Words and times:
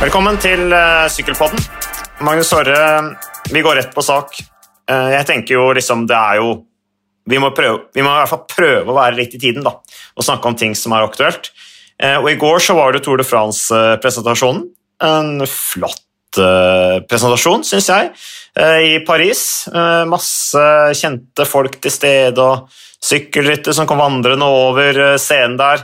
Velkommen 0.00 0.38
til 0.40 0.70
uh, 0.72 1.04
Sykkelpodden. 1.12 1.60
Magnus 2.24 2.48
Håre, 2.56 2.76
vi 3.52 3.60
går 3.60 3.76
rett 3.76 3.90
på 3.92 4.00
sak. 4.00 4.32
Uh, 4.88 5.10
jeg 5.12 5.26
tenker 5.28 5.58
jo 5.58 5.66
liksom 5.76 6.06
det 6.08 6.16
er 6.16 6.38
jo 6.40 6.54
vi 7.28 7.36
må, 7.36 7.50
prøve, 7.52 7.90
vi 7.92 8.00
må 8.00 8.08
i 8.08 8.22
hvert 8.22 8.30
fall 8.30 8.46
prøve 8.48 8.88
å 8.88 8.96
være 8.96 9.18
litt 9.18 9.36
i 9.36 9.40
tiden 9.42 9.60
da, 9.66 9.74
og 10.16 10.24
snakke 10.24 10.48
om 10.48 10.56
ting 10.56 10.72
som 10.72 10.96
er 10.96 11.04
aktuelt. 11.04 11.50
Uh, 12.00 12.16
og 12.16 12.30
I 12.32 12.38
går 12.40 12.64
så 12.64 12.78
var 12.78 12.96
det 12.96 13.02
Tour 13.04 13.20
de 13.20 13.28
France-presentasjonen. 13.28 14.64
En 15.04 15.44
flott 15.44 16.00
presentasjon, 17.10 17.66
syns 17.66 17.88
jeg, 17.90 18.10
i 18.86 18.98
Paris. 19.02 19.40
Masse 20.06 20.62
kjente 20.94 21.42
folk 21.48 21.80
til 21.82 21.90
stede, 21.90 22.44
og 22.44 22.70
sykkelrytter 23.02 23.74
som 23.74 23.88
kom 23.90 23.98
vandrende 23.98 24.46
over 24.46 25.00
scenen 25.18 25.58
der. 25.58 25.82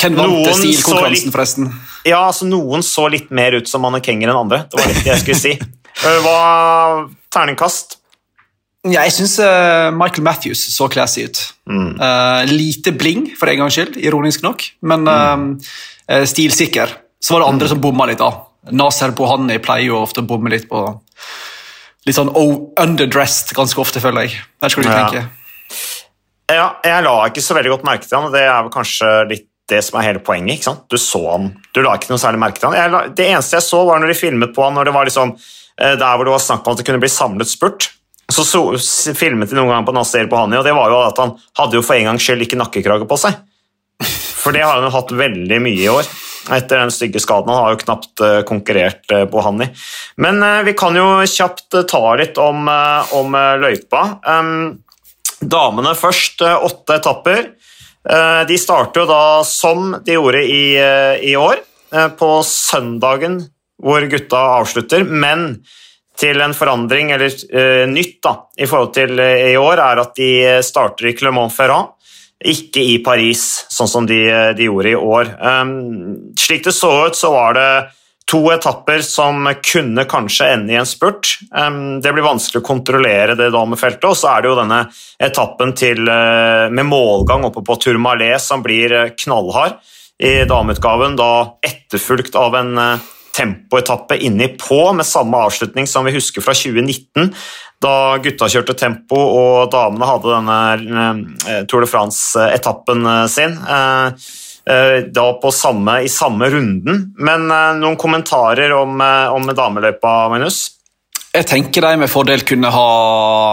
Hvem 0.00 0.16
vant 0.16 0.50
stilkonkurransen, 0.56 1.32
forresten? 1.34 1.70
Ja, 2.08 2.22
altså 2.30 2.48
Noen 2.48 2.84
så 2.86 3.06
litt 3.12 3.30
mer 3.34 3.56
ut 3.58 3.68
som 3.68 3.82
mannekenger 3.84 4.30
enn 4.30 4.42
andre. 4.46 4.62
Det 4.70 4.80
var 4.80 4.88
litt 4.88 5.02
det 5.04 5.12
jeg 5.12 5.22
skulle 5.24 5.40
si. 5.40 5.56
Hva 6.24 6.38
Terningkast? 7.32 7.98
Ja, 8.88 9.02
jeg 9.04 9.12
syns 9.12 9.36
uh, 9.44 9.90
Michael 9.92 10.24
Matthews 10.24 10.62
så 10.72 10.88
classy 10.92 11.26
ut. 11.28 11.42
Mm. 11.68 11.98
Uh, 12.00 12.48
lite 12.48 12.94
bling, 12.96 13.26
for 13.36 13.52
en 13.52 13.60
gangs 13.60 13.76
skyld, 13.76 13.98
ironisk 14.00 14.44
nok, 14.46 14.64
men 14.88 15.04
uh, 15.04 16.24
stilsikker. 16.24 16.96
Så 17.20 17.36
var 17.36 17.44
det 17.44 17.50
andre 17.52 17.68
mm. 17.68 17.72
som 17.74 17.82
bomma 17.84 18.08
litt. 18.08 18.22
da. 18.22 18.32
Naser 18.72 19.12
Bohani 19.16 19.60
pleier 19.60 19.90
jo 19.90 20.00
ofte 20.00 20.24
å 20.24 20.28
bomme 20.28 20.52
litt 20.52 20.68
på 20.70 20.88
Litt 22.08 22.16
sånn 22.16 22.30
underdressed 22.32 23.52
ganske 23.52 23.76
ofte, 23.82 24.00
føler 24.00 24.24
jeg. 24.24 24.38
Der 24.64 24.72
skal 24.72 24.86
du 24.86 24.88
ja. 24.88 25.02
tenke? 25.02 25.26
Ja, 26.48 26.68
jeg 26.80 27.04
la 27.04 27.12
ikke 27.28 27.42
så 27.44 27.54
veldig 27.58 27.74
godt 27.74 27.84
merke 27.84 28.08
til 28.08 28.16
han, 28.16 28.30
og 28.30 28.32
det 28.32 28.40
er 28.46 28.62
vel 28.64 28.72
kanskje 28.72 29.10
litt 29.28 29.49
det 29.70 29.80
som 29.86 29.98
er 29.98 30.08
hele 30.08 30.22
poenget. 30.24 30.58
ikke 30.58 30.68
sant? 30.70 30.84
Du 30.90 30.98
så 31.00 31.20
han, 31.26 31.50
du 31.74 31.82
la 31.84 31.94
ikke 31.96 32.12
noe 32.12 32.22
særlig 32.22 32.42
merke 32.42 32.60
til 32.60 32.70
han. 32.70 32.78
Jeg, 32.78 33.14
det 33.18 33.28
eneste 33.30 33.58
jeg 33.58 33.66
så, 33.66 33.82
var 33.88 34.02
når 34.02 34.12
de 34.12 34.18
filmet 34.18 34.54
på 34.56 34.66
han 34.66 34.76
når 34.78 34.90
det 34.90 34.94
var 34.96 35.08
liksom, 35.08 35.34
eh, 35.80 35.96
der 36.00 36.16
hvor 36.16 36.26
det 36.28 36.34
var 36.34 36.44
snakk 36.44 36.66
om 36.66 36.74
at 36.74 36.82
det 36.82 36.86
kunne 36.88 37.02
bli 37.02 37.12
samlet 37.12 37.50
spurt. 37.50 37.90
Så, 38.30 38.44
så 38.46 39.14
filmet 39.18 39.50
de 39.50 39.58
noen 39.58 39.72
gang 39.72 39.86
på 39.86 39.94
Nasir 39.94 40.28
Bohani, 40.30 40.58
og 40.60 40.66
det 40.66 40.74
var 40.76 40.92
jo 40.92 41.00
at 41.02 41.18
han 41.18 41.32
hadde 41.58 41.80
jo 41.80 41.82
for 41.82 41.98
en 41.98 42.12
gangs 42.12 42.26
skyld 42.26 42.46
ikke 42.46 42.58
nakkekrage 42.60 43.08
på 43.10 43.18
seg. 43.18 43.40
For 44.40 44.54
det 44.54 44.62
har 44.62 44.78
han 44.78 44.86
jo 44.86 44.92
hatt 44.94 45.10
veldig 45.18 45.58
mye 45.60 45.80
i 45.82 45.88
år. 45.90 46.06
Etter 46.54 46.78
den 46.80 46.92
stygge 46.94 47.20
skaden. 47.20 47.50
Han 47.50 47.64
har 47.64 47.74
jo 47.74 47.80
knapt 47.82 48.22
uh, 48.22 48.38
konkurrert 48.48 49.02
på 49.10 49.18
Bohani. 49.34 49.66
Men 50.22 50.40
vi 50.64 50.72
kan 50.78 50.96
jo 50.96 51.08
kjapt 51.28 51.76
ta 51.90 52.00
litt 52.16 52.38
om, 52.40 52.70
om 53.18 53.36
løypa. 53.60 54.00
Um, 54.24 54.78
damene 55.42 55.92
først, 55.98 56.40
åtte 56.40 56.96
etapper. 56.96 57.50
Eh, 58.08 58.46
de 58.48 58.56
starter 58.58 59.02
jo 59.02 59.08
da 59.10 59.44
som 59.44 59.92
de 60.04 60.16
gjorde 60.16 60.40
i, 60.46 60.76
eh, 60.80 61.20
i 61.30 61.36
år, 61.36 61.60
eh, 61.92 62.08
på 62.08 62.42
søndagen 62.46 63.42
hvor 63.82 64.00
gutta 64.08 64.40
avslutter, 64.60 65.04
men 65.04 65.62
til 66.20 66.40
en 66.40 66.52
forandring, 66.52 67.14
eller 67.14 67.32
uh, 67.32 67.86
nytt 67.88 68.18
da, 68.20 68.34
i 68.60 68.66
forhold 68.68 68.90
til 68.92 69.16
i 69.16 69.54
år, 69.56 69.80
er 69.80 70.00
at 70.02 70.10
de 70.18 70.32
starter 70.60 71.08
i 71.08 71.14
Clermont-Ferrand, 71.16 71.94
ikke 72.44 72.82
i 72.84 72.98
Paris, 73.00 73.64
sånn 73.72 73.88
som 73.88 74.04
de, 74.04 74.18
de 74.52 74.66
gjorde 74.66 74.92
i 74.92 74.98
år. 75.00 75.30
Um, 75.40 76.34
slik 76.36 76.66
det 76.66 76.74
så 76.76 76.90
ut, 77.06 77.16
så 77.16 77.32
var 77.32 77.56
det 77.56 77.70
to 78.30 78.40
etapper 78.52 79.02
som 79.02 79.48
kunne 79.72 80.04
kanskje 80.08 80.46
ende 80.54 80.72
i 80.72 80.78
en 80.78 80.86
spurt. 80.86 81.32
Det 82.02 82.12
blir 82.14 82.24
vanskelig 82.24 82.62
å 82.62 82.66
kontrollere 82.66 83.34
det 83.38 83.50
damefeltet, 83.50 84.06
og 84.06 84.18
så 84.18 84.30
er 84.30 84.42
det 84.42 84.50
jo 84.52 84.58
denne 84.60 84.80
etappen 85.22 85.74
til, 85.76 86.06
eh, 86.08 86.68
med 86.70 86.86
målgang 86.86 87.44
oppe 87.48 87.64
på 87.66 87.78
Tourmalet 87.82 88.40
som 88.40 88.62
blir 88.62 88.92
eh, 88.92 89.10
knallhard 89.18 89.80
i 90.22 90.44
dameutgaven, 90.44 91.16
da 91.16 91.56
etterfulgt 91.64 92.36
av 92.38 92.54
en 92.54 92.78
eh, 92.78 93.08
tempoetappe 93.34 94.18
inni 94.22 94.48
på 94.58 94.92
med 94.94 95.06
samme 95.06 95.38
avslutning 95.48 95.86
som 95.86 96.06
vi 96.06 96.14
husker 96.14 96.44
fra 96.44 96.54
2019, 96.54 97.32
da 97.82 98.18
gutta 98.22 98.46
kjørte 98.52 98.76
tempo 98.78 99.16
og 99.16 99.70
damene 99.72 100.06
hadde 100.06 100.34
denne 100.36 101.64
Tour 101.70 101.86
de 101.86 101.88
France-etappen 101.88 103.06
sin. 103.32 103.56
Eh, 104.68 105.04
da 105.08 105.50
samme, 105.52 106.02
i 106.02 106.08
samme 106.08 106.50
runden. 106.50 107.14
Men 107.16 107.50
eh, 107.50 107.72
noen 107.80 107.96
kommentarer 107.96 108.72
om, 108.76 109.00
eh, 109.00 109.32
om 109.32 109.48
dameløypa, 109.56 110.28
Magnus? 110.32 110.60
Jeg 111.32 111.46
tenker 111.48 111.86
de 111.86 112.00
med 112.02 112.10
fordel 112.10 112.44
kunne 112.44 112.72
ha 112.74 112.90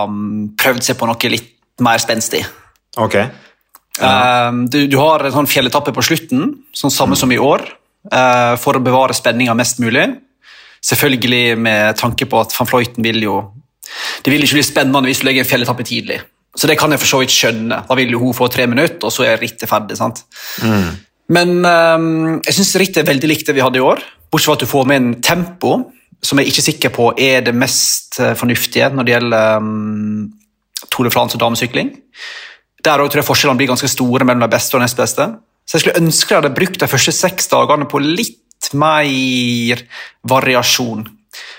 mm, 0.09 0.55
prøvd 0.59 0.83
seg 0.83 0.97
på 0.99 1.07
noe 1.07 1.31
litt 1.31 1.53
mer 1.85 2.01
spenstig. 2.01 2.43
Ok. 2.97 3.19
Ja. 3.97 4.51
Du, 4.69 4.83
du, 4.85 4.95
har 4.99 5.23
en 5.25 5.33
sånn 5.33 5.49
fjelletappe 5.49 5.93
på 5.93 6.03
slutten, 6.05 6.51
sånn 6.75 6.93
samme 6.93 7.15
mm. 7.15 7.19
som 7.21 7.31
i 7.33 7.39
år, 7.41 7.63
for 8.61 8.77
å 8.77 8.81
bevare 8.81 9.15
spenninga 9.17 9.55
mest 9.57 9.81
mulig. 9.81 10.05
Selvfølgelig 10.85 11.57
med 11.57 11.97
tanke 11.97 12.27
på 12.29 12.37
at 12.39 12.53
van 12.53 12.69
Fløyten 12.69 13.05
vil 13.05 13.17
jo 13.25 13.39
Det 14.21 14.29
vil 14.29 14.45
ikke 14.45 14.59
bli 14.59 14.65
spennende 14.67 15.09
hvis 15.09 15.23
du 15.23 15.25
legger 15.25 15.45
en 15.45 15.49
fjelletappe 15.49 15.85
tidlig. 15.87 16.19
Så 16.57 16.69
det 16.69 16.77
kan 16.79 16.93
jeg 16.93 17.01
for 17.03 17.11
så 17.11 17.19
vidt 17.21 17.33
skjønne. 17.33 17.83
Da 17.85 17.97
vil 17.99 18.15
jo 18.15 18.21
hun 18.23 18.35
få 18.35 18.47
tre 18.49 18.65
minutter, 18.69 19.05
og 19.05 19.13
så 19.13 19.27
er 19.27 19.37
rittet 19.41 19.69
ferdig. 19.69 19.97
sant? 19.99 20.23
Mm. 20.65 20.89
Men 21.35 21.53
um, 21.61 22.07
jeg 22.45 22.57
syns 22.57 22.75
rittet 22.81 23.03
er 23.03 23.11
veldig 23.11 23.29
likt 23.29 23.49
det 23.49 23.57
vi 23.57 23.63
hadde 23.63 23.77
i 23.81 23.83
år, 23.83 24.01
bortsett 24.31 24.49
fra 24.49 24.57
at 24.57 24.63
du 24.63 24.71
får 24.71 24.89
med 24.89 25.01
en 25.01 25.13
tempo 25.23 25.75
som 26.23 26.39
jeg 26.39 26.47
er 26.47 26.51
ikke 26.51 26.65
sikker 26.65 26.93
på 26.95 27.11
er 27.21 27.43
det 27.45 27.53
mest 27.55 28.17
eh, 28.23 28.33
fornuftige 28.37 28.89
når 28.89 29.05
det 29.05 29.13
gjelder 29.13 29.59
um, 29.61 30.23
Tour 30.89 31.05
de 31.05 31.11
France 31.13 31.37
og 31.37 31.43
damesykling. 31.43 31.91
Der 32.83 33.03
tror 33.03 33.19
jeg 33.21 33.27
forskjellene 33.27 33.59
blir 33.59 33.69
ganske 33.69 33.89
store 33.91 34.25
mellom 34.25 34.45
de 34.45 34.49
beste 34.49 34.77
og 34.77 34.81
nest 34.81 34.97
beste. 34.97 35.27
Så 35.67 35.77
jeg 35.77 35.83
skulle 35.83 36.01
ønske 36.01 36.33
jeg 36.33 36.41
hadde 36.41 36.55
brukt 36.55 36.79
de 36.81 36.89
første 36.89 37.13
seks 37.13 37.51
dagene 37.51 37.87
på 37.89 38.01
litt 38.01 38.71
mer 38.73 39.83
variasjon. 40.27 41.05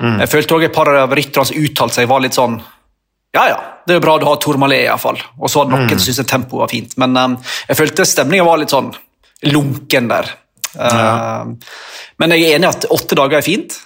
Mm. 0.03 0.19
Jeg 0.25 0.31
følte 0.33 0.57
også 0.57 0.69
et 0.69 0.75
par 0.75 0.91
av 0.91 1.15
rytterne 1.15 1.49
som 1.49 1.61
uttalte 1.61 2.01
seg, 2.01 2.09
var 2.11 2.25
litt 2.25 2.39
sånn 2.39 2.59
ja, 3.37 3.45
ja, 3.51 3.59
det 3.85 3.93
er 3.95 3.99
jo 3.99 4.05
bra 4.05 4.17
du 4.21 4.27
har 4.29 4.39
Tourmalet, 4.41 4.87
iallfall. 4.87 5.19
Og 5.39 5.51
så 5.51 5.63
hadde 5.63 5.75
noen 5.75 5.91
mm. 5.91 6.01
syntes 6.01 6.29
tempoet 6.31 6.65
var 6.65 6.73
fint. 6.73 6.95
Men 7.01 7.17
um, 7.17 7.37
jeg 7.69 7.79
følte 7.79 8.07
stemninga 8.09 8.47
var 8.47 8.61
litt 8.63 8.73
sånn 8.73 8.89
lunken 9.53 10.09
der. 10.11 10.33
Ja. 10.75 10.89
Uh, 10.89 11.85
men 12.21 12.35
jeg 12.35 12.47
er 12.47 12.57
enig 12.59 12.69
i 12.69 12.73
at 12.73 12.89
åtte 12.95 13.19
dager 13.19 13.41
er 13.41 13.47
fint. 13.47 13.77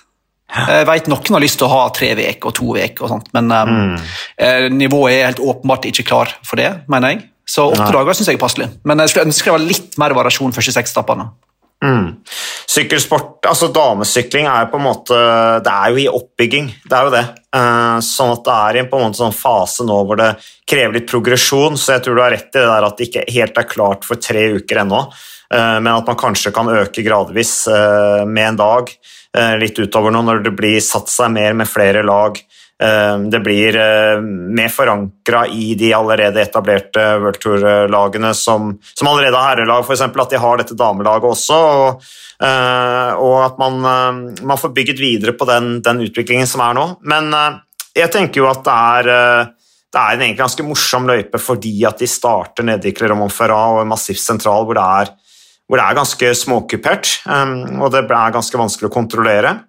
Jeg 0.53 0.85
vet 0.85 1.07
Noen 1.09 1.37
har 1.37 1.41
lyst 1.41 1.57
til 1.61 1.65
å 1.65 1.73
ha 1.73 1.85
tre 1.97 2.11
uker 2.13 2.51
og 2.51 2.55
to 2.59 2.75
uker, 2.77 3.13
men 3.33 3.53
um, 3.57 3.71
mm. 3.73 4.09
uh, 4.37 4.67
nivået 4.75 5.15
er 5.15 5.31
helt 5.31 5.41
åpenbart 5.41 5.89
ikke 5.89 6.05
klar 6.11 6.35
for 6.45 6.61
det, 6.61 6.69
mener 6.93 7.15
jeg. 7.15 7.23
Så 7.49 7.65
åtte 7.73 7.91
dager 7.95 8.15
syns 8.15 8.31
jeg 8.31 8.39
er 8.39 8.43
passelig. 8.43 8.69
Men 8.87 9.03
jeg 9.03 9.11
skulle 9.11 9.31
ønske 9.31 9.49
det 9.49 9.57
var 9.57 9.65
litt 9.65 9.97
mer 10.01 10.15
variasjon 10.17 10.55
første 10.55 10.75
seks 10.77 10.95
etappene. 10.95 11.31
Mm. 11.83 12.23
Sykkelsport, 12.71 13.43
altså 13.49 13.67
damesykling, 13.75 14.47
er 14.47 14.65
jo 14.65 14.71
på 14.71 14.79
en 14.79 14.85
måte 14.87 15.17
Det 15.65 15.73
er 15.73 15.91
jo 15.91 15.99
i 15.99 16.09
oppbygging. 16.09 16.69
Det 16.87 16.97
er 16.97 17.09
jo 17.09 17.15
det. 17.15 17.25
Uh, 17.53 17.99
sånn 18.07 18.33
at 18.37 18.45
det 18.47 18.55
er 18.55 18.77
i 18.77 18.83
en 18.85 18.91
på 18.93 19.01
en 19.01 19.07
måte 19.09 19.21
sånn 19.21 19.35
fase 19.37 19.87
nå 19.87 19.99
hvor 20.07 20.21
det 20.21 20.31
krever 20.69 21.01
litt 21.01 21.11
progresjon, 21.11 21.77
så 21.77 21.97
jeg 21.97 22.05
tror 22.05 22.17
du 22.17 22.23
har 22.25 22.35
rett 22.37 22.55
i 22.55 22.61
det 22.61 22.69
der 22.71 22.87
at 22.87 22.99
det 22.99 23.09
ikke 23.11 23.27
helt 23.35 23.59
er 23.59 23.69
klart 23.69 24.07
for 24.09 24.23
tre 24.23 24.47
uker 24.61 24.85
ennå. 24.85 25.03
Uh, 25.53 25.79
men 25.83 25.91
at 25.93 26.09
man 26.09 26.21
kanskje 26.23 26.55
kan 26.55 26.71
øke 26.71 27.05
gradvis 27.05 27.65
uh, 27.69 28.23
med 28.29 28.55
en 28.55 28.63
dag 28.63 28.95
litt 29.33 29.79
utover 29.81 30.13
nå 30.13 30.21
når 30.27 30.43
det 30.45 30.51
blir 30.53 30.75
satt 30.85 31.09
seg 31.09 31.31
mer 31.33 31.55
med 31.57 31.65
flere 31.65 32.03
lag. 32.05 32.37
Eh, 32.83 33.19
det 33.19 33.41
blir 33.41 33.77
eh, 33.77 34.21
mer 34.57 34.69
forankra 34.69 35.47
i 35.47 35.75
de 35.79 35.93
allerede 35.95 36.43
etablerte 36.43 37.05
World 37.23 37.39
Tour-lagene, 37.41 38.33
som, 38.35 38.73
som, 38.95 39.09
allerede 39.09 39.39
har 39.39 39.53
herrelag, 39.53 39.85
f.eks. 39.87 40.03
At 40.03 40.35
de 40.35 40.41
har 40.43 40.59
dette 40.59 40.79
damelaget 40.79 41.29
også. 41.31 41.59
Og, 41.85 42.13
eh, 42.43 43.23
og 43.23 43.39
at 43.45 43.63
man, 43.63 43.79
man, 44.43 44.59
får 44.59 44.75
bygget 44.75 45.03
videre 45.03 45.37
på 45.39 45.47
den, 45.49 45.77
den, 45.85 46.03
utviklingen 46.09 46.51
som 46.51 46.65
er 46.67 46.79
nå. 46.79 46.87
Men 47.07 47.31
jeg 47.95 48.11
tenker 48.11 48.43
jo 48.43 48.51
at 48.51 48.65
det 48.67 48.77
er, 48.99 49.51
det 49.93 50.03
er 50.03 50.27
en 50.27 50.39
ganske 50.39 50.67
morsom 50.67 51.07
løype 51.07 51.39
fordi 51.39 51.77
at 51.87 52.01
de 52.03 52.09
starter 52.09 52.67
nede 52.67 52.89
i 52.89 52.97
Clermont-Ferrat 52.97 53.83
og 53.83 53.91
Massif 53.91 54.19
Sentral, 54.19 54.65
hvor 54.67 54.79
det 54.79 54.87
er, 55.03 55.13
hvor 55.69 55.79
det 55.79 55.85
er 55.87 55.99
ganske 56.01 56.33
småkupert, 56.41 57.19
og 57.29 57.93
det 57.93 58.03
er 58.09 58.35
ganske 58.35 58.59
vanskelig 58.59 58.91
å 58.91 58.97
kontrollere. 58.97 59.61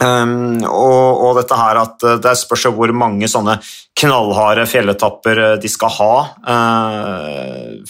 Um, 0.00 0.62
og, 0.64 1.20
og, 1.20 1.34
dette 1.36 1.56
her 1.58 1.76
at 1.76 2.04
eh, 2.08 2.14
Det 2.24 2.32
spørs 2.40 2.70
hvor 2.72 2.88
mange 2.96 3.28
sånne 3.28 3.58
knallharde 4.00 4.62
fjelletapper 4.64 5.40
eh, 5.44 5.56
de 5.60 5.68
skal 5.68 5.92
ha. 5.92 6.14
Uh, 6.40 7.82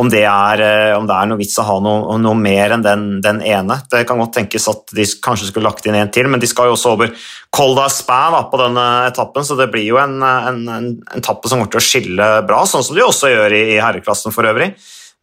om, 0.00 0.08
det 0.10 0.24
er, 0.26 0.62
om, 0.96 1.06
det 1.06 1.14
er, 1.14 1.28
noe 1.30 1.38
vits 1.38 1.54
å 1.62 1.66
ha 1.68 1.76
noe, 1.82 2.16
noe 2.18 2.34
mer 2.38 2.74
enn 2.74 2.82
den, 2.82 3.04
den, 3.22 3.38
ene. 3.46 3.78
Det 3.90 4.02
kan 4.08 4.18
godt 4.18 4.34
tenkes 4.34 4.66
at 4.70 4.90
de 4.94 5.06
kanskje 5.22 5.52
skulle 5.52 5.68
lagt 5.68 5.86
inn 5.86 5.98
en 5.98 6.10
til, 6.14 6.26
men 6.30 6.42
de 6.42 6.50
skal 6.50 6.70
jo 6.70 6.74
også 6.74 6.96
over 6.96 7.14
Col 7.54 7.78
d'Aspin 7.78 8.34
på 8.50 8.60
denne 8.64 8.88
etappen, 9.06 9.46
så 9.46 9.54
det 9.58 9.70
blir 9.72 9.86
jo 9.92 10.02
en, 10.02 10.18
en, 10.22 10.60
en, 10.74 10.90
en 11.14 11.24
tappe 11.24 11.50
som 11.50 11.62
kommer 11.62 11.70
til 11.74 11.82
å 11.82 11.86
skille 11.86 12.28
bra, 12.50 12.64
sånn 12.66 12.86
som 12.86 12.98
de 12.98 13.06
også 13.06 13.30
gjør 13.30 13.54
i, 13.54 13.62
i 13.76 13.80
herreklassen 13.82 14.34
for 14.34 14.48
øvrig. 14.50 14.72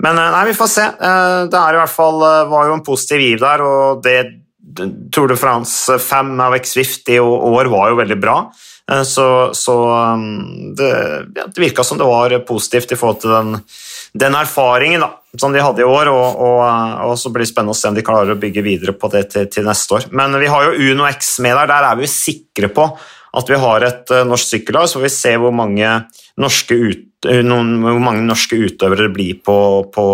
Men 0.04 0.20
nei, 0.20 0.48
vi 0.48 0.56
får 0.56 0.72
se. 0.72 0.90
Det 1.52 1.60
er 1.60 1.76
i 1.76 1.80
hvert 1.80 1.96
fall, 1.96 2.24
var 2.52 2.68
jo 2.68 2.80
en 2.80 2.88
positiv 2.88 3.24
giv 3.24 3.40
der, 3.44 3.64
og 3.64 4.04
det 4.04 4.18
Tour 5.12 5.32
de 5.32 5.38
France 5.40 6.00
5 6.00 6.40
av 6.46 6.56
X-Swift 6.60 7.10
i 7.14 7.20
år 7.20 7.70
var 7.72 7.92
jo 7.92 8.00
veldig 8.00 8.18
bra. 8.22 8.38
Eh, 8.92 9.04
så, 9.04 9.50
så 9.54 9.76
um, 10.14 10.76
det, 10.76 10.90
ja, 11.36 11.48
det 11.48 11.62
virka 11.62 11.84
som 11.84 11.98
det 11.98 12.08
var 12.10 12.38
positivt 12.48 12.92
i 12.92 13.00
forhold 13.00 13.22
til 13.24 13.34
den, 13.34 13.58
den 14.14 14.38
erfaringen 14.38 15.06
da, 15.06 15.12
som 15.40 15.56
de 15.56 15.64
hadde 15.64 15.82
i 15.82 15.90
år, 15.90 16.12
og, 16.12 16.42
og, 16.46 16.62
og, 17.10 17.16
så 17.20 17.32
blir 17.34 17.46
det 17.46 17.52
spennende 17.52 17.76
å 17.76 17.80
se 17.80 17.90
om 17.90 17.98
de 17.98 18.06
klarer 18.06 18.36
å 18.36 18.40
bygge 18.40 18.66
videre 18.66 18.96
på 18.98 19.10
det 19.14 19.28
til, 19.34 19.50
til, 19.52 19.66
neste 19.68 20.00
år. 20.00 20.10
Men 20.16 20.38
vi 20.42 20.52
har 20.52 20.68
jo 20.68 20.92
Uno 20.92 21.08
X 21.10 21.38
med 21.46 21.58
der. 21.58 21.72
Der 21.72 21.90
er 21.90 22.00
vi 22.00 22.12
sikre 22.12 22.72
på 22.74 22.90
at 23.36 23.50
vi 23.52 23.58
har 23.60 23.84
et 23.84 24.14
norsk 24.24 24.54
sykkellag, 24.54 24.88
så 24.88 24.96
får 24.96 25.10
vi 25.10 25.12
se 25.12 25.34
hvor 25.44 25.52
mange 25.52 25.90
norske, 26.40 26.78
ut, 26.78 27.28
noen, 27.44 27.74
hvor 27.84 28.00
mange 28.00 28.24
norske 28.24 28.56
utøvere 28.56 29.10
det 29.10 29.16
blir 29.18 29.42
på, 29.44 29.58
på, 29.92 30.06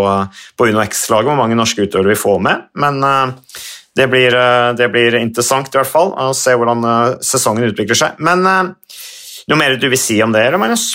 på 0.57 0.69
Uno 0.71 0.81
X-laget, 0.87 1.29
hvor 1.29 1.37
mange 1.37 1.59
norske 1.59 1.85
utøvere 1.85 2.15
vi 2.15 2.23
får 2.23 2.41
med. 2.47 2.65
Men 2.81 2.97
uh, 3.05 3.61
det, 3.97 4.07
blir, 4.11 4.35
uh, 4.35 4.71
det 4.77 4.89
blir, 4.93 5.17
interessant 5.19 5.71
i 5.71 5.79
hvert 5.79 5.89
fall 5.89 6.13
å 6.15 6.31
se 6.37 6.55
hvordan 6.55 6.85
sesongen 7.25 7.69
utvikler 7.69 7.97
seg. 7.97 8.19
Men 8.23 8.43
noe 8.45 9.59
mer 9.59 9.79
du 9.79 9.89
vil 9.91 9.99
si 9.99 10.19
om 10.23 10.33
det, 10.35 10.45
eller, 10.47 10.61
Magnus? 10.61 10.93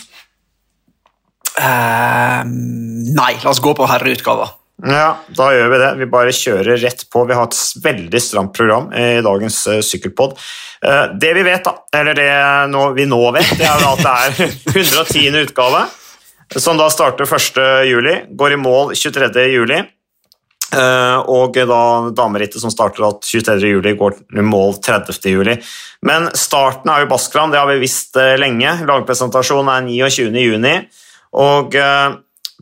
Uh, 1.57 2.45
nei, 2.47 3.35
la 3.43 3.53
oss 3.53 3.63
gå 3.65 3.73
på 3.77 3.89
herreutgava. 3.89 4.51
Ja, 4.85 5.23
da 5.33 5.47
gjør 5.55 5.71
vi 5.73 5.79
det. 5.81 5.93
Vi 6.03 6.09
bare 6.13 6.33
kjører 6.37 6.77
rett 6.83 7.07
på. 7.09 7.23
Vi 7.25 7.37
har 7.37 7.49
et 7.49 7.61
veldig 7.81 8.21
stramt 8.21 8.53
program 8.57 8.91
i 8.93 9.23
dagens 9.25 9.63
sykkelpod. 9.89 10.35
Det 11.17 11.31
vi 11.33 11.45
vet, 11.47 11.65
da, 11.65 11.73
eller 11.97 12.19
det 12.19 12.27
vi 12.99 13.07
nå 13.09 13.23
vet, 13.33 13.55
det 13.57 13.65
er 13.65 13.87
at 13.89 14.03
det 14.05 14.13
er 14.13 14.53
110. 14.77 15.39
utgave, 15.47 15.87
som 16.61 16.77
da 16.77 16.91
starter 16.93 17.25
1. 17.25 17.63
juli, 17.89 18.15
går 18.37 18.53
i 18.53 18.61
mål 18.61 18.93
23. 18.93 19.81
Uh, 20.75 21.23
og 21.31 21.55
da 21.55 21.81
damerittet 22.17 22.59
som 22.59 22.73
starter 22.73 23.05
23. 23.23 23.61
juli, 23.71 23.95
går 23.97 24.19
i 24.35 24.45
mål 24.45 24.79
30. 24.83 25.21
juli. 25.31 25.57
Men 26.07 26.31
starten 26.35 26.91
er 26.91 27.05
jo 27.05 27.11
Baskeland, 27.13 27.55
det 27.55 27.63
har 27.63 27.71
vi 27.71 27.83
visst 27.85 28.19
lenge. 28.41 28.79
Lagpresentasjonen 28.89 29.73
er 29.73 29.87
29. 29.87 30.31
juni. 30.43 30.77
Og 31.37 31.75
eh, 31.77 32.17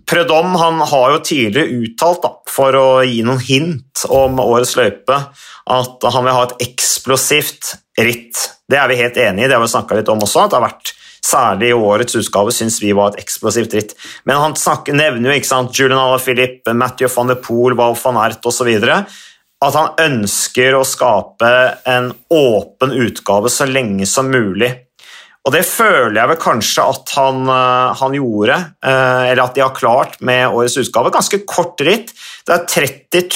Prødom 0.05 0.57
har 0.59 1.13
jo 1.15 1.21
tidligere 1.25 1.79
uttalt, 1.81 2.25
da, 2.25 2.31
for 2.51 2.77
å 2.77 2.89
gi 3.07 3.23
noen 3.25 3.41
hint 3.41 4.03
om 4.13 4.37
årets 4.43 4.75
løype, 4.77 5.17
at 5.73 6.07
han 6.13 6.27
vil 6.27 6.37
ha 6.37 6.43
et 6.45 6.67
eksplosivt 6.67 7.71
ritt. 8.03 8.43
Det 8.69 8.77
er 8.81 8.91
vi 8.91 8.99
helt 9.01 9.17
enig 9.23 9.47
i, 9.47 9.49
det 9.49 9.57
har 9.57 9.63
vi 9.63 9.71
snakka 9.73 9.97
litt 9.97 10.11
om 10.13 10.21
også. 10.27 10.45
at 10.45 10.53
det 10.53 10.59
har 10.59 10.67
vært 10.67 10.93
Særlig 11.25 11.71
i 11.71 11.77
årets 11.77 12.17
utgave 12.21 12.53
syns 12.53 12.81
vi 12.83 12.93
var 12.97 13.15
et 13.15 13.23
eksplosivt 13.25 13.77
ritt. 13.77 13.95
Men 14.29 14.43
han 14.43 14.57
snakker, 14.59 14.97
nevner 14.97 15.33
jo 15.33 15.39
ikke 15.41 15.49
sant, 15.49 15.79
Julian 15.79 16.03
Alaphilippe, 16.03 16.75
Mathieu 16.77 17.09
van 17.15 17.33
de 17.33 17.39
Poel, 17.41 17.77
Val 17.79 17.97
van 18.03 18.21
Ert 18.27 18.45
osv. 18.45 18.69
At 19.65 19.79
han 19.79 19.95
ønsker 20.05 20.77
å 20.77 20.85
skape 20.85 21.53
en 21.89 22.11
åpen 22.29 22.93
utgave 23.07 23.53
så 23.53 23.69
lenge 23.71 24.09
som 24.11 24.29
mulig. 24.29 24.75
Og 25.45 25.53
det 25.53 25.61
føler 25.69 26.17
jeg 26.17 26.31
vel 26.31 26.41
kanskje 26.41 26.85
at 26.89 27.11
han, 27.19 27.43
eh, 27.53 27.97
han, 28.01 28.15
gjorde, 28.17 28.55
eh, 28.81 29.25
eller 29.31 29.43
at 29.45 29.57
de 29.57 29.61
har 29.61 29.75
klart 29.77 30.21
med 30.25 30.49
årets 30.49 30.79
utgave. 30.81 31.13
Ganske 31.13 31.43
kort 31.45 31.81
ritt. 31.85 32.15
Det 32.49 32.55
er 32.55 32.65
30 32.69 33.29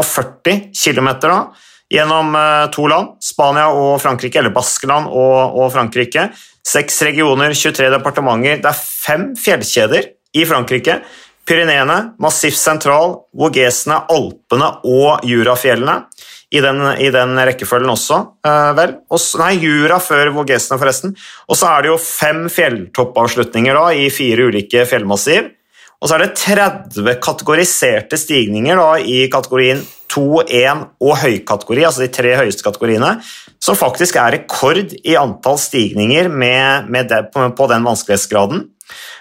040 0.00 0.70
km 0.72 1.10
gjennom 1.90 2.34
eh, 2.38 2.70
to 2.72 2.86
land, 2.88 3.18
Spania 3.20 3.68
og 3.68 3.98
Frankrike, 4.00 4.40
eller 4.40 4.54
Baskeland 4.54 5.10
og, 5.10 5.60
og 5.60 5.72
Frankrike. 5.74 6.30
Seks 6.66 7.02
regioner, 7.06 7.54
23 7.56 7.90
departementer. 7.94 8.60
Det 8.62 8.70
er 8.70 8.80
fem 8.80 9.30
fjellkjeder 9.38 10.10
i 10.36 10.46
Frankrike. 10.48 11.00
Pyreneene, 11.48 12.12
Massif 12.22 12.54
Sentral, 12.54 13.16
Vogesene, 13.34 14.04
Alpene 14.12 14.68
og 14.86 15.24
Jurafjellene 15.26 15.96
i 16.50 16.60
den, 16.62 16.82
i 16.98 17.08
den 17.14 17.38
rekkefølgen 17.38 17.92
også, 17.92 18.18
eh, 18.46 18.72
vel. 18.78 18.96
Også, 19.10 19.38
nei, 19.40 19.54
Jura 19.62 20.00
før 20.02 20.32
Vogesene, 20.34 20.78
forresten. 20.78 21.14
Og 21.48 21.58
så 21.58 21.70
er 21.70 21.82
det 21.82 21.92
jo 21.92 22.00
fem 22.02 22.44
fjelltoppavslutninger 22.50 23.78
da, 23.78 23.86
i 23.94 24.10
fire 24.14 24.50
ulike 24.50 24.84
fjellmassiv. 24.90 25.50
Og 26.00 26.08
så 26.08 26.16
er 26.16 26.24
det 26.24 26.36
30 26.40 27.18
kategoriserte 27.22 28.18
stigninger 28.18 28.78
da, 28.78 28.92
i 28.98 29.26
kategorien 29.32 29.82
2, 30.10 30.42
1 30.48 30.86
og 31.06 31.16
høykategori, 31.22 31.84
altså 31.86 32.04
de 32.04 32.12
tre 32.14 32.34
høyeste 32.38 32.66
kategoriene, 32.66 33.18
som 33.60 33.76
faktisk 33.76 34.16
er 34.16 34.38
rekord 34.38 34.94
i 35.04 35.16
antall 35.20 35.58
stigninger 35.60 36.30
med, 36.32 36.90
med 36.90 37.10
det, 37.12 37.26
på, 37.34 37.66
den 37.70 37.86
vanskelighetsgraden. 37.86 38.64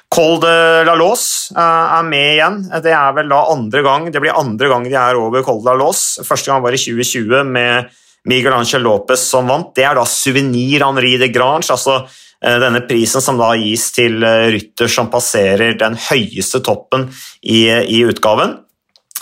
Col 0.09 0.39
de 0.41 0.53
la 0.87 0.95
Lås 0.97 1.23
eh, 1.53 1.87
er 1.99 2.05
med 2.07 2.29
igjen. 2.33 2.61
Det 2.81 2.93
er 2.95 3.11
vel 3.17 3.29
da 3.29 3.43
andre 3.51 3.83
gang 3.85 4.07
det 4.09 4.21
blir 4.23 4.37
andre 4.39 4.71
gang 4.71 4.87
de 4.87 4.95
er 4.97 5.19
over 5.19 5.43
Col 5.45 5.59
de 5.61 5.69
la 5.69 5.75
Lås. 5.77 6.03
Første 6.25 6.49
gang 6.49 6.63
var 6.63 6.73
i 6.73 6.81
2020 6.81 7.43
med 7.51 7.91
Miguel 8.29 8.55
Ángel 8.55 8.81
Lopez 8.83 9.27
som 9.29 9.51
vant. 9.51 9.69
Det 9.75 9.85
er 9.85 9.99
da 9.99 10.07
Souvenir 10.07 10.87
Henri 10.87 11.13
de 11.21 11.29
Grange, 11.33 11.69
altså 11.75 11.99
eh, 11.99 12.57
denne 12.63 12.81
prisen 12.87 13.23
som 13.23 13.37
da 13.39 13.51
gis 13.59 13.89
til 13.95 14.23
eh, 14.23 14.47
rytter 14.55 14.89
som 14.91 15.11
passerer 15.13 15.77
den 15.79 15.99
høyeste 16.09 16.63
toppen 16.65 17.09
i, 17.43 17.67
i 17.67 18.01
utgaven. 18.07 18.57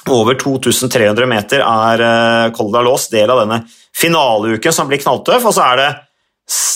Over 0.08 0.38
2300 0.40 1.28
meter 1.28 1.64
er 1.64 2.52
Kolda 2.56 2.82
Lås 2.86 3.10
del 3.12 3.32
av 3.34 3.44
denne 3.44 3.62
finaleuken 3.98 4.74
som 4.74 4.88
blir 4.90 5.02
knalltøff. 5.02 5.50
Og 5.50 5.56
så 5.56 5.66
er 5.72 5.82
det, 5.82 5.90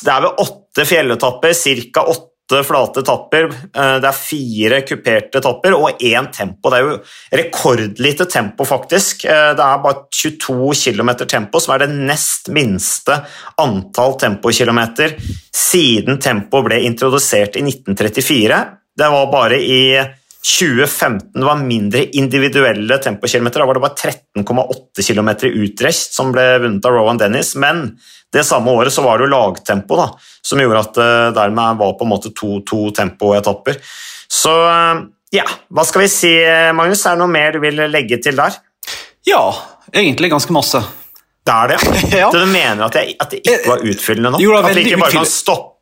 det 0.06 0.13
er 0.13 0.25
ved 0.25 0.44
åtte 0.45 0.88
fjelletapper, 0.88 1.56
ca. 1.94 2.06
åtte 2.12 2.63
flate 2.68 3.04
etapper. 3.06 3.48
Eh, 3.48 3.95
det 4.04 4.10
er 4.10 4.18
fire 4.18 4.81
kuperte 4.88 5.39
etapper 5.39 5.75
og 5.78 6.01
én 6.04 6.28
tempo. 6.36 6.72
Det 6.72 6.80
er 6.80 6.88
jo 6.88 6.98
rekordlite 7.42 8.28
tempo, 8.31 8.68
faktisk. 8.68 9.25
Eh, 9.25 9.51
det 9.56 9.68
er 9.68 9.83
bare 9.86 10.06
22 10.12 10.74
km 10.83 11.13
tempo, 11.24 11.62
som 11.63 11.75
er 11.75 11.86
det 11.86 11.92
nest 11.95 12.51
minste 12.51 13.22
antall 13.62 14.18
tempokilometer 14.19 15.16
siden 15.56 16.19
tempo 16.19 16.63
ble 16.66 16.81
introdusert 16.88 17.56
i 17.56 17.63
1934. 17.63 18.63
Det 18.98 19.07
var 19.13 19.31
bare 19.31 19.62
i 19.63 19.83
2015 20.41 21.45
var 21.45 21.55
mindre 21.61 22.03
individuelle 22.17 22.97
tempokilometer. 22.97 23.61
Da 23.61 23.65
var 23.65 23.77
det 23.77 23.83
bare 23.83 24.11
13,8 24.41 25.05
km 25.07 25.29
utrest 25.51 26.15
som 26.17 26.31
ble 26.33 26.45
vunnet 26.63 26.85
av 26.85 26.95
Rowan 26.95 27.19
Dennis. 27.21 27.53
Men 27.55 27.83
det 28.33 28.43
samme 28.47 28.73
året 28.73 28.93
så 28.93 29.03
var 29.05 29.19
det 29.19 29.27
jo 29.27 29.33
lagtempo 29.35 29.99
da, 29.99 30.07
som 30.41 30.61
gjorde 30.61 30.81
at 30.81 30.95
det 30.97 31.09
eh, 31.09 31.33
dermed 31.38 31.81
var 31.81 31.93
på 31.99 32.07
en 32.07 32.13
måte 32.13 32.33
to-to 32.33 32.88
tempoetapper. 32.97 33.77
Så 34.31 34.55
eh, 34.65 35.03
ja, 35.38 35.45
hva 35.69 35.85
skal 35.88 36.05
vi 36.07 36.09
si, 36.11 36.31
Magnus? 36.75 37.05
Er 37.05 37.15
det 37.15 37.21
noe 37.21 37.31
mer 37.31 37.53
du 37.53 37.61
vil 37.63 37.85
legge 37.91 38.17
til 38.23 38.39
der? 38.39 38.57
Ja, 39.29 39.44
egentlig 39.94 40.31
ganske 40.33 40.55
masse. 40.55 40.81
Det 41.45 41.53
er 41.53 41.75
det? 41.75 41.79
ja. 42.17 42.31
Du 42.35 42.41
mener 42.49 42.87
at, 42.87 42.97
jeg, 42.97 43.15
at 43.21 43.29
det 43.33 43.44
ikke 43.44 43.69
var 43.69 43.85
utfyllende 43.85 44.33
nå? 44.33 44.41
Jo, 44.41 44.57
at 44.57 44.73
vi 44.73 44.87
ikke 44.89 45.01
bare 45.01 45.21
kan 45.21 45.29
stoppe 45.29 45.81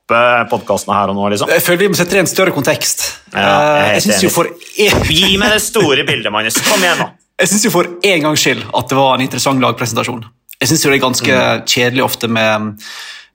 podkastene 0.52 0.98
her 0.98 1.12
og 1.12 1.18
nå? 1.18 1.30
liksom? 1.34 1.52
Jeg 1.54 1.64
føler 1.66 1.82
vi 1.84 1.92
må 1.94 2.00
sette 2.00 2.16
det 2.16 2.22
i 2.22 2.24
en 2.26 2.32
større 2.32 2.54
kontekst. 2.56 3.06
Ja, 3.34 3.46
jeg, 3.94 4.04
jeg 4.10 4.26
jeg 4.26 4.34
for... 4.34 4.50
Gi 4.76 5.38
meg 5.42 5.56
det 5.56 5.62
store 5.64 6.06
bildet, 6.08 6.32
Magnus. 6.34 6.60
Kom 6.68 6.84
igjen, 6.84 7.02
nå. 7.04 7.10
Jeg 7.40 7.48
syns 7.54 7.70
for 7.72 7.88
en 8.04 8.24
gangs 8.26 8.42
skyld 8.44 8.66
at 8.76 8.90
det 8.92 8.96
var 8.98 9.14
en 9.16 9.22
interessant 9.24 9.62
lagpresentasjon. 9.64 10.26
Jeg 10.60 10.68
syns 10.68 10.82
det 10.84 10.90
er 10.92 11.00
ganske 11.00 11.36
mm. 11.38 11.62
kjedelig 11.72 12.04
ofte 12.04 12.28
med 12.28 12.74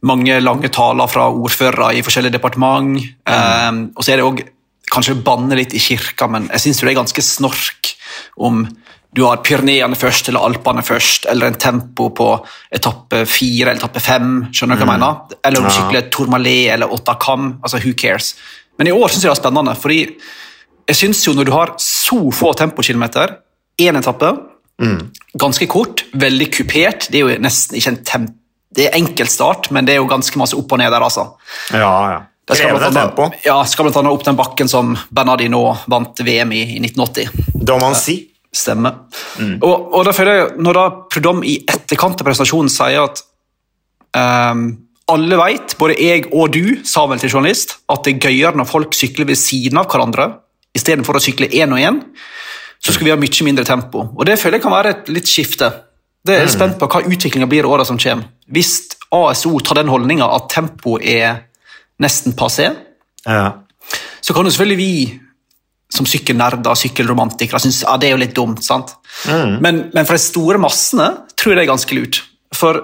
mange 0.05 0.37
lange 0.43 0.69
taler 0.69 1.09
fra 1.09 1.31
ordførere 1.33 1.95
i 1.97 2.03
forskjellige 2.05 2.37
departement. 2.37 2.99
Mm. 3.01 3.31
Um, 3.33 3.79
og 3.97 4.05
så 4.05 4.13
er 4.13 4.21
det 4.21 4.27
òg 4.29 4.43
kanskje 4.93 5.17
banne 5.25 5.57
litt 5.57 5.73
i 5.73 5.81
kirka, 5.81 6.29
men 6.29 6.51
jeg 6.53 6.67
syns 6.67 6.83
det 6.83 6.91
er 6.93 6.99
ganske 7.01 7.25
snork 7.25 7.95
om 8.37 8.67
du 9.15 9.23
har 9.23 9.43
Pyreneene 9.47 9.97
først 9.99 10.29
eller 10.31 10.43
Alpene 10.43 10.83
først, 10.83 11.29
eller 11.31 11.51
en 11.51 11.59
tempo 11.61 12.09
på 12.17 12.29
etappe 12.75 13.25
fire 13.31 13.71
eller 13.71 13.79
etappe 13.79 14.03
fem. 14.03 14.33
skjønner 14.51 14.81
du 14.81 14.83
hva 14.83 14.89
jeg 14.89 14.91
mm. 14.91 15.05
mener? 15.05 15.39
Eller 15.47 15.61
om 15.61 15.69
du 15.69 15.75
sykler 15.77 16.09
Tourmalet 16.11 16.73
eller 16.75 16.95
Otakam. 16.95 17.59
altså 17.63 17.79
who 17.85 17.95
cares? 17.95 18.35
Men 18.79 18.91
i 18.91 18.95
år 18.95 19.09
syns 19.09 19.23
jeg 19.23 19.31
det 19.31 19.37
er 19.37 19.43
spennende, 19.43 19.77
fordi 19.79 20.01
jeg 20.89 20.99
syns 20.99 21.23
jo 21.27 21.35
når 21.39 21.49
du 21.49 21.53
har 21.55 21.75
så 21.81 22.19
få 22.35 22.53
tempokilometer, 22.59 23.39
én 23.81 23.99
etappe, 23.99 24.33
mm. 24.83 24.99
ganske 25.39 25.67
kort, 25.67 26.05
veldig 26.15 26.47
kupert 26.55 27.09
Det 27.11 27.19
er 27.19 27.23
jo 27.25 27.43
nesten 27.43 27.79
ikke 27.79 27.95
en 27.95 28.03
tempo 28.07 28.41
det 28.75 28.89
er 28.89 28.97
enkeltstart, 28.99 29.69
men 29.71 29.87
det 29.87 29.95
er 29.95 30.01
jo 30.01 30.11
ganske 30.11 30.39
masse 30.41 30.57
opp 30.59 30.73
og 30.75 30.81
ned 30.81 30.91
der, 30.91 31.05
altså. 31.07 31.29
Ja, 31.71 31.91
ja. 32.11 32.23
Krevende 32.51 32.91
tempo. 32.93 33.31
Ja, 33.45 33.61
skal 33.71 33.87
blant 33.87 33.97
annet 34.03 34.13
opp 34.13 34.25
den 34.27 34.37
bakken 34.37 34.69
som 34.69 34.93
Bernardino 35.15 35.63
vant 35.89 36.19
VM 36.27 36.53
i 36.53 36.65
i 36.75 36.81
1980. 36.83 37.31
Da 37.55 37.79
man 37.81 37.95
si. 37.97 38.19
Stemmer. 38.55 39.01
Mm. 39.39 39.57
Og, 39.67 39.95
og 39.99 40.05
da 40.07 40.13
føler 40.15 40.37
jeg, 40.39 40.51
Når 40.63 40.77
da 40.79 40.83
Prudhomme 41.11 41.47
i 41.51 41.57
etterkant 41.67 42.21
av 42.23 42.29
presentasjonen 42.29 42.71
sier 42.71 43.03
at 43.03 43.23
um, 44.15 44.69
alle 45.11 45.39
vet, 45.41 45.75
både 45.81 45.97
jeg 46.01 46.29
og 46.31 46.55
du, 46.55 46.79
sa 46.87 47.05
vel 47.11 47.21
til 47.21 47.35
journalist, 47.35 47.81
at 47.93 48.07
det 48.07 48.15
er 48.15 48.29
gøyere 48.29 48.57
når 48.57 48.71
folk 48.71 48.95
sykler 48.97 49.29
ved 49.29 49.37
siden 49.41 49.81
av 49.81 49.91
hverandre 49.91 50.31
istedenfor 50.75 51.19
å 51.19 51.23
sykle 51.23 51.51
én 51.55 51.75
og 51.75 51.83
én, 51.83 51.99
så 52.83 52.93
skal 52.93 53.09
vi 53.09 53.13
ha 53.13 53.19
mye 53.21 53.47
mindre 53.47 53.67
tempo. 53.69 54.09
Og 54.15 54.25
Det 54.27 54.39
føler 54.41 54.59
jeg 54.59 54.65
kan 54.65 54.75
være 54.75 54.95
et 54.95 55.11
litt 55.13 55.29
skifte. 55.31 55.71
Det 56.25 56.39
er 56.39 56.47
mm. 56.49 56.55
spent 56.55 56.79
på 56.81 56.89
hva 56.89 57.03
utviklinga 57.05 57.49
blir 57.51 57.67
i 57.67 57.71
åra 57.71 57.85
som 57.85 58.01
kommer. 58.01 58.31
Hvis 58.49 58.97
ASO 59.15 59.59
tar 59.61 59.81
den 59.81 59.93
holdninga 59.93 60.27
at 60.37 60.49
tempo 60.53 60.97
er 60.99 61.45
nesten 62.01 62.35
passé, 62.37 62.71
ja. 63.25 63.45
så 64.21 64.35
kan 64.35 64.45
jo 64.45 64.53
selvfølgelig 64.53 64.81
vi 64.81 64.95
som 65.95 66.09
sykkelnerder 66.09 66.79
sykkelromantikere 66.79 67.61
syns 67.63 67.83
ja, 67.85 67.95
det 68.01 68.09
er 68.09 68.17
jo 68.17 68.23
litt 68.23 68.35
dumt. 68.37 68.65
sant? 68.67 68.97
Mm. 69.29 69.59
Men, 69.63 69.83
men, 69.95 70.05
for 70.05 70.17
de 70.17 70.25
store 70.25 70.61
massene 70.63 71.11
tror 71.39 71.55
jeg 71.55 71.61
det 71.61 71.67
er 71.67 71.73
ganske 71.73 71.99
lurt. 71.99 72.23
For 72.55 72.81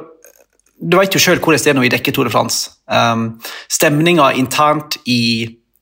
du 0.81 0.97
vet 0.97 1.14
jo 1.14 1.21
sjøl 1.21 1.40
hvordan 1.43 1.61
det 1.61 1.73
er 1.73 1.76
når 1.76 1.87
vi 1.87 1.93
dekker 1.97 2.17
Tour 2.17 2.29
de 2.29 2.33
France. 2.33 2.71
Um, 2.88 3.35
Stemninga 3.71 4.31
internt 4.40 4.97
i 5.11 5.21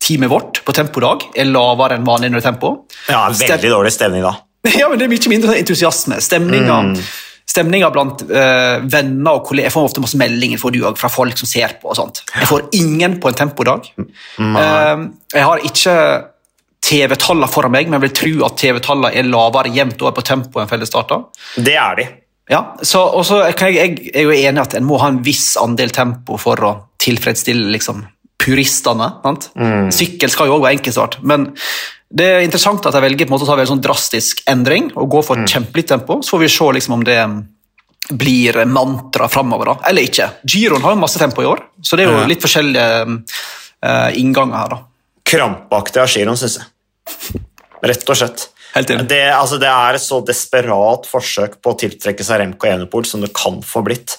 teamet 0.02 0.30
vårt 0.30 0.60
på 0.64 0.74
tempodag 0.74 1.28
er 1.38 1.48
lavere 1.50 1.98
enn 1.98 2.06
vanlig 2.06 2.30
når 2.32 2.40
det 2.40 2.44
er 2.44 2.50
tempo. 2.52 2.74
Ja, 3.10 3.24
veldig 3.30 3.72
dårlig 3.72 3.94
stemning 3.94 4.26
da. 4.26 4.36
Ja, 4.78 4.88
men 4.90 4.98
Det 4.98 5.06
er 5.06 5.12
mye 5.12 5.32
mindre 5.32 5.56
entusiasme. 5.58 6.18
Stemninga, 6.22 6.80
mm. 6.88 6.94
stemninga 7.48 7.90
blant 7.94 8.24
uh, 8.26 8.80
venner 8.90 9.38
og 9.38 9.44
kolleger 9.46 9.68
Jeg 9.68 9.74
får 9.76 9.86
ofte 9.90 10.02
masse 10.02 10.18
meldinger 10.20 10.60
får 10.60 10.74
du 10.74 10.80
fra 10.98 11.10
folk 11.12 11.38
som 11.38 11.50
ser 11.50 11.78
på. 11.82 11.92
og 11.92 11.98
sånt. 11.98 12.24
Jeg 12.34 12.50
får 12.50 12.66
ingen 12.80 13.18
på 13.22 13.30
en 13.30 13.38
tempodag. 13.38 13.92
Uh, 14.38 15.06
jeg 15.34 15.46
har 15.46 15.64
ikke 15.70 15.94
TV-tallene 16.84 17.50
foran 17.50 17.74
meg, 17.74 17.88
men 17.88 17.98
jeg 17.98 18.06
vil 18.06 18.16
tro 18.20 18.46
at 18.48 18.58
TV-tallene 18.60 19.10
er 19.16 19.28
lavere 19.28 19.72
jevnt 19.74 20.02
over 20.04 20.16
på 20.18 20.24
tempo 20.26 20.62
enn 20.62 20.70
fellesstarter. 20.70 21.26
Det 21.56 21.76
er 21.76 21.98
de. 21.98 22.06
Ja, 22.48 22.62
så, 22.80 23.02
og 23.12 23.26
så 23.28 23.42
jeg, 23.50 23.74
jeg, 23.76 24.12
er 24.16 24.24
jo 24.24 24.32
enig 24.32 24.62
at 24.62 24.78
en 24.78 24.86
må 24.88 24.96
ha 25.02 25.10
en 25.12 25.20
viss 25.24 25.52
andel 25.60 25.92
tempo 25.92 26.38
for 26.40 26.64
å 26.64 26.72
tilfredsstille 27.02 27.68
liksom, 27.74 28.00
puristene. 28.40 29.10
Mm. 29.52 29.90
Sykkel 29.92 30.32
skal 30.32 30.48
jo 30.48 30.56
også 30.56 30.64
være 30.64 30.78
enkeltstart, 30.78 31.20
men 31.28 31.50
det 32.08 32.24
er 32.24 32.46
interessant 32.46 32.86
at 32.88 32.96
jeg 32.96 33.04
velger 33.04 33.26
på 33.26 33.34
en 33.34 33.36
måte 33.36 33.44
å 33.44 33.50
ta 33.50 33.58
en 33.60 33.68
sånn 33.68 33.84
drastisk 33.84 34.40
endring 34.48 34.88
og 34.94 35.10
gå 35.12 35.22
for 35.26 35.42
mm. 35.42 35.48
kjempelitt 35.52 35.90
tempo. 35.92 36.22
Så 36.24 36.36
får 36.36 36.44
vi 36.46 36.52
se 36.54 36.72
liksom, 36.78 36.96
om 36.96 37.04
det 37.04 37.20
blir 38.16 38.62
mantra 38.64 39.28
framover, 39.28 39.74
eller 39.84 40.08
ikke. 40.08 40.30
Giroen 40.48 40.80
har 40.80 40.94
jo 40.94 41.02
masse 41.02 41.20
tempo 41.20 41.44
i 41.44 41.48
år, 41.50 41.60
så 41.84 41.98
det 41.98 42.06
er 42.06 42.14
jo 42.14 42.28
litt 42.30 42.40
forskjellige 42.40 42.86
uh, 43.04 44.08
innganger 44.16 44.56
her. 44.56 44.72
da. 44.72 44.87
Krampaktig 45.28 46.00
av 46.00 46.08
giroen, 46.08 46.38
syns 46.40 46.58
jeg. 46.60 47.42
Rett 47.84 48.08
og 48.08 48.18
slett. 48.18 48.48
Det, 48.78 49.22
altså, 49.32 49.58
det, 49.60 49.68
er 49.68 49.96
et 49.96 50.02
så 50.02 50.20
desperat 50.24 51.08
forsøk 51.08 51.58
på 51.62 51.72
å 51.72 51.78
tiltrekke 51.78 52.24
seg 52.24 52.42
Remco 52.42 52.68
Enepol 52.68 53.06
som 53.08 53.24
det 53.24 53.32
kan 53.36 53.58
få 53.64 53.82
blitt. 53.86 54.18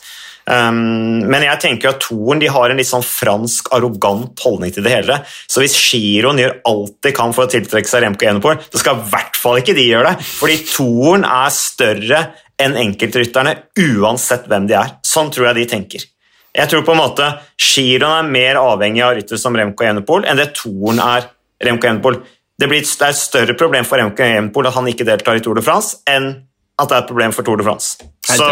Um, 0.49 1.21
men 1.29 1.43
jeg 1.45 1.61
tenker 1.61 1.91
at 1.91 2.01
toren 2.01 2.41
de 2.41 2.49
har 2.49 2.71
en 2.71 2.79
litt 2.79 2.89
sånn 2.89 3.05
fransk, 3.05 3.69
arrogant 3.75 4.41
holdning 4.41 4.73
til 4.73 4.85
det 4.85 4.95
hele. 4.95 5.19
Så 5.45 5.61
hvis 5.61 5.77
Giron 5.77 6.41
gjør 6.41 6.57
alt 6.71 6.95
de 7.05 7.13
kan 7.15 7.35
for 7.35 7.45
å 7.45 7.51
tiltrekke 7.53 7.89
seg 7.89 8.03
Remco 8.05 8.29
Enepol, 8.29 8.61
så 8.69 8.81
skal 8.81 8.97
i 8.97 9.09
hvert 9.11 9.39
fall 9.39 9.61
ikke 9.61 9.77
de 9.77 9.85
gjøre 9.91 10.13
det. 10.13 10.29
Fordi 10.39 10.61
toren 10.71 11.27
er 11.29 11.53
større 11.53 12.23
enn 12.59 12.79
enkeltrytterne 12.79 13.55
uansett 13.79 14.49
hvem 14.49 14.65
de 14.69 14.79
er. 14.81 14.97
Sånn 15.05 15.29
tror 15.33 15.51
jeg 15.51 15.61
de 15.61 15.69
tenker. 15.77 16.07
Jeg 16.55 16.71
tror 16.71 16.85
på 16.85 16.95
en 16.95 17.01
måte 17.01 17.27
Giroen 17.59 18.25
er 18.25 18.31
mer 18.33 18.59
avhengig 18.61 19.03
av 19.05 19.15
rytter 19.17 19.39
som 19.39 19.55
Remco 19.57 19.85
Enepol 19.85 20.25
enn 20.25 20.39
det 20.39 20.51
toren 20.57 21.01
er 21.03 21.27
Remco 21.65 21.89
Enepol. 21.89 22.21
Det, 22.59 22.67
blir, 22.67 22.81
det 22.83 23.05
er 23.05 23.13
et 23.13 23.19
større 23.19 23.55
problem 23.59 23.85
for 23.87 24.01
Remco 24.01 24.25
Enepol 24.25 24.67
at 24.67 24.77
han 24.77 24.89
ikke 24.89 25.07
deltar 25.07 25.39
i 25.39 25.43
Tour 25.45 25.59
de 25.59 25.63
France, 25.63 26.01
enn 26.09 26.31
at 26.79 26.89
det 26.89 26.95
er 26.95 27.03
et 27.03 27.11
problem 27.11 27.35
for 27.35 27.47
Tour 27.47 27.59
de 27.59 27.67
France. 27.67 28.09
Så 28.25 28.47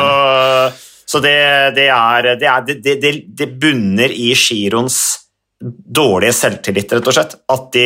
så 1.07 1.21
det, 1.23 1.37
det, 1.77 1.87
er, 1.87 2.25
det, 2.35 2.47
er, 2.51 2.65
det, 2.83 3.11
det 3.39 3.47
bunner 3.61 4.11
i 4.11 4.33
Girons 4.35 4.97
dårlige 5.63 6.35
selvtillit, 6.35 6.91
rett 6.97 7.07
og 7.07 7.15
slett. 7.15 7.37
At 7.53 7.69
de, 7.71 7.85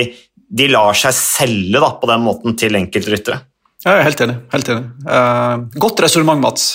de 0.49 0.69
lar 0.71 0.97
seg 0.97 1.13
selge 1.13 1.77
da, 1.83 1.91
på 2.01 2.09
den 2.09 2.23
måten 2.25 2.57
til 2.57 2.79
enkeltryttere. 2.79 3.37
Ja, 3.85 3.93
jeg 3.93 3.99
er 3.99 4.07
helt 4.09 4.23
enig. 4.25 4.37
Helt 4.55 4.71
enig. 4.73 4.89
Uh, 5.05 5.67
godt 5.85 6.01
resonnement, 6.01 6.41
Mats. 6.41 6.65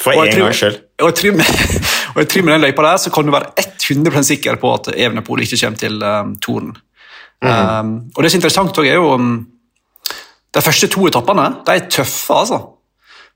For 0.00 0.14
en 0.14 0.30
gangs 0.30 0.62
skyld. 0.62 0.78
Og 1.02 1.10
jeg 1.10 1.18
tror 1.18 1.42
og 2.14 2.18
jeg 2.22 2.28
trimmer 2.32 2.52
med 2.52 2.58
den 2.58 2.66
løypa 2.68 2.86
der 2.86 3.00
så 3.02 3.12
kan 3.14 3.26
du 3.26 3.34
være 3.34 3.52
100 3.60 4.26
sikker 4.26 4.58
på 4.60 4.74
at 4.74 4.90
Evenepool 4.96 5.42
ikke 5.44 5.58
kommer 5.62 5.78
til 5.78 6.02
um, 6.02 6.34
Toren. 6.42 6.74
Mm. 7.40 7.48
Um, 7.48 7.94
og 8.14 8.22
det 8.22 8.30
som 8.30 8.36
er 8.36 8.42
interessant, 8.42 8.78
er 8.84 8.98
jo 8.98 9.14
um, 9.14 9.46
De 10.50 10.60
første 10.60 10.88
to 10.90 11.06
etappene 11.06 11.46
de 11.66 11.74
er 11.78 11.88
tøffe. 11.88 12.34
altså. 12.34 12.58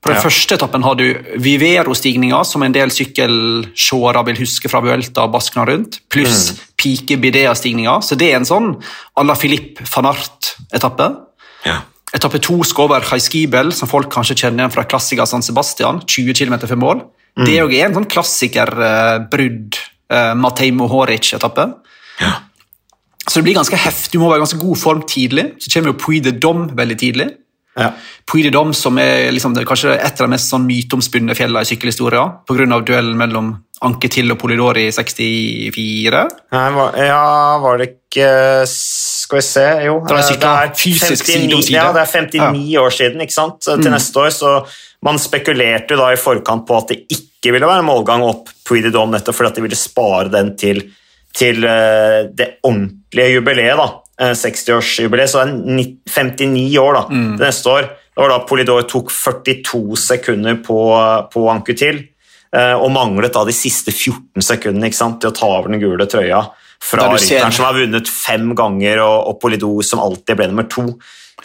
På 0.03 0.11
den 0.11 0.19
ja. 0.19 0.21
første 0.21 0.57
etappen 0.59 0.83
har 0.83 0.97
du 0.99 1.05
Vivero-stigninga, 1.41 2.43
som 2.45 2.61
en 2.61 2.73
del 2.75 2.91
sykkelsjåere 2.93 4.21
vil 4.27 4.41
huske 4.43 4.69
fra 4.69 4.81
Vuelta 4.83 5.23
og 5.23 5.31
Baskna 5.33 5.63
rundt, 5.65 6.01
pluss 6.11 6.51
mm. 6.51 6.59
Pike 6.77 7.17
Bidea-stigninga. 7.23 7.95
Så 8.05 8.17
det 8.19 8.33
er 8.33 8.37
en 8.37 8.45
sånn 8.45 8.73
à 9.15 9.25
la 9.25 9.37
Philippe 9.39 9.87
van 9.95 10.11
Art-etappe. 10.11 11.07
Ja. 11.65 11.79
Etappe 12.13 12.43
to 12.43 12.59
skal 12.67 12.85
over 12.85 13.07
Haiskibel, 13.09 13.73
som 13.73 13.89
folk 13.89 14.11
kanskje 14.13 14.37
kjenner 14.43 14.65
igjen 14.65 14.75
fra 14.75 14.85
klassiker 14.85 15.25
San 15.25 15.41
Sebastian, 15.43 16.03
20 16.05 16.37
km 16.37 16.59
før 16.67 16.81
mål. 16.83 17.01
Mm. 17.35 17.45
Det 17.45 17.53
er 17.53 17.63
jo 17.63 17.85
en 17.85 17.95
sånn 17.97 18.09
klassikerbrudd, 18.11 19.79
uh, 19.79 20.15
uh, 20.15 20.33
Matej 20.39 20.71
Mohoric-etappe. 20.75 21.69
Ja. 22.21 22.35
Så 23.25 23.39
det 23.39 23.47
blir 23.47 23.57
ganske 23.57 23.79
heftig. 23.79 24.15
Du 24.15 24.21
må 24.21 24.29
være 24.29 24.43
i 24.43 24.45
ganske 24.45 24.61
god 24.61 24.79
form 24.79 25.01
tidlig. 25.09 25.49
Så 25.59 25.73
kommer 25.73 25.91
jo 25.91 25.99
Puy 25.99 26.21
de 26.23 26.35
Dom 26.37 26.69
veldig 26.77 26.97
tidlig. 27.01 27.27
Ja. 27.75 27.89
Puy 28.29 28.43
de 28.45 28.53
Dom, 28.53 28.71
som 28.73 28.97
er 29.01 29.33
liksom, 29.35 29.55
det 29.55 29.65
er 29.65 29.67
kanskje 29.67 29.95
et 29.97 30.21
av 30.21 30.29
de 30.29 30.31
mest 30.31 30.51
sånn 30.51 30.63
myteomspunne 30.67 31.35
fjellene 31.35 31.65
i 31.65 31.67
sykkelhistoria 31.67 32.23
pga. 32.47 32.79
duellen 32.79 33.17
mellom 33.19 33.51
Anketil 33.83 34.31
og 34.31 34.39
Polidori 34.39 34.85
i 34.87 34.93
64. 34.95 36.21
Nei, 36.55 36.67
var, 36.77 36.95
ja, 36.95 37.57
var 37.59 37.81
det 37.81 37.89
ikke 37.89 38.29
Skal 39.25 39.39
vi 39.39 39.45
se 39.47 39.65
Jo, 39.87 39.95
det 40.05 40.19
er, 40.19 40.35
det 40.37 40.49
er, 40.51 40.73
59, 40.77 41.69
ja, 41.73 41.87
det 41.95 42.03
er 42.03 42.09
59 42.11 42.59
ja. 42.69 42.83
år 42.83 42.93
siden 42.93 43.23
ikke 43.25 43.33
sant? 43.33 43.57
til 43.65 43.81
mm. 43.81 43.93
neste 43.95 44.21
år. 44.21 44.29
Så 44.35 44.51
man 45.05 45.17
spekulerte 45.21 45.97
da 45.97 46.11
i 46.13 46.19
forkant 46.19 46.67
på 46.67 46.77
at 46.77 46.93
det 46.93 46.99
ikke 47.09 47.55
ville 47.55 47.69
være 47.69 47.85
målgang 47.85 48.25
opp 48.25 48.51
de 48.69 48.91
nettopp 48.91 49.37
fordi 49.37 49.51
at 49.51 49.57
de 49.57 49.65
ville 49.65 49.77
spare 49.77 50.29
den 50.33 50.53
til, 50.57 50.83
til 51.33 51.65
uh, 51.65 52.25
det 52.29 52.55
ordentlige 52.65 53.37
jubileet. 53.37 53.81
da 53.81 53.89
60-årsjubileet, 54.15 55.27
så 55.27 55.43
det 55.43 55.73
er 55.73 55.79
59 56.07 56.77
år 56.79 56.93
da, 56.95 57.01
mm. 57.09 57.31
til 57.35 57.45
neste 57.45 57.69
år. 57.73 57.87
Det 58.15 58.21
var 58.23 58.31
da 58.31 58.43
Polidor 58.47 58.85
tok 58.87 59.09
42 59.11 59.97
sekunder 59.99 60.61
på, 60.63 60.77
på 61.33 61.47
Ankutil 61.51 61.97
eh, 62.55 62.75
og 62.77 62.93
manglet 62.95 63.33
da 63.35 63.43
de 63.43 63.55
siste 63.55 63.91
14 63.91 64.45
sekundene 64.45 64.87
ikke 64.87 65.01
sant, 65.01 65.19
til 65.19 65.33
å 65.33 65.35
ta 65.35 65.49
over 65.49 65.73
den 65.73 65.83
gule 65.83 66.07
trøya 66.07 66.45
fra 66.83 67.09
rytteren 67.13 67.53
som 67.55 67.67
har 67.67 67.77
vunnet 67.77 68.09
fem 68.11 68.51
ganger, 68.57 69.01
og, 69.05 69.31
og 69.31 69.39
Polidor 69.41 69.85
som 69.85 70.03
alltid 70.03 70.39
ble 70.39 70.49
nummer 70.51 70.67
to. 70.71 70.87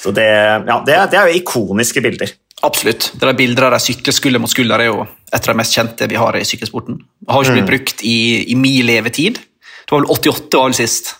Så 0.00 0.12
det, 0.16 0.26
ja, 0.26 0.78
det, 0.86 0.96
er, 0.96 1.10
det 1.12 1.18
er 1.20 1.30
jo 1.30 1.40
ikoniske 1.42 2.02
bilder. 2.04 2.32
Absolutt. 2.66 3.12
Det 3.16 3.24
er 3.24 3.36
Bilder 3.38 3.70
av 3.70 3.74
de 3.74 3.80
sykler 3.80 4.12
skulder 4.12 4.42
mot 4.42 4.52
skulder 4.52 4.82
er 4.82 4.90
jo 4.90 5.00
et 5.32 5.40
av 5.40 5.48
de 5.48 5.56
mest 5.56 5.76
kjente 5.76 6.08
vi 6.10 6.18
har 6.20 6.36
i 6.36 6.44
sykkelsporten. 6.44 6.98
Det 7.00 7.32
har 7.32 7.44
ikke 7.44 7.56
blitt 7.56 7.64
mm. 7.64 7.70
brukt 7.72 8.04
i, 8.04 8.18
i 8.52 8.56
min 8.58 8.84
levetid. 8.84 9.40
Det 9.40 9.94
var 9.94 10.02
vel 10.02 10.12
88 10.12 10.60
år 10.60 10.76
sist. 10.76 11.14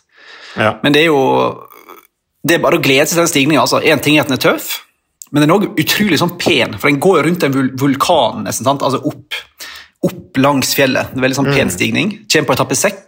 Ja. 0.59 0.75
Men 0.83 0.93
det 0.93 1.07
er 1.07 1.12
jo 1.12 1.23
det 2.47 2.57
er 2.57 2.62
bare 2.62 2.79
å 2.81 2.85
glede 2.85 3.07
seg 3.07 3.17
til 3.17 3.25
den 3.25 3.33
stigninga. 3.33 3.64
Altså. 3.64 3.81
En 3.85 4.00
ting 4.02 4.17
er 4.17 4.25
at 4.25 4.31
den 4.31 4.38
er 4.38 4.43
tøff, 4.43 4.71
men 5.31 5.45
den 5.45 5.52
er 5.52 5.59
òg 5.59 5.81
utrolig 5.81 6.21
sånn 6.21 6.37
pen. 6.40 6.76
For 6.81 6.90
den 6.90 7.00
går 7.02 7.25
rundt 7.26 7.45
en 7.47 7.55
vul 7.55 7.71
vulkan, 7.81 8.45
nesten, 8.47 8.67
sant? 8.67 8.85
altså 8.87 9.02
opp, 9.07 9.37
opp, 10.07 10.40
langs 10.40 10.73
fjellet. 10.76 11.12
En 11.14 11.25
veldig 11.25 11.40
sånn 11.40 11.50
pen 11.52 11.69
mm. 11.69 11.75
stigning. 11.75 12.14
Kommer 12.33 12.50
på 12.50 12.57
etappe 12.57 12.79
seks, 12.79 13.07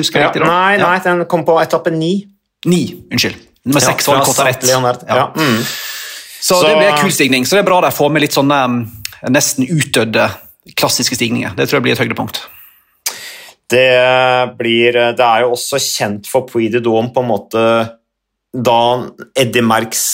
husker 0.00 0.20
jeg 0.20 0.26
ja, 0.26 0.32
riktig? 0.32 0.44
da? 0.44 0.50
Nei, 0.52 0.78
nei, 0.80 0.96
den 1.04 1.24
kom 1.30 1.44
på 1.46 1.58
etappe 1.62 1.92
ni. 1.94 2.12
Ni, 2.68 2.82
unnskyld. 3.12 3.38
Nummer 3.68 3.84
seks 3.84 4.08
var 4.08 4.22
korta 4.24 4.46
rett. 4.48 4.64
Ja. 4.68 5.30
Mm. 5.36 5.62
Så, 6.40 6.54
så, 6.54 6.62
det 6.66 6.76
blir 6.78 6.90
en 6.92 7.00
kul 7.02 7.12
stigning. 7.12 7.46
Så 7.46 7.58
det 7.58 7.64
er 7.64 7.68
bra 7.68 7.80
de 7.84 7.90
får 7.94 8.12
med 8.14 8.24
litt 8.24 8.36
sånne 8.36 8.60
um, 8.64 8.78
nesten 9.34 9.66
utdødde 9.68 10.28
klassiske 10.78 11.18
stigninger. 11.18 11.52
Det 11.58 11.68
tror 11.68 11.78
jeg 11.78 11.86
blir 11.88 11.96
et 11.96 12.02
høydepunkt. 12.02 12.40
Det, 13.68 13.88
blir, 14.56 14.96
det 15.16 15.24
er 15.24 15.44
jo 15.44 15.52
også 15.52 15.80
kjent 15.82 16.28
for 16.30 16.48
Puy 16.48 16.70
de 16.72 16.80
Dôme 16.84 17.12
på 17.12 17.24
en 17.24 17.28
måte 17.28 17.64
da 18.56 18.80
Eddie 19.36 19.64
Merckx 19.64 20.04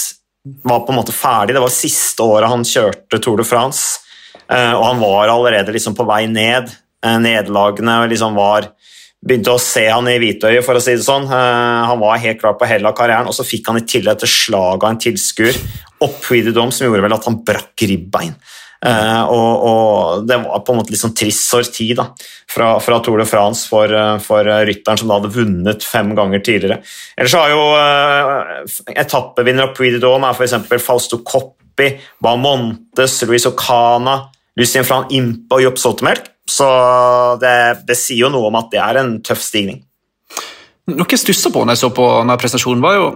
var 0.67 0.83
på 0.85 0.93
en 0.93 0.99
måte 0.99 1.14
ferdig. 1.14 1.55
Det 1.55 1.62
var 1.62 1.73
siste 1.73 2.25
året 2.26 2.50
han 2.50 2.67
kjørte 2.67 3.21
Tour 3.23 3.38
de 3.41 3.47
France, 3.47 4.00
eh, 4.49 4.73
og 4.75 4.85
han 4.88 5.03
var 5.03 5.33
allerede 5.33 5.75
liksom 5.76 5.95
på 5.97 6.07
vei 6.09 6.25
ned. 6.31 6.73
Eh, 7.05 7.19
nederlagene 7.23 8.00
liksom 8.11 8.35
var 8.37 8.73
Begynte 9.25 9.54
å 9.54 9.61
se 9.62 9.87
han 9.88 10.09
i 10.11 10.19
hvitøyet, 10.21 10.64
for 10.66 10.76
å 10.76 10.83
si 10.85 10.93
det 10.99 11.07
sånn. 11.07 11.25
Eh, 11.33 11.85
han 11.88 12.00
var 12.02 12.21
helt 12.21 12.43
klar 12.43 12.59
på 12.61 12.69
hell 12.69 12.85
av 12.85 12.97
karrieren, 12.99 13.31
og 13.31 13.37
så 13.37 13.47
fikk 13.47 13.71
han 13.71 13.81
i 13.81 13.87
tillegg 13.88 14.21
et 14.21 14.28
slag 14.28 14.85
av 14.85 14.90
en 14.90 15.00
tilskuer 15.00 15.57
opp 16.04 16.19
Puy 16.26 16.43
de 16.45 16.52
som 16.52 16.85
gjorde 16.85 17.07
vel 17.07 17.16
at 17.16 17.25
han 17.28 17.40
brakk 17.47 17.87
ribbein. 17.88 18.35
Uh, 18.85 19.25
og, 19.33 19.62
og, 19.64 20.25
det 20.28 20.37
var 20.43 20.61
på 20.61 20.75
en 20.75 20.76
måte 20.76 20.93
litt 20.93 21.00
sånn 21.00 21.14
trist 21.16 21.47
sorti 21.49 21.87
da, 21.97 22.04
fra, 22.52 22.75
fra, 22.85 22.99
Tour 23.00 23.23
de 23.23 23.25
France 23.25 23.64
for, 23.71 23.88
uh, 23.88 24.19
for 24.21 24.45
rytteren 24.45 25.00
som 25.00 25.09
da 25.09 25.16
hadde 25.16 25.31
vunnet 25.33 25.87
fem 25.88 26.11
ganger 26.12 26.43
tidligere. 26.45 26.83
Ellers 27.16 27.37
har 27.38 27.54
jo 27.54 27.62
etappevinner 28.93 29.71
av 29.71 29.73
Puy 29.78 29.88
de 29.95 30.02
Dôme 30.04 30.28
er 30.28 30.37
f.eks. 30.37 30.85
Fausto 30.85 31.23
Coppi, 31.25 31.95
Bamontes, 32.21 33.16
Luis 33.25 33.49
Ocana, 33.49 34.19
Lucien 34.61 34.85
Fran 34.85 35.09
Impa 35.16 35.62
og 35.62 35.64
Jopp 35.64 35.81
Sotemelk. 35.81 36.34
Så 36.49 36.67
det, 37.41 37.57
det, 37.89 37.97
sier 37.97 38.27
jo 38.27 38.33
noe 38.33 38.51
om 38.51 38.59
at 38.61 38.71
det 38.73 38.81
er 38.85 39.01
en 39.01 39.17
tøff 39.25 39.43
stigning. 39.43 39.81
Noe 40.93 41.09
jeg 41.09 41.23
stussa 41.23 41.53
på 41.53 41.63
når 41.65 41.77
jeg 41.77 41.83
så 41.87 41.91
på 41.97 42.09
denne 42.19 42.37
prestasjonen, 42.41 42.85
var 42.85 42.99
jo 42.99 43.07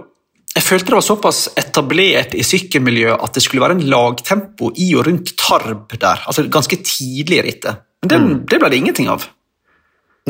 jeg 0.49 0.65
følte 0.65 0.89
det 0.89 0.97
var 0.97 1.05
såpass 1.05 1.39
etablert 1.61 2.33
i 2.33 2.43
sykkelmiljøet 2.43 3.21
at 3.21 3.35
det 3.37 3.43
skulle 3.45 3.61
være 3.61 3.75
en 3.77 3.83
lagtempo 3.91 4.71
i 4.81 4.87
og 4.97 5.05
rundt 5.05 5.35
Tarb 5.37 5.93
der, 5.93 6.23
altså 6.25 6.47
ganske 6.49 6.79
tidlig 6.81 7.37
i 7.37 7.43
rittet. 7.45 7.83
Men 8.01 8.09
det, 8.09 8.17
mm. 8.23 8.39
det 8.49 8.59
ble 8.59 8.71
det 8.73 8.79
ingenting 8.81 9.11
av. 9.13 9.27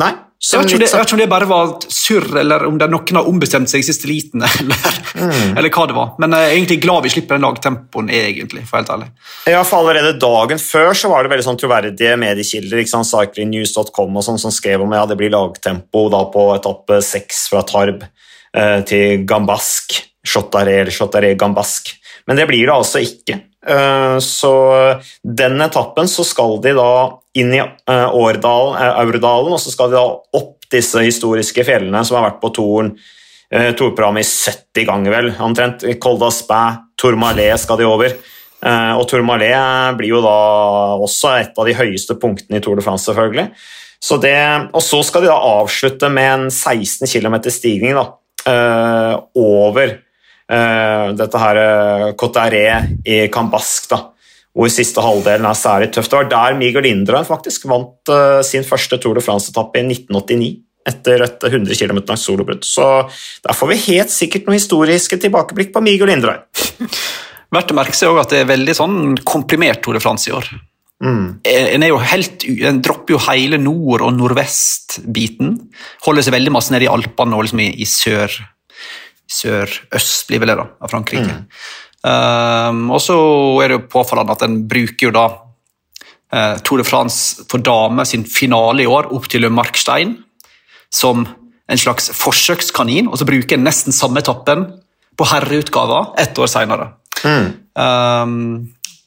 Nei. 0.00 0.12
Jeg 0.40 0.56
vet, 0.62 0.70
det, 0.72 0.86
jeg 0.88 0.96
vet, 0.96 1.04
ikke 1.04 1.16
om 1.18 1.20
det 1.20 1.28
bare 1.28 1.46
var 1.50 1.72
surr, 1.92 2.24
eller 2.40 2.62
om 2.64 2.78
det 2.80 2.86
noen 2.88 3.18
har 3.18 3.26
ombestemt 3.28 3.68
seg 3.68 3.82
i 3.82 3.84
siste 3.84 4.08
liten, 4.08 4.40
eller, 4.48 4.94
mm. 5.12 5.50
eller, 5.52 5.68
hva 5.74 5.84
det 5.90 5.96
var. 5.98 6.14
Men 6.22 6.32
jeg 6.32 6.46
er 6.46 6.54
egentlig 6.54 6.78
glad 6.80 7.04
vi 7.04 7.12
slipper 7.12 7.36
den 7.36 7.44
lagtempoen, 7.44 8.08
egentlig, 8.08 8.62
for 8.70 8.80
helt 8.80 8.92
ærlig. 8.94 9.10
Ja, 9.52 9.60
for 9.68 9.82
allerede 9.82 10.14
dagen 10.22 10.62
før 10.62 10.96
så 10.96 11.10
var 11.12 11.26
det 11.26 11.34
veldig 11.34 11.44
sånn 11.44 11.60
troverdige 11.60 12.16
mediekilder, 12.22 12.80
ikke 12.80 12.94
sant, 12.94 13.10
cyclingnews.com 13.10 14.16
og 14.16 14.26
sånn, 14.30 14.40
som 14.40 14.54
skrev 14.56 14.86
om 14.86 14.96
ja, 14.96 15.04
det 15.10 15.18
blir 15.20 15.34
lagtempo 15.34 16.06
da 16.14 16.22
på 16.32 16.46
etappe 16.54 17.02
seks 17.04 17.44
fra 17.52 17.60
Tarb. 17.68 18.08
eh, 18.56 18.80
til 18.88 19.28
Gambask, 19.28 20.00
Chotaré 20.26 20.80
eller 20.80 20.94
Chotaré 20.94 21.34
Gambask. 21.38 21.92
Men 22.26 22.40
det 22.40 22.48
blir 22.48 22.64
det 22.64 22.74
altså 22.74 23.04
ikke. 23.04 23.42
Eh, 23.66 24.18
så 24.18 24.52
den 25.22 25.60
etappen 25.60 26.08
så 26.08 26.24
skal 26.24 26.56
de 26.64 26.72
da 26.76 26.92
inn 27.36 27.52
i 27.52 27.60
eh, 27.60 28.14
Årdalen, 28.16 28.76
eh, 28.80 29.00
Aurdalen, 29.02 29.52
og 29.52 29.60
så 29.60 29.72
skal 29.72 29.92
de 29.92 29.98
da 29.98 30.06
opp 30.40 30.68
disse 30.70 31.02
historiske 31.04 31.64
fjellene 31.66 32.02
som 32.06 32.18
har 32.18 32.30
vært 32.30 32.42
på 32.42 32.52
Toren. 32.56 32.94
I 33.50 33.72
70 33.74 34.84
ganger, 34.86 35.10
vel, 35.10 35.28
omtrent. 35.42 35.82
Koldaspæ, 35.98 36.60
Tormalé 36.94 37.48
skal 37.58 37.80
de 37.80 37.88
over. 37.88 38.12
Og 38.62 39.02
Tormalé 39.10 39.48
blir 39.98 40.12
jo 40.12 40.20
da 40.22 40.34
også 41.02 41.32
et 41.40 41.58
av 41.58 41.66
de 41.66 41.74
høyeste 41.74 42.14
punktene 42.22 42.60
i 42.60 42.62
Tour 42.62 42.78
de 42.78 42.84
France, 42.86 43.08
selvfølgelig. 43.08 43.48
Så 43.98 44.20
det, 44.22 44.36
og 44.70 44.84
så 44.86 45.00
skal 45.02 45.26
de 45.26 45.32
da 45.32 45.40
avslutte 45.58 46.12
med 46.14 46.30
en 46.36 46.46
16 46.46 47.10
km 47.10 47.40
stigning 47.50 47.98
da, 47.98 48.06
over 49.34 49.96
dette 50.50 51.38
her 51.38 51.58
Cotaré 52.18 52.64
i 53.06 53.20
Cambask, 53.30 53.84
da, 53.92 54.00
hvor 54.56 54.72
siste 54.72 55.04
halvdelen 55.04 55.46
er 55.46 55.58
særlig 55.58 55.92
tøft. 55.94 56.10
Det 56.10 56.18
var 56.18 56.30
der 56.32 56.56
Miguel 56.58 56.88
Indra 56.90 57.20
faktisk 57.24 57.68
vant 57.70 58.10
sin 58.48 58.66
første 58.66 58.98
Tour 58.98 59.14
de 59.14 59.22
France-etappe 59.22 59.78
i 59.78 59.84
1989 59.86 60.50
etter 60.88 61.24
et 61.24 61.44
100 61.50 61.76
km 61.76 62.00
langt 62.00 62.22
solobrudd. 62.22 62.64
Så 62.66 62.86
der 63.44 63.56
får 63.56 63.72
vi 63.72 63.82
helt 63.90 64.12
sikkert 64.12 64.48
noen 64.48 64.58
historiske 64.58 65.20
tilbakeblikk 65.20 65.74
på 65.74 65.82
Miguel 65.84 66.14
Indra. 66.14 66.38
Verdt 67.54 67.72
å 67.72 67.78
merke 67.78 67.98
seg 67.98 68.18
at 68.20 68.32
det 68.32 68.44
er 68.44 68.50
veldig 68.50 68.76
sånn 68.78 68.98
komprimert 69.26 69.82
Tour 69.84 69.98
de 69.98 70.02
France 70.02 70.30
i 70.30 70.34
år. 70.34 70.46
Mm. 71.00 71.40
En, 71.48 71.82
er 71.82 71.88
jo 71.90 71.98
helt, 72.04 72.44
en 72.68 72.80
dropper 72.84 73.16
jo 73.16 73.20
hele 73.30 73.58
nord- 73.60 74.04
og 74.04 74.12
nordvest-biten. 74.18 75.54
Holder 76.06 76.26
seg 76.26 76.36
veldig 76.36 76.52
masse 76.54 76.74
nede 76.74 76.86
i 76.86 76.92
Alpene 76.92 77.36
og 77.36 77.46
liksom 77.46 77.62
i, 77.64 77.70
i 77.80 77.88
sør 77.88 78.36
sør-øst, 79.30 80.26
blir 80.28 80.42
vel 80.42 80.52
det, 80.52 80.58
da, 80.60 80.66
av 80.82 80.92
Frankrike. 80.92 81.36
Mm. 81.36 81.46
Um, 82.00 82.82
og 82.94 83.00
så 83.04 83.16
er 83.60 83.70
det 83.70 83.76
jo 83.76 83.88
påfallende 83.92 84.34
at 84.34 84.44
en 84.46 84.56
bruker 84.68 85.10
jo 85.10 85.12
da 85.14 85.26
uh, 85.28 86.56
Tour 86.64 86.80
de 86.80 86.86
France 86.88 87.44
for 87.50 87.62
damer 87.62 88.08
sin 88.08 88.24
finale 88.24 88.86
i 88.86 88.88
år 88.88 89.10
opp 89.14 89.28
til 89.30 89.46
Markstein 89.52 90.16
som 90.90 91.26
en 91.70 91.78
slags 91.78 92.10
forsøkskanin, 92.16 93.06
og 93.06 93.20
så 93.20 93.28
bruker 93.28 93.54
en 93.54 93.66
nesten 93.68 93.94
samme 93.94 94.24
etappen 94.24 94.64
på 95.14 95.28
herreutgava 95.30 96.16
ett 96.18 96.38
år 96.40 96.50
seinere. 96.50 96.88
Mm. 97.22 97.46
Um, 97.78 98.34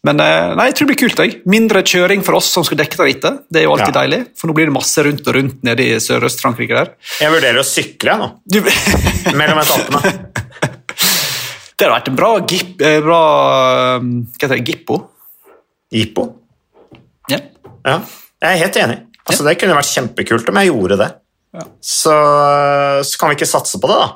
men 0.03 0.19
nei, 0.19 0.65
jeg 0.67 0.75
tror 0.75 0.87
det 0.87 0.91
blir 0.91 0.99
kult. 0.99 1.21
Jeg. 1.23 1.37
Mindre 1.47 1.83
kjøring 1.87 2.23
for 2.27 2.35
oss 2.35 2.49
som 2.51 2.65
skal 2.67 2.81
dekke 2.81 2.99
det 2.99 3.05
rittet. 3.07 3.37
Det 3.47 3.61
er 3.61 3.67
jo 3.69 3.75
alltid 3.75 3.93
ja. 3.93 4.01
deilig, 4.01 4.19
for 4.39 4.49
nå 4.49 4.55
blir 4.57 4.67
det 4.67 4.75
masse 4.75 5.05
rundt 5.07 5.29
og 5.29 5.37
rundt 5.37 5.63
nede 5.63 5.85
i 5.85 5.93
Sørøst-Frankrike. 6.03 6.75
der. 6.75 6.91
Jeg 7.23 7.31
vurderer 7.31 7.61
å 7.61 7.65
sykle 7.67 8.17
nå, 8.19 8.27
du... 8.43 8.59
mellom 9.39 9.61
etappene. 9.63 10.13
det 11.77 11.87
hadde 11.87 11.93
vært 11.95 12.11
en 12.11 12.19
bra, 12.19 12.33
gip, 12.51 12.75
bra 12.77 13.23
Hva 14.03 14.43
heter 14.43 14.55
det? 14.57 14.61
Gippo? 14.67 14.99
Gippo? 15.93 16.27
Ja. 17.31 17.39
ja. 17.87 17.97
Jeg 18.43 18.49
er 18.49 18.63
helt 18.65 18.79
enig. 18.83 18.99
Altså, 19.23 19.43
ja. 19.43 19.49
Det 19.49 19.59
kunne 19.61 19.77
vært 19.77 19.93
kjempekult 19.93 20.51
om 20.51 20.59
jeg 20.59 20.71
gjorde 20.73 20.99
det. 20.99 21.09
Ja. 21.53 21.63
Så, 21.79 22.13
så, 23.05 23.19
kan 23.21 23.31
vi 23.31 23.37
ikke 23.37 23.47
satse 23.47 23.79
på 23.79 23.89
det, 23.91 23.99
da. 24.01 24.07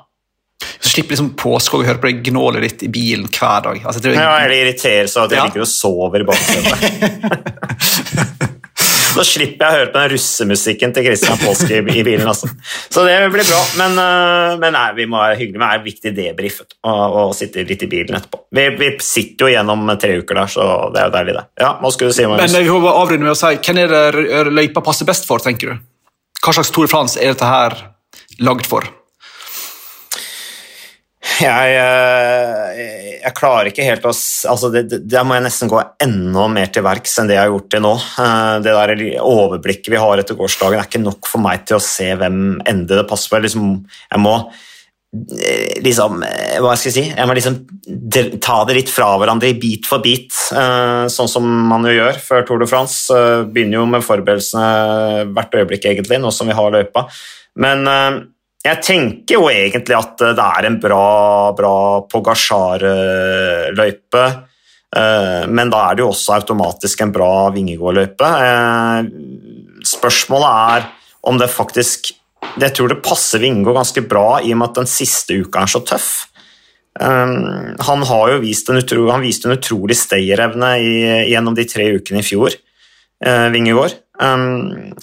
Så 0.79 0.89
slipper 0.89 1.15
liksom 1.15 1.33
påske 1.37 1.77
å 1.77 1.85
høre 1.85 2.01
på 2.01 2.09
det 2.09 2.29
gnålet 2.29 2.63
ditt 2.65 2.87
i 2.87 2.91
bilen 2.93 3.27
hver 3.29 3.61
dag. 3.67 3.81
Altså, 3.83 4.01
det, 4.03 4.15
ja, 4.17 4.33
Eller 4.41 4.63
irritere 4.63 5.07
seg 5.11 5.27
at 5.27 5.35
jeg 5.35 5.41
ja. 5.41 5.47
ligger 5.49 5.65
og 5.65 5.71
sover 5.71 6.23
i 6.23 6.27
baksetet. 6.27 6.77
Så 9.17 9.23
slipper 9.25 9.65
jeg 9.65 9.73
å 9.73 9.77
høre 9.79 9.89
på 9.89 9.97
den 9.97 10.11
russemusikken 10.11 10.91
til 10.93 11.05
Christian 11.07 11.39
Påske 11.41 11.79
i, 11.79 11.81
i, 11.81 12.03
bilen. 12.05 12.27
Altså. 12.29 12.49
Så 12.93 13.01
det 13.07 13.15
blir 13.33 13.47
bra. 13.47 13.61
Men, 13.79 13.97
uh, 13.97 14.57
men 14.61 14.75
nei, 14.77 14.85
vi 14.99 15.07
må 15.09 15.17
være 15.17 15.39
hyggelige. 15.39 15.61
Det 15.63 15.69
er 15.73 15.85
viktig 15.85 16.11
debrief 16.19 16.59
å 16.85 17.23
sitte 17.37 17.65
litt 17.65 17.85
i 17.87 17.89
bilen 17.89 18.19
etterpå. 18.19 18.43
Vi, 18.53 18.67
vi, 18.77 18.91
sitter 19.01 19.47
jo 19.47 19.53
gjennom 19.55 19.89
tre 19.97 20.19
uker 20.21 20.41
der, 20.41 20.53
så 20.53 20.67
det 20.93 21.01
er 21.01 21.09
jo 21.09 21.15
deilig, 21.15 21.37
det. 21.39 21.45
Ja, 21.63 21.73
hva 21.81 21.93
skulle 21.93 22.13
du 22.13 22.17
si, 22.19 22.27
Magnus? 22.29 22.53
Men 22.53 22.67
vi 22.67 22.77
må 22.85 22.93
avrunde 22.93 23.25
med 23.25 23.33
å 23.33 23.39
si, 23.39 23.55
Hvem 23.65 23.81
er 23.87 23.95
det 23.95 24.53
løypa 24.53 24.85
passer 24.85 25.09
best 25.09 25.25
for, 25.29 25.41
tenker 25.41 25.73
du? 25.73 25.81
Hva 26.43 26.53
slags 26.53 26.69
Tour 26.73 26.85
de 26.85 26.93
France 26.93 27.17
er 27.17 27.33
dette 27.33 27.49
her 27.49 27.73
lagd 28.45 28.69
for? 28.69 28.85
Jeg, 31.37 31.73
eh, 31.77 32.77
jeg, 33.21 33.33
klarer 33.37 33.69
ikke 33.69 33.85
helt 33.85 34.05
å 34.09 34.11
altså 34.11 34.69
Der 34.73 35.25
må 35.27 35.35
jeg 35.37 35.45
nesten 35.45 35.69
gå 35.69 35.79
enda 36.01 36.47
mer 36.49 36.71
til 36.73 36.85
verks 36.85 37.17
enn 37.19 37.29
det 37.29 37.35
jeg 37.37 37.43
har 37.43 37.51
gjort 37.51 37.67
til 37.73 37.83
nå. 37.85 37.91
Eh, 38.23 38.53
det 38.65 38.73
der 38.73 39.03
overblikket 39.21 39.91
vi 39.93 39.99
har 40.01 40.21
etter 40.21 40.37
gårsdagen, 40.37 40.79
er 40.79 40.87
ikke 40.89 41.03
nok 41.03 41.29
for 41.29 41.43
meg 41.43 41.67
til 41.67 41.77
å 41.77 41.83
se 41.83 42.09
hvem 42.17 42.57
ende 42.65 42.97
det 42.97 43.05
passer 43.09 43.33
på. 43.33 43.41
Liksom, 43.43 43.67
jeg 43.85 44.23
må 44.23 44.33
eh, 44.41 45.77
liksom 45.85 46.23
Hva 46.23 46.73
skal 46.73 46.89
jeg 46.89 46.95
si? 46.95 47.03
Jeg 47.11 47.29
må 47.29 47.35
liksom 47.37 47.59
ta 48.43 48.57
det 48.69 48.79
litt 48.79 48.93
fra 48.93 49.11
hverandre 49.21 49.51
bit 49.61 49.85
for 49.89 50.01
bit, 50.03 50.33
sånn 50.33 51.29
som 51.29 51.45
man 51.69 51.85
jo 51.85 51.93
gjør 51.99 52.17
før 52.23 52.47
Tour 52.47 52.63
de 52.63 52.69
France. 52.71 53.19
Begynner 53.53 53.83
jo 53.83 53.85
med 53.91 54.05
forberedelsene 54.05 55.27
hvert 55.35 55.59
øyeblikk, 55.61 55.85
egentlig, 55.85 56.17
nå 56.23 56.33
som 56.33 56.49
vi 56.49 56.57
har 56.57 56.73
løypa. 56.73 57.05
Men 57.61 57.85
jeg 58.67 58.83
tenker 58.83 59.35
jo 59.37 59.49
egentlig 59.51 59.95
at 59.97 60.17
det 60.19 60.43
er 60.43 60.65
en 60.67 60.79
bra, 60.81 61.53
bra 61.57 62.01
Pogasjar-løype. 62.11 64.25
Eh, 64.95 65.43
men 65.51 65.71
da 65.71 65.89
er 65.89 65.97
det 65.97 66.05
jo 66.05 66.11
også 66.13 66.37
automatisk 66.37 67.01
en 67.03 67.11
bra 67.15 67.49
Vingegård-løype. 67.55 68.29
Eh, 68.47 69.09
spørsmålet 69.87 70.75
er 70.75 70.87
om 71.27 71.39
det 71.39 71.51
faktisk 71.51 72.13
Jeg 72.61 72.73
tror 72.73 72.87
det 72.89 73.03
passer 73.03 73.41
Vingegård 73.43 73.75
ganske 73.75 74.01
bra 74.07 74.39
i 74.39 74.53
og 74.53 74.61
med 74.61 74.69
at 74.69 74.77
den 74.79 74.89
siste 74.89 75.35
uka 75.35 75.65
er 75.65 75.69
så 75.69 75.81
tøff. 75.85 76.11
Eh, 76.99 77.33
han 77.89 78.05
har 78.09 78.31
jo 78.31 78.39
vist 78.41 78.69
en, 78.69 78.79
utro, 78.79 79.09
han 79.11 79.25
viste 79.25 79.49
en 79.49 79.57
utrolig 79.57 79.97
stayerevne 79.99 80.71
gjennom 81.29 81.57
de 81.57 81.67
tre 81.69 81.91
ukene 81.99 82.23
i 82.23 82.25
fjor, 82.25 82.55
Vingegård. 83.17 83.95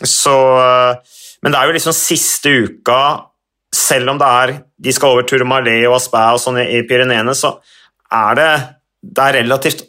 Så 0.07 0.35
Men 1.43 1.53
det 1.53 1.59
er 1.59 1.67
jo 1.67 1.77
liksom 1.77 1.95
siste 1.95 2.51
uka 2.65 3.01
selv 3.75 4.13
om 4.13 4.21
det 4.21 4.29
er, 4.29 4.53
de 4.87 4.95
skal 4.95 5.15
over 5.15 5.27
Tourmalet 5.29 5.89
og 5.89 5.99
Aspæ 5.99 6.23
og 6.35 6.43
sånn 6.43 6.61
i 6.63 6.83
Pyreneene, 6.89 7.35
så 7.37 7.57
er 8.15 8.39
det, 8.39 8.51
det 9.03 9.27
er 9.27 9.39
relativt 9.41 9.85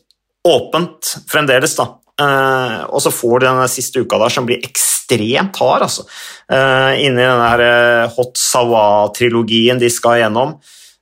åpent 0.45 1.15
fremdeles. 1.29 1.75
da. 1.77 1.89
Uh, 2.15 2.85
og 2.95 3.01
så 3.03 3.11
får 3.11 3.41
du 3.41 3.45
den 3.49 3.71
siste 3.71 3.99
uka 3.99 4.19
der 4.21 4.31
som 4.31 4.45
blir 4.47 4.63
ekstremt 4.63 5.57
hard. 5.59 5.87
altså. 5.87 6.05
Uh, 6.51 6.95
inni 7.01 7.21
den 7.21 7.43
der 7.43 7.65
uh, 7.65 8.15
Hot 8.15 8.39
Sawa-trilogien 8.39 9.81
de 9.81 9.91
skal 9.91 10.21
gjennom, 10.21 10.55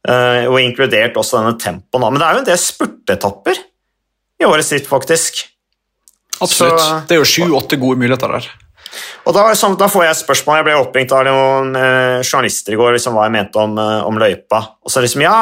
uh, 0.09 0.43
og 0.49 0.59
inkludert 0.63 1.19
også 1.19 1.41
denne 1.41 1.55
tempoen. 1.61 2.09
Men 2.09 2.21
det 2.21 2.27
er 2.27 2.37
jo 2.37 2.43
en 2.43 2.51
del 2.51 2.61
spurtetapper 2.61 3.63
i 4.41 4.49
året 4.49 4.67
sitt, 4.67 4.89
faktisk. 4.89 5.45
Absolutt. 6.41 6.81
Så, 6.81 7.01
det 7.07 7.15
er 7.15 7.21
jo 7.21 7.29
sju-åtte 7.29 7.79
gode 7.79 8.01
muligheter 8.01 8.39
der. 8.39 8.49
Og 9.27 9.36
da, 9.36 9.45
sånn, 9.58 9.77
da, 9.79 9.88
får 9.91 10.08
jeg 10.08 10.19
spørsmål. 10.21 10.60
Jeg 10.60 10.67
ble 10.67 10.77
oppringt 10.79 11.13
av 11.15 11.25
noen 11.27 11.75
eh, 11.79 12.21
journalister 12.21 12.75
i 12.75 12.79
går 12.79 12.97
liksom, 12.97 13.17
hva 13.17 13.27
jeg 13.27 13.36
mente 13.38 13.62
om, 13.62 13.77
eh, 13.79 13.99
om 14.08 14.19
løypa. 14.19 14.62
Og 14.84 14.93
så 14.93 15.03
liksom, 15.03 15.23
ja, 15.25 15.38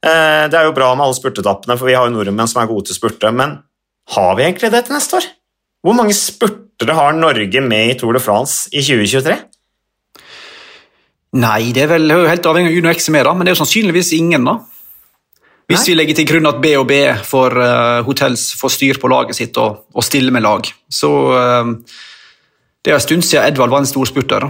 eh, 0.00 0.46
det 0.50 0.58
er 0.58 0.68
jo 0.68 0.76
bra 0.76 0.92
med 0.94 1.06
alle 1.06 1.18
spurtetappene, 1.18 1.78
for 1.78 1.90
vi 1.90 1.96
har 1.98 2.08
jo 2.08 2.14
nordmenn 2.16 2.50
som 2.50 2.62
er 2.62 2.70
gode 2.70 2.88
til 2.88 2.96
å 2.96 3.00
spurte, 3.00 3.32
men 3.34 3.58
har 4.16 4.38
vi 4.38 4.46
egentlig 4.46 4.72
det 4.72 4.86
til 4.86 4.96
neste 4.96 5.20
år? 5.20 5.28
Hvor 5.86 5.98
mange 5.98 6.16
spurtere 6.16 6.96
har 6.96 7.18
Norge 7.18 7.62
med 7.62 7.92
i 7.92 7.98
Tour 7.98 8.16
de 8.16 8.22
France 8.22 8.70
i 8.72 8.82
2023? 8.82 9.36
Nei, 11.36 11.72
det 11.76 11.84
er 11.84 11.92
vel 11.92 12.10
helt 12.30 12.46
avhengig 12.48 12.72
av 12.72 12.80
Uno 12.80 12.92
X 12.94 13.10
med, 13.12 13.26
da, 13.28 13.34
men 13.36 13.44
det 13.44 13.52
er 13.52 13.58
jo 13.58 13.62
sannsynligvis 13.64 14.14
ingen. 14.16 14.46
da. 14.46 14.56
Hvis 15.66 15.82
Nei? 15.82 15.86
vi 15.90 15.96
legger 15.98 16.18
til 16.20 16.28
grunn 16.30 16.46
at 16.46 16.60
BHB 16.62 16.92
får 17.26 17.56
uh, 17.58 18.02
Hotels 18.06 18.52
får 18.58 18.72
styr 18.76 19.00
på 19.02 19.10
laget 19.10 19.38
sitt 19.38 19.56
og, 19.58 19.88
og 19.90 20.06
stille 20.06 20.30
med 20.34 20.44
lag, 20.46 20.68
så 20.86 21.10
uh, 21.34 21.72
det 22.86 22.92
er 22.92 23.00
en 23.00 23.02
stund 23.02 23.24
siden 23.26 23.48
Edvald 23.50 23.72
var 23.74 23.82
en 23.82 23.88
stor 23.90 24.06
spurter. 24.06 24.46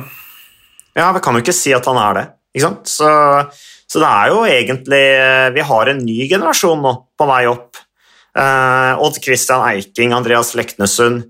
Ja, 0.97 1.09
vi 1.17 1.23
kan 1.25 1.37
jo 1.37 1.41
ikke 1.41 1.57
si 1.57 1.73
at 1.73 1.87
han 1.89 1.97
er 2.01 2.19
det. 2.19 2.25
ikke 2.53 2.67
sant? 2.67 2.91
Så, 2.93 3.09
så, 3.89 4.03
det 4.03 4.11
er 4.11 4.33
jo 4.33 4.43
egentlig 4.45 5.05
Vi 5.57 5.65
har 5.71 5.91
en 5.93 6.05
ny 6.05 6.19
generasjon 6.29 6.85
nå 6.85 6.93
på 7.17 7.29
vei 7.31 7.47
opp. 7.49 7.81
Uh, 8.37 8.93
Odd 9.01 9.17
Christian 9.25 9.65
Eiking, 9.65 10.13
Andreas 10.13 10.53
Leknessund, 10.59 11.23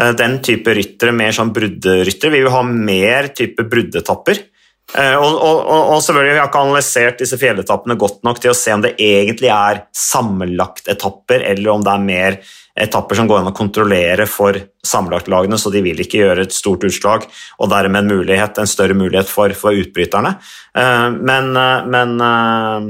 uh, 0.00 0.10
den 0.18 0.40
type 0.42 0.74
ryttere, 0.74 1.14
mer 1.14 1.30
sånn 1.36 1.52
brudderyttere. 1.54 2.34
Vi 2.34 2.42
vil 2.42 2.50
ha 2.50 2.64
mer 2.66 3.30
type 3.38 3.62
bruddetapper. 3.70 4.42
Uh, 4.88 5.16
og, 5.20 5.34
og, 5.36 5.58
og, 5.68 5.98
selvfølgelig, 6.00 6.32
Vi 6.32 6.40
har 6.40 6.48
ikke 6.48 6.62
analysert 6.64 7.18
disse 7.20 7.36
fjelletappene 7.40 7.98
godt 8.00 8.22
nok 8.24 8.38
til 8.40 8.54
å 8.54 8.56
se 8.56 8.72
om 8.72 8.84
det 8.84 8.94
egentlig 8.96 9.50
er 9.52 9.82
sammenlagt 9.92 10.88
etapper, 10.88 11.44
eller 11.44 11.74
om 11.74 11.84
det 11.84 11.92
er 11.92 12.06
mer 12.06 12.40
etapper 12.78 13.18
som 13.18 13.28
går 13.28 13.42
an 13.42 13.50
å 13.50 13.56
kontrollere 13.56 14.26
for 14.30 14.56
sammenlagtlagene, 14.86 15.58
så 15.60 15.72
de 15.74 15.82
vil 15.84 16.00
ikke 16.02 16.22
gjøre 16.22 16.46
et 16.46 16.54
stort 16.54 16.84
utslag, 16.86 17.26
og 17.58 17.70
dermed 17.72 18.02
en, 18.02 18.10
mulighet, 18.18 18.58
en 18.60 18.70
større 18.70 18.96
mulighet 18.98 19.30
for, 19.30 19.52
for 19.58 19.76
utbryterne. 19.76 20.36
Eh, 20.78 21.06
men, 21.18 21.50
eh, 21.58 21.88
men, 21.94 22.16
eh, 22.28 22.88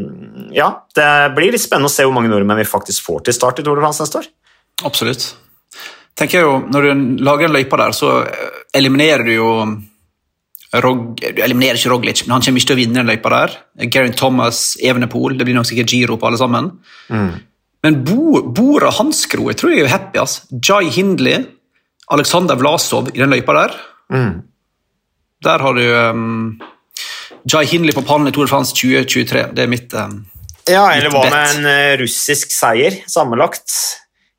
ja, 0.58 0.70
det 0.96 1.10
blir 1.36 1.54
litt 1.54 1.64
spennende 1.64 1.90
å 1.90 1.94
se 1.94 2.06
hvor 2.06 2.16
mange 2.16 2.32
nordmenn 2.32 2.60
vi 2.60 2.68
faktisk 2.68 3.06
får 3.06 3.26
til 3.26 3.38
start 3.38 3.62
i 3.62 3.66
Tour 3.66 3.80
de 3.80 3.86
France 3.86 4.04
neste 4.04 4.22
år. 4.22 4.32
Absolutt. 4.88 5.30
Tenker 6.18 6.40
jeg 6.40 6.46
jo, 6.46 6.58
Når 6.66 6.82
du 6.84 7.22
lager 7.24 7.46
en 7.46 7.54
løype 7.54 7.78
der, 7.78 7.94
så 7.94 8.12
eliminerer 8.74 9.24
du 9.26 9.32
jo 9.32 9.50
Rog, 10.76 11.16
du 11.16 11.40
eliminerer 11.40 11.78
ikke 11.78 11.90
Roglic, 11.94 12.22
men 12.26 12.34
han 12.36 12.42
kommer 12.44 12.60
ikke 12.60 12.68
til 12.68 12.76
å 12.76 12.80
vinne 12.82 13.00
den 13.00 13.08
løypa 13.08 13.30
der. 13.32 13.54
Geraint 13.88 14.18
Thomas, 14.20 14.58
Evenepool, 14.84 15.38
det 15.38 15.46
blir 15.48 15.56
nok 15.56 15.68
sikkert 15.70 15.94
Giro 15.94 16.18
på 16.20 16.28
alle 16.28 16.40
sammen. 16.40 16.72
Men 17.86 18.00
Bo, 18.04 18.42
Bora 18.52 18.90
Hanskro 18.92 19.46
jeg 19.48 19.60
tror 19.60 19.72
jeg 19.72 19.86
er 19.86 19.92
happy. 19.92 20.20
ass. 20.20 20.42
Jai 20.52 20.90
Hindley, 20.92 21.46
Aleksandr 22.12 22.58
Vlasov 22.60 23.12
i 23.14 23.20
den 23.20 23.32
løypa 23.32 23.54
der. 23.56 23.78
Der 25.46 25.62
har 25.64 25.78
du 25.78 25.84
um, 25.94 26.58
Jai 27.48 27.64
Hindley 27.70 27.94
på 27.94 28.04
pallen 28.04 28.28
i 28.28 28.34
Tour 28.34 28.48
de 28.48 28.52
France 28.52 28.74
2023. 28.76 29.46
Det 29.54 29.64
er 29.64 29.70
mitt 29.70 29.94
um, 29.94 30.20
Ja, 30.68 30.84
eller 30.92 31.12
hva 31.14 31.24
med 31.30 31.54
en 31.54 31.70
eh, 31.70 31.94
russisk 32.02 32.52
seier 32.52 32.98
sammenlagt 33.08 33.72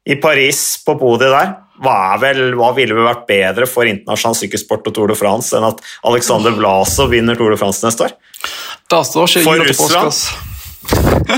i 0.05 0.17
Paris 0.21 0.77
på 0.85 0.93
podiet 0.99 1.33
der? 1.33 1.55
Hva, 1.79 1.95
er 2.13 2.21
vel, 2.23 2.41
hva 2.59 2.73
ville 2.75 2.95
vel 2.97 3.07
vært 3.07 3.25
bedre 3.29 3.67
for 3.69 3.87
internasjonal 3.87 4.37
sykkelsport 4.41 4.87
og 4.91 4.95
Tour 4.95 5.11
de 5.11 5.17
France 5.19 5.55
enn 5.55 5.67
at 5.67 5.79
Alexander 6.07 6.55
Vlasov 6.55 7.13
vinner 7.13 7.39
Tour 7.39 7.55
de 7.55 7.59
France 7.61 7.85
neste 7.85 8.09
år? 8.09 8.15
Da 8.91 9.03
står 9.07 9.39
ikke 9.39 9.45
For 9.47 9.57
Russland? 9.69 10.15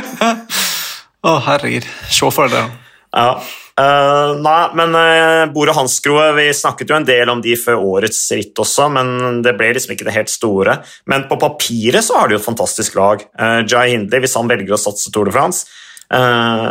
Å, 1.30 1.36
herregud. 1.46 1.86
Se 2.10 2.30
for 2.34 2.50
deg 2.50 2.58
det. 2.58 2.80
Ja. 3.12 3.34
Uh, 3.82 4.38
nei, 4.44 4.62
men 4.78 4.96
uh, 4.96 5.46
Bore 5.54 5.74
Hanskroe 5.74 6.26
Vi 6.36 6.44
snakket 6.54 6.90
jo 6.92 6.98
en 6.98 7.06
del 7.08 7.30
om 7.32 7.40
de 7.42 7.54
før 7.58 7.80
årets 7.96 8.20
ritt 8.36 8.60
også, 8.60 8.90
men 8.94 9.40
det 9.46 9.54
ble 9.58 9.72
liksom 9.78 9.96
ikke 9.96 10.08
det 10.10 10.16
helt 10.16 10.32
store. 10.32 10.80
Men 11.10 11.26
på 11.30 11.40
papiret 11.42 12.06
så 12.06 12.20
har 12.20 12.30
de 12.30 12.36
jo 12.36 12.42
et 12.42 12.50
fantastisk 12.50 12.98
lag. 13.00 13.24
Uh, 13.40 13.62
Jai 13.64 13.94
Hindley, 13.94 14.24
hvis 14.26 14.36
han 14.38 14.52
velger 14.52 14.76
å 14.76 14.82
satse 14.82 15.14
Tour 15.14 15.30
de 15.30 15.36
France, 15.36 15.66
eh, 15.66 15.72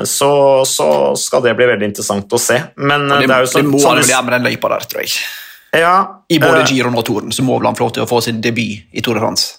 så, 0.04 0.30
så 0.68 0.88
skal 1.16 1.44
det 1.46 1.54
bli 1.56 1.68
veldig 1.70 1.88
interessant 1.88 2.32
å 2.36 2.40
se. 2.40 2.58
Men 2.76 3.06
eh, 3.08 3.22
Det, 3.22 3.30
det, 3.30 3.36
er 3.36 3.46
jo 3.46 3.48
det 3.48 3.54
sånn, 3.54 3.70
må 3.72 3.80
han 3.86 4.02
vel 4.02 4.26
med 4.26 4.36
den 4.36 4.50
løypa 4.50 4.74
der, 4.74 4.84
tror 4.90 5.06
jeg. 5.06 5.16
ja, 5.80 5.94
I 6.28 6.40
både 6.42 6.66
Giron 6.68 6.98
og 6.98 7.06
Toren 7.08 7.32
så 7.32 7.46
må 7.46 7.56
vel 7.58 7.70
han 7.70 7.78
få 7.78 7.86
lov 7.86 7.96
til 7.96 8.04
å 8.04 8.10
få 8.10 8.20
sin 8.26 8.42
debut 8.44 8.92
i 8.92 9.04
Tour 9.04 9.16
de 9.16 9.24
France. 9.24 9.56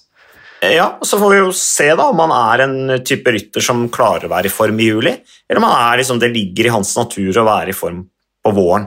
Ja, 0.61 0.99
Så 1.01 1.17
får 1.17 1.31
vi 1.31 1.37
jo 1.39 1.53
se 1.57 1.87
da 1.97 2.05
om 2.11 2.19
han 2.21 2.31
er 2.37 2.63
en 2.67 2.75
type 3.01 3.31
rytter 3.33 3.63
som 3.65 3.87
klarer 3.89 4.27
å 4.27 4.33
være 4.35 4.45
i 4.45 4.53
form 4.53 4.77
i 4.77 4.91
juli, 4.91 5.15
eller 5.49 5.57
om 5.57 5.65
han 5.65 5.87
er 5.87 6.01
liksom, 6.03 6.19
det 6.21 6.29
ligger 6.35 6.69
i 6.69 6.73
hans 6.75 6.91
natur 6.99 7.39
å 7.41 7.47
være 7.47 7.73
i 7.73 7.77
form 7.77 8.03
på 8.45 8.53
våren. 8.53 8.85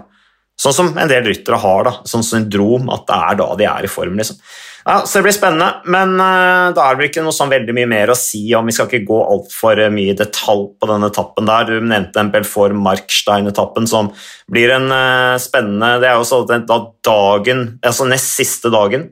Sånn 0.55 0.77
som 0.77 0.93
en 0.95 1.11
del 1.11 1.27
ryttere 1.27 1.59
har, 1.59 1.83
da, 1.89 1.97
sånn 2.07 2.23
syndrom, 2.23 2.87
at 2.95 3.09
det 3.09 3.19
er 3.19 3.41
da 3.43 3.49
de 3.59 3.67
er 3.67 3.89
i 3.89 3.91
form. 3.91 4.15
liksom. 4.21 4.39
Ja, 4.85 4.99
Så 5.07 5.19
det 5.19 5.25
blir 5.27 5.37
spennende, 5.37 5.71
men 5.89 6.19
uh, 6.21 6.75
da 6.77 6.85
er 6.85 6.99
det 6.99 7.09
ikke 7.09 7.25
noe 7.25 7.33
sånn 7.33 7.53
veldig 7.53 7.73
mye 7.77 7.89
mer 7.89 8.13
å 8.13 8.19
si 8.19 8.43
om. 8.57 8.67
Vi 8.69 8.75
skal 8.77 8.91
ikke 8.91 9.09
gå 9.09 9.21
altfor 9.23 9.81
mye 9.95 10.13
i 10.13 10.19
detalj 10.19 10.67
på 10.77 10.91
denne 10.91 11.09
etappen 11.09 11.49
der. 11.49 11.71
Du 11.71 11.81
nevnte 11.81 12.19
den 12.19 12.33
Belfort 12.35 12.77
Markstein-etappen 12.77 13.89
som 13.89 14.13
blir 14.53 14.75
en 14.77 14.91
uh, 14.93 15.41
spennende 15.41 15.97
Det 16.05 16.11
er 16.11 16.21
jo 16.21 16.29
sånn 16.29 16.53
at 16.53 16.69
da 16.69 16.79
dagen, 17.07 17.67
altså 17.81 18.07
nest 18.11 18.37
siste 18.37 18.73
dagen, 18.75 19.09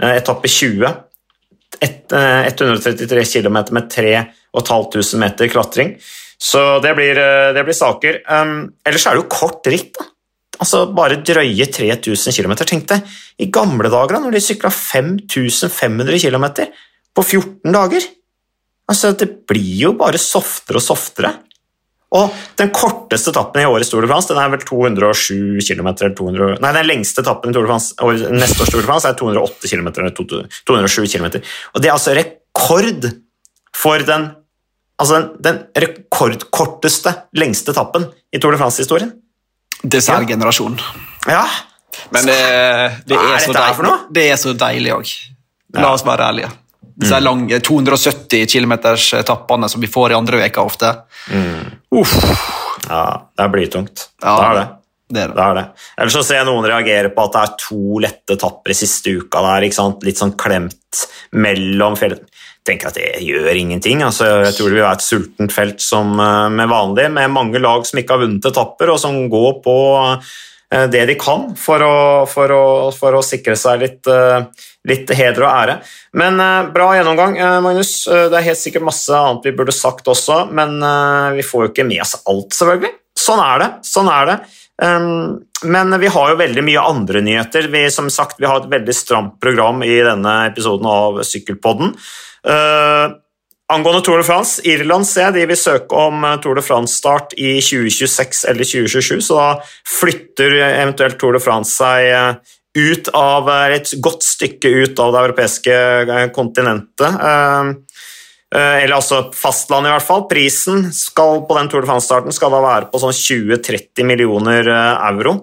uh, 0.00 0.14
etappe 0.14 0.48
20 0.48 0.88
et, 1.80 2.12
eh, 2.12 2.46
133 2.46 3.24
km 3.24 3.72
med 3.72 3.90
3500 3.90 5.18
meter 5.18 5.48
klatring. 5.48 5.96
Så 6.38 6.80
det 6.80 6.94
blir, 6.96 7.18
eh, 7.18 7.52
det 7.52 7.64
blir 7.64 7.74
saker. 7.74 8.20
Um, 8.28 8.72
ellers 8.84 9.06
er 9.06 9.14
det 9.14 9.22
jo 9.22 9.28
kort 9.28 9.66
ritt. 9.66 9.94
da. 9.98 10.04
Altså 10.60 10.84
Bare 10.92 11.20
drøye 11.24 11.66
3000 11.72 12.36
km. 12.36 12.54
Tenk 12.68 12.88
deg 12.90 13.12
i 13.40 13.48
gamle 13.52 13.88
dager, 13.88 14.16
da, 14.16 14.22
når 14.26 14.36
de 14.36 14.42
sykla 14.44 14.70
5500 14.74 16.18
km 16.20 16.46
på 17.16 17.24
14 17.24 17.72
dager. 17.72 18.08
Altså 18.90 19.14
Det 19.16 19.28
blir 19.48 19.86
jo 19.86 19.94
bare 19.98 20.20
softere 20.20 20.80
og 20.80 20.84
softere. 20.84 21.32
Og 22.10 22.32
den 22.58 22.72
korteste 22.74 23.30
etappen 23.30 23.62
i 23.62 23.68
årets 23.70 23.92
Tour 23.92 24.02
de 24.02 24.08
France 24.10 24.32
den 24.32 24.40
er 24.42 24.50
vel 24.50 24.64
207 24.66 25.60
km. 25.62 25.92
200, 26.18 26.56
nei, 26.58 26.72
den 26.74 26.88
lengste 26.88 27.22
etappen 27.22 27.52
i 27.52 27.54
Tour 27.54 27.68
de 27.68 27.70
France, 27.70 27.94
årets- 28.02 28.32
neste 28.34 28.64
års 28.64 28.72
Tour 28.74 28.82
de 28.82 28.88
France 28.88 29.06
er 29.06 29.14
208 29.20 29.70
km. 29.70 29.92
Eller 29.94 30.16
207 30.18 31.06
km. 31.12 31.28
Og 31.70 31.80
det 31.84 31.88
er 31.88 31.94
altså 31.94 32.16
rekord 32.18 33.06
for 33.78 34.02
den, 34.02 34.26
altså 34.98 35.20
den, 35.20 35.28
den 35.46 35.60
rekordkorteste, 35.86 37.14
lengste 37.38 37.70
etappen 37.72 38.08
i 38.34 38.42
Tour 38.42 38.56
de 38.56 38.58
France-historien. 38.58 39.14
Dessertgenerasjon. 39.82 40.78
Ja, 41.28 41.44
Men 42.10 42.26
det, 42.26 42.36
det, 43.06 43.16
Hva 43.16 43.24
er 43.32 43.36
er 43.36 43.44
så 43.44 43.52
dette 43.54 43.74
for 43.76 43.86
noe? 43.86 43.98
det 44.14 44.26
er 44.30 44.36
så 44.40 44.52
deilig 44.56 44.92
òg. 44.94 45.10
La 45.78 45.92
oss 45.94 46.04
være 46.06 46.26
ærlige. 46.32 46.50
Disse 47.00 47.16
Mm. 47.16 47.24
lange 47.24 47.60
270 47.64 48.46
km-etappene 48.46 49.68
som 49.72 49.80
vi 49.80 49.86
får 49.88 50.10
i 50.12 50.14
andre 50.18 50.36
veka 50.42 50.60
ofte. 50.62 50.90
Uff, 51.96 52.12
ja 52.88 53.04
det 53.36 53.44
er 53.44 53.48
blytungt. 53.54 54.08
Ja. 54.22 54.34
Det 54.36 54.44
er 54.50 54.54
det. 54.58 54.66
det 55.10 55.22
er 55.22 55.28
Det 55.28 55.36
det. 55.36 55.44
er 55.46 55.54
det. 55.54 55.64
Ellers 55.98 56.12
så 56.18 56.22
ser 56.24 56.36
jeg 56.42 56.46
noen 56.50 56.66
reagere 56.68 57.10
på 57.14 57.24
at 57.24 57.32
det 57.32 57.42
er 57.42 57.54
to 57.64 57.98
lette 58.04 58.36
etapper 58.36 58.70
i 58.70 58.74
siste 58.78 59.14
uka 59.16 59.40
der, 59.46 59.66
ikke 59.68 59.78
sant? 59.80 60.02
litt 60.04 60.18
sånn 60.20 60.36
klemt 60.36 61.06
mellom 61.32 61.96
fjell. 61.96 62.18
Tenker 62.70 62.92
at 62.92 62.98
det 63.00 63.24
gjør 63.26 63.50
ingenting. 63.56 64.04
Altså, 64.06 64.28
jeg 64.44 64.54
tror 64.54 64.70
det 64.70 64.76
vil 64.76 64.84
være 64.84 64.98
et 65.00 65.06
sultent 65.06 65.54
felt 65.54 65.82
som 65.82 66.14
eh, 66.22 66.46
med 66.54 66.70
vanlig, 66.70 67.08
med 67.16 67.32
mange 67.34 67.62
lag 67.62 67.82
som 67.88 67.98
ikke 67.98 68.14
har 68.14 68.22
vunnet 68.22 68.46
etapper, 68.46 68.92
og 68.94 69.00
som 69.02 69.16
går 69.32 69.56
på 69.64 69.74
eh, 70.06 70.86
det 70.92 71.02
de 71.10 71.16
kan 71.18 71.48
for 71.58 71.82
å, 71.82 71.96
for 72.30 72.54
å, 72.54 72.64
for 72.94 73.18
å 73.18 73.24
sikre 73.26 73.56
seg 73.58 73.82
litt, 73.82 74.06
eh, 74.06 74.68
litt 74.86 75.10
heder 75.18 75.48
og 75.48 75.50
ære. 75.50 75.76
Men 76.20 76.38
bra 76.74 76.92
gjennomgang, 76.94 77.36
Magnus. 77.64 77.92
Det 78.06 78.38
er 78.38 78.46
helt 78.46 78.62
sikkert 78.62 78.86
masse 78.86 79.14
annet 79.14 79.50
vi 79.50 79.56
burde 79.58 79.74
sagt 79.74 80.06
også, 80.10 80.44
men 80.54 80.78
vi 81.36 81.44
får 81.46 81.66
jo 81.66 81.72
ikke 81.72 81.86
med 81.86 82.02
oss 82.02 82.16
alt, 82.22 82.54
selvfølgelig. 82.56 82.94
Sånn 83.20 83.42
er 83.44 83.62
det. 83.62 83.70
Sånn 83.86 84.10
er 84.10 84.30
det. 84.30 84.40
Um, 84.82 85.42
men 85.62 85.92
vi 86.00 86.08
har 86.08 86.30
jo 86.32 86.38
veldig 86.40 86.64
mye 86.64 86.82
andre 86.88 87.20
nyheter. 87.20 87.68
Vi, 87.68 87.84
som 87.92 88.08
sagt, 88.10 88.40
vi 88.40 88.48
har 88.48 88.62
et 88.62 88.72
veldig 88.72 88.96
stramt 88.96 89.36
program 89.42 89.84
i 89.84 89.92
denne 90.06 90.34
episoden 90.48 90.88
av 90.88 91.20
Sykkelpodden. 91.28 91.92
Uh, 92.46 93.16
angående 93.72 94.02
Tour 94.06 94.22
de 94.22 94.26
France, 94.26 94.62
Irland 94.68 95.08
ser 95.08 95.34
de 95.36 95.44
vil 95.50 95.58
søke 95.58 95.96
om 95.96 96.24
uh, 96.24 96.36
Tour 96.42 96.58
de 96.58 96.64
France-start 96.64 97.36
i 97.38 97.58
2026 97.64 98.44
eller 98.52 98.68
2027, 98.68 99.20
så 99.28 99.38
da 99.38 99.50
flytter 99.98 100.56
eventuelt 100.70 101.20
Tour 101.20 101.36
de 101.36 101.42
France 101.44 101.76
seg 101.76 102.08
uh, 102.14 102.56
ut 102.78 103.10
av 103.18 103.48
et 103.74 103.92
godt 103.98 104.22
stykke 104.22 104.70
ut 104.84 105.00
av 105.02 105.14
det 105.14 105.22
europeiske 105.26 105.78
kontinentet. 106.36 107.16
Eh, 108.54 108.82
eller 108.82 108.96
altså 108.96 109.28
fastlandet 109.36 109.92
i 109.92 109.94
hvert 109.94 110.06
fall. 110.06 110.24
Prisen 110.30 110.88
skal 110.94 111.44
på 111.46 111.56
den 111.58 111.70
Tour 111.70 111.84
de 111.84 111.90
France-starten 111.90 112.34
skal 112.34 112.50
da 112.54 112.62
være 112.64 112.88
på 112.90 113.00
sånn 113.02 113.14
20-30 113.14 114.08
millioner 114.08 114.66
eh, 114.66 115.10
euro. 115.12 115.36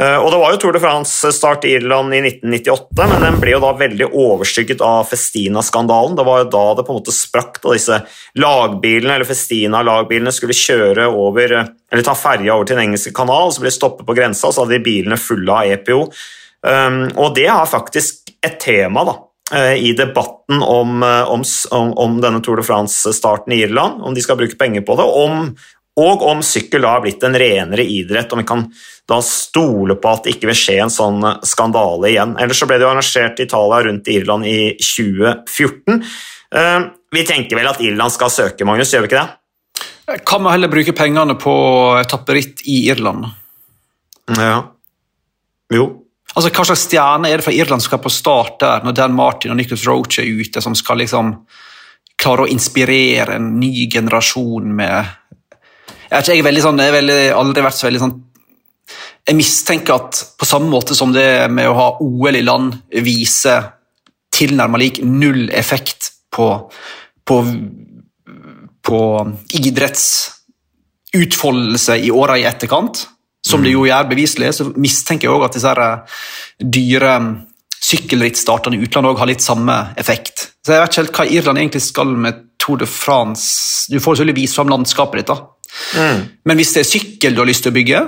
Eh, 0.00 0.16
Og 0.18 0.30
Det 0.30 0.38
var 0.38 0.52
jo 0.52 0.58
Tour 0.58 0.74
de 0.74 0.80
France-start 0.82 1.64
i 1.68 1.74
Irland 1.76 2.14
i 2.14 2.20
1998, 2.20 3.06
men 3.12 3.22
den 3.22 3.36
ble 3.42 3.52
jo 3.54 3.60
da 3.62 3.72
veldig 3.78 4.08
overskygget 4.10 4.82
av 4.82 5.06
Festina-skandalen. 5.06 6.16
Det 6.18 6.24
var 6.26 6.40
jo 6.42 6.48
da 6.50 6.64
det 6.74 6.86
på 6.86 6.94
en 6.94 6.98
måte 6.98 7.14
sprakk 7.14 7.60
da 7.62 7.74
disse 7.76 8.00
lagbilene, 8.42 9.14
eller 9.14 9.28
Festina-lagbilene 9.28 10.32
skulle 10.34 10.56
kjøre 10.58 11.06
over, 11.06 11.52
eh, 11.60 11.70
eller 11.92 12.02
ta 12.02 12.14
ferja 12.18 12.56
over 12.56 12.66
til 12.66 12.76
Den 12.76 12.88
engelske 12.88 13.14
kanal, 13.14 13.52
så 13.52 13.62
ble 13.62 13.70
de 13.70 13.78
stoppet 13.78 14.06
på 14.06 14.16
grensa, 14.16 14.48
og 14.48 14.54
så 14.54 14.64
hadde 14.64 14.78
de 14.78 14.86
bilene 14.88 15.20
fulle 15.20 15.52
av 15.52 15.70
EPO. 15.76 16.00
Um, 16.64 17.10
og 17.20 17.34
det 17.36 17.46
er 17.46 17.66
faktisk 17.68 18.32
et 18.42 18.58
tema 18.58 19.04
da, 19.04 19.14
eh, 19.52 19.76
i 19.76 19.92
debatten 19.92 20.62
om, 20.62 21.02
om, 21.04 21.42
om 21.70 22.20
denne 22.20 22.40
Tour 22.42 22.56
de 22.56 22.64
France-starten 22.64 23.52
i 23.52 23.62
Irland, 23.62 24.02
om 24.02 24.14
de 24.14 24.22
skal 24.24 24.36
bruke 24.40 24.58
penger 24.58 24.80
på 24.80 24.96
det, 24.96 25.04
om, 25.04 25.54
og 26.00 26.24
om 26.26 26.40
sykkel 26.42 26.82
da 26.82 26.96
har 26.96 27.04
blitt 27.04 27.22
en 27.22 27.36
renere 27.38 27.84
idrett, 27.86 28.32
om 28.32 28.40
vi 28.42 28.46
kan 28.48 28.64
da 29.08 29.20
stole 29.22 29.94
på 30.00 30.10
at 30.10 30.26
det 30.26 30.34
ikke 30.34 30.48
vil 30.50 30.58
skje 30.58 30.78
en 30.82 30.92
sånn 30.92 31.22
eh, 31.22 31.40
skandale 31.46 32.10
igjen. 32.10 32.34
Ellers 32.40 32.62
så 32.62 32.68
ble 32.68 32.80
det 32.80 32.86
jo 32.86 32.90
arrangert 32.90 33.40
i 33.40 33.46
Italia 33.46 33.80
rundt 33.86 34.10
Irland 34.10 34.48
i 34.50 34.58
2014. 34.80 36.04
Eh, 36.54 36.78
vi 37.14 37.24
tenker 37.28 37.60
vel 37.60 37.70
at 37.70 37.82
Irland 37.84 38.14
skal 38.14 38.32
søke, 38.32 38.66
Magnus, 38.66 38.94
gjør 38.94 39.04
vi 39.04 39.12
ikke 39.12 39.22
det? 39.22 40.20
Kan 40.26 40.44
vi 40.44 40.52
heller 40.52 40.72
bruke 40.72 40.92
pengene 40.96 41.36
på 41.40 41.54
etapperitt 42.00 42.64
i 42.68 42.84
Irland? 42.90 43.28
Ja. 44.36 44.56
Jo. 45.72 45.86
Altså, 46.34 46.50
Hva 46.50 46.64
slags 46.66 46.88
stjerne 46.88 47.30
er 47.30 47.38
det 47.38 47.46
fra 47.46 47.54
Irland 47.54 47.84
som 47.84 47.92
skal 47.92 48.02
på 48.02 48.12
start 48.12 48.58
der, 48.60 48.82
når 48.84 48.96
Dan 48.98 49.14
Martin 49.14 49.54
og 49.54 49.60
Nicholas 49.60 49.86
Roach 49.86 50.18
er 50.18 50.26
ute, 50.26 50.60
som 50.64 50.74
skal 50.76 50.98
liksom 51.00 51.36
klare 52.20 52.44
å 52.44 52.50
inspirere 52.50 53.38
en 53.38 53.54
ny 53.60 53.86
generasjon 53.90 54.66
med 54.76 55.12
Jeg 56.14 56.22
jeg 56.30 56.38
er 56.38 56.46
veldig 56.46 56.62
sånn, 56.62 56.78
jeg 56.78 56.92
har 56.92 57.00
veldig, 57.00 57.22
aldri 57.34 57.62
vært 57.64 57.78
så 57.80 57.88
veldig 57.88 58.02
sånn 58.04 58.12
Jeg 59.26 59.38
mistenker 59.38 59.94
at 59.96 60.12
på 60.38 60.44
samme 60.46 60.68
måte 60.70 60.94
som 60.94 61.12
det 61.14 61.50
med 61.50 61.66
å 61.66 61.78
ha 61.78 61.88
OL 62.04 62.36
i 62.38 62.42
land 62.44 62.74
viser 63.02 63.62
tilnærmet 64.34 64.80
lik 64.82 64.98
null 65.06 65.50
effekt 65.54 66.10
på, 66.34 66.70
på, 67.24 67.44
på 68.82 69.00
idrettsutfoldelse 69.58 71.96
i 72.02 72.10
åra 72.10 72.38
i 72.38 72.44
etterkant, 72.50 73.08
som 73.46 73.62
det 73.62 73.70
jo 73.72 73.86
gjør 73.86 74.10
beviselig, 74.10 74.54
så 74.58 74.64
mistenker 74.74 75.28
jeg 75.28 75.34
òg 75.36 75.44
at 75.46 75.54
disse 75.54 75.72
eh, 75.86 75.98
dyre 76.58 77.12
mm, 77.22 77.46
sykkelrittstartene 77.84 78.76
i 78.76 78.82
utlandet 78.86 79.20
har 79.20 79.28
litt 79.30 79.46
samme 79.46 79.76
effekt. 80.00 80.36
Så 80.66 80.72
jeg 80.74 80.80
vet 80.82 80.90
ikke 80.90 81.02
helt 81.02 81.16
hva 81.18 81.32
Irland 81.38 81.58
egentlig 81.62 81.84
skal 81.86 82.10
med 82.26 82.34
Tour 82.58 82.76
de 82.82 82.88
France. 82.90 83.46
Du 83.92 83.98
får 84.00 84.12
selvfølgelig 84.16 84.40
vise 84.42 84.56
fram 84.58 84.72
landskapet 84.72 85.16
ditt, 85.20 85.30
da. 85.30 85.36
Men 86.44 86.58
hvis 86.60 86.74
det 86.76 86.84
er 86.84 86.88
sykkel 86.88 87.34
du 87.34 87.40
har 87.42 87.48
lyst 87.50 87.64
til 87.66 87.72
å 87.72 87.78
bygge, 87.78 88.02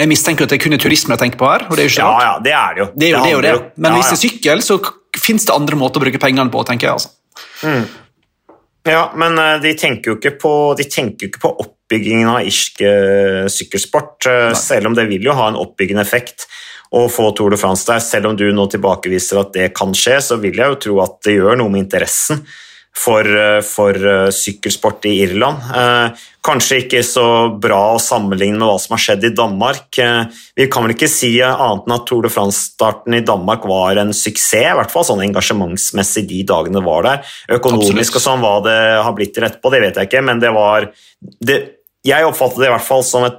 Jeg 0.00 0.08
mistenker 0.08 0.46
at 0.46 0.52
det 0.52 0.56
er 0.56 0.62
kun 0.64 0.72
er 0.72 0.80
turisme 0.80 1.12
jeg 1.12 1.20
tenker 1.20 1.38
på 1.40 1.48
her. 1.50 1.66
og 1.68 1.76
det 1.76 1.82
er 1.82 1.88
jo 1.88 1.92
ikke 1.92 2.04
Ja, 2.06 2.20
ja, 2.24 2.34
det 2.44 2.52
er 2.56 2.74
det 2.76 2.80
jo. 2.80 2.86
Det 2.96 3.08
er 3.08 3.10
jo 3.12 3.22
det, 3.24 3.32
og 3.34 3.42
det. 3.42 3.72
Men 3.76 3.92
ja, 3.92 3.96
hvis 3.98 4.08
det 4.08 4.16
er 4.16 4.22
sykkel, 4.22 4.62
så 4.64 4.78
fins 5.20 5.44
det 5.44 5.52
andre 5.56 5.76
måter 5.76 6.00
å 6.00 6.04
bruke 6.06 6.20
pengene 6.22 6.50
på. 6.50 6.62
tenker 6.64 6.88
jeg 6.88 6.94
altså. 6.94 7.10
Ja, 8.88 9.02
men 9.14 9.36
eh, 9.38 9.58
de 9.60 9.74
tenker 9.76 10.14
jo 10.14 10.16
ikke 10.16 10.38
på, 10.40 10.52
de 10.78 10.86
tenker 10.88 11.26
jo 11.26 11.30
ikke 11.34 11.42
på 11.42 11.50
oppbyggingen 11.66 12.30
av 12.32 12.46
irsk 12.48 12.80
eh, 12.86 13.44
sykkelsport, 13.52 14.24
Nei. 14.30 14.54
selv 14.56 14.88
om 14.88 14.96
det 14.96 15.04
vil 15.10 15.26
jo 15.28 15.34
ha 15.36 15.50
en 15.50 15.58
oppbyggende 15.60 16.00
effekt 16.06 16.46
å 16.96 17.04
få 17.12 17.28
Tour 17.36 17.52
de 17.52 17.58
France 17.60 17.84
der. 17.86 18.00
Selv 18.02 18.30
om 18.30 18.38
du 18.40 18.46
nå 18.56 18.64
tilbakeviser 18.72 19.42
at 19.42 19.52
det 19.52 19.68
kan 19.76 19.92
skje, 19.94 20.16
så 20.24 20.40
vil 20.40 20.56
jeg 20.56 20.72
jo 20.72 20.80
tro 20.86 20.96
at 21.04 21.20
det 21.28 21.36
gjør 21.36 21.60
noe 21.60 21.70
med 21.70 21.84
interessen 21.84 22.40
for, 22.96 23.24
eh, 23.24 23.60
for 23.64 23.94
eh, 23.94 24.28
sykkelsport 24.34 25.06
i 25.08 25.14
Irland. 25.24 25.62
Eh, 25.76 26.26
Kanskje 26.40 26.78
ikke 26.80 27.02
så 27.04 27.24
bra 27.60 27.78
å 27.92 28.00
sammenligne 28.00 28.56
med 28.56 28.64
hva 28.64 28.78
som 28.80 28.94
har 28.94 29.02
skjedd 29.02 29.26
i 29.28 29.32
Danmark. 29.36 29.98
Vi 30.56 30.66
kan 30.72 30.86
vel 30.86 30.94
ikke 30.94 31.08
si 31.12 31.34
annet 31.44 31.84
enn 31.84 31.92
at 31.92 32.06
Tour 32.08 32.24
de 32.24 32.30
France-starten 32.32 33.18
i 33.18 33.20
Danmark 33.28 33.66
var 33.68 34.00
en 34.00 34.14
suksess, 34.16 34.70
i 34.70 34.78
hvert 34.78 34.94
fall 34.94 35.04
sånn 35.04 35.20
engasjementsmessig 35.26 36.24
de 36.30 36.40
dagene 36.48 36.80
det 36.80 36.86
var 36.86 37.04
der. 37.04 37.34
Økonomisk 37.58 37.92
Absolutt. 37.92 38.16
og 38.16 38.24
sånn, 38.24 38.40
hva 38.46 38.54
det 38.64 38.78
har 39.04 39.18
blitt 39.18 39.34
til 39.36 39.44
etterpå, 39.50 39.74
det 39.74 39.82
vet 39.84 40.00
jeg 40.00 40.08
ikke, 40.08 40.24
men 40.30 40.40
det 40.40 40.54
var 40.56 40.88
det, 41.44 41.60
Jeg 42.08 42.24
oppfattet 42.24 42.64
det 42.64 42.70
i 42.70 42.72
hvert 42.72 42.88
fall 42.88 43.04
som 43.04 43.28
et 43.28 43.36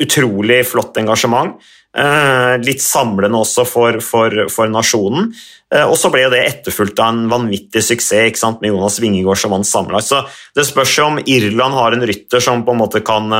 utrolig 0.00 0.62
flott 0.64 0.96
engasjement. 0.96 1.58
Eh, 1.96 2.54
litt 2.60 2.82
samlende 2.84 3.38
også 3.40 3.64
for, 3.64 3.96
for, 4.04 4.34
for 4.52 4.68
nasjonen. 4.68 5.30
Eh, 5.72 5.86
og 5.88 5.96
så 5.96 6.10
ble 6.12 6.26
det 6.32 6.42
etterfulgt 6.44 7.00
av 7.00 7.14
en 7.14 7.30
vanvittig 7.30 7.80
suksess 7.84 8.44
med 8.60 8.68
Jonas 8.68 8.98
Vingegård 9.00 9.40
som 9.40 9.54
vant 9.56 9.66
sammenlagt. 9.66 10.10
Så 10.10 10.20
det 10.56 10.66
spørs 10.68 10.92
jo 10.98 11.08
om 11.08 11.22
Irland 11.24 11.74
har 11.74 11.96
en 11.96 12.04
rytter 12.06 12.44
som 12.44 12.64
på 12.66 12.74
en 12.74 12.82
måte 12.82 13.00
kan, 13.00 13.32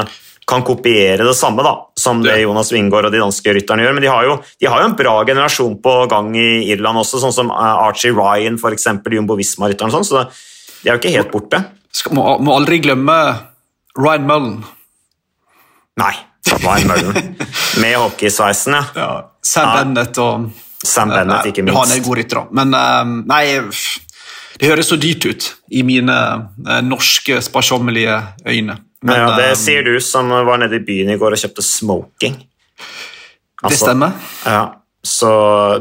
kan 0.49 0.65
kopiere 0.65 1.27
det 1.29 1.37
samme 1.37 1.65
da, 1.67 1.75
som 1.99 2.23
det 2.25 2.39
Jonas 2.41 2.73
Vingegård 2.73 3.11
og 3.11 3.15
de 3.15 3.21
danske 3.21 3.53
rytterne 3.59 3.85
gjør. 3.85 3.99
Men 3.99 4.07
de 4.07 4.13
har, 4.15 4.25
jo, 4.31 4.39
de 4.59 4.71
har 4.73 4.81
jo 4.81 4.89
en 4.91 4.97
bra 5.03 5.19
generasjon 5.29 5.77
på 5.85 5.99
gang 6.11 6.33
i 6.33 6.49
Irland 6.73 7.05
også, 7.05 7.21
sånn 7.21 7.37
som 7.37 7.53
eh, 7.53 7.83
Archie 7.85 8.17
Ryan, 8.17 8.57
eksempel, 8.73 9.19
Jumbo 9.21 9.37
Visma-rytteren. 9.39 9.93
Sånn, 9.93 10.09
så 10.09 10.25
de 10.25 10.89
er 10.89 10.95
jo 10.97 11.03
ikke 11.03 11.15
helt 11.19 11.35
borte. 11.37 11.63
Skal, 11.93 12.17
må, 12.17 12.25
må 12.41 12.57
aldri 12.57 12.81
glemme 12.81 13.19
Ryan 13.99 14.27
Mullen. 14.29 14.59
Nei, 15.99 16.15
Ryan 16.63 16.89
Mullen. 16.89 17.37
Med 17.83 17.97
hockeysveisen, 17.99 18.77
ja. 18.95 19.31
Sam 19.45 19.69
Ja. 19.69 19.77
Bennett 19.79 20.19
og 20.23 20.49
Sam 20.85 21.13
Bennett, 21.13 21.47
ikke 21.51 21.65
Han 21.67 21.77
er 21.77 21.95
minst. 21.95 22.07
god 22.07 22.19
rytter, 22.21 22.41
da. 22.43 22.47
Men 22.61 22.75
uh, 22.75 23.15
nei 23.29 23.45
Det 24.59 24.71
høres 24.71 24.91
så 24.91 24.99
dyrt 24.99 25.27
ut 25.27 25.49
i 25.71 25.83
mine 25.87 26.15
uh, 26.15 26.81
norske, 26.83 27.41
sparsommelige 27.45 28.19
øyne. 28.47 28.79
Men, 29.03 29.15
ja, 29.21 29.35
det 29.39 29.51
eh, 29.53 29.59
sier 29.59 29.85
du 29.87 30.01
som 30.03 30.31
var 30.33 30.59
nede 30.59 30.81
i 30.81 30.83
byen 30.83 31.13
i 31.15 31.19
går 31.21 31.37
og 31.37 31.39
kjøpte 31.39 31.63
smoking. 31.63 32.41
det 33.63 33.79
stemmer. 33.79 34.17
Ja, 34.43 34.65
så 35.07 35.31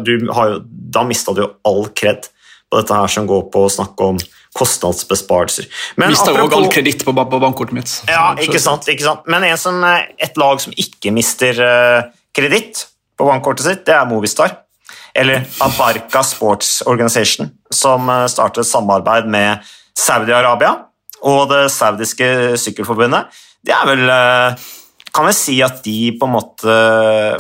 du 0.06 0.30
har 0.34 0.60
da 0.68 1.02
mista 1.04 1.34
du 1.34 1.48
all 1.66 1.88
kred 1.98 2.30
på 2.70 2.78
dette 2.78 2.94
her 2.94 3.10
som 3.10 3.26
går 3.30 3.48
på 3.54 3.64
å 3.66 3.72
snakke 3.74 4.12
om 4.14 4.20
kostnadsbesparelser. 4.58 5.68
Men 6.00 6.12
Mista 6.14 6.34
jo 6.36 6.48
all 6.58 6.70
kreditt 6.74 7.06
på, 7.06 7.14
på 7.16 7.42
bankkortet 7.42 7.78
mitt. 7.78 7.94
Ja, 8.10 8.32
ikke 8.42 8.62
sant, 8.62 8.88
ikke 8.92 9.06
sant. 9.06 9.28
Men 9.30 9.46
en 9.48 9.60
som, 9.62 9.80
eh, 9.88 10.08
et 10.24 10.40
lag 10.40 10.62
som 10.64 10.76
ikke 10.76 11.14
mister 11.16 11.62
uh, 11.62 12.08
kreditt 12.36 12.88
på 13.18 13.28
bankkortet 13.30 13.68
sitt, 13.68 13.86
det 13.88 13.96
er 13.98 14.10
Movistar. 14.10 14.60
Eller 15.18 15.48
Abarca 15.66 16.22
Sports 16.26 16.82
Organization, 16.86 17.50
som 17.74 18.10
eh, 18.14 18.26
startet 18.32 18.66
et 18.66 18.72
samarbeid 18.72 19.30
med 19.34 19.64
Saudi-Arabia 19.98 20.76
og 21.28 21.48
det 21.50 21.64
saudiske 21.74 22.58
sykkelforbundet. 22.62 23.32
Det 23.66 23.74
er 23.74 23.88
vel 23.90 24.04
Kan 25.18 25.26
vi 25.26 25.32
si 25.34 25.56
at 25.66 25.80
de 25.82 26.12
på 26.20 26.28
en 26.28 26.36
måte 26.36 26.74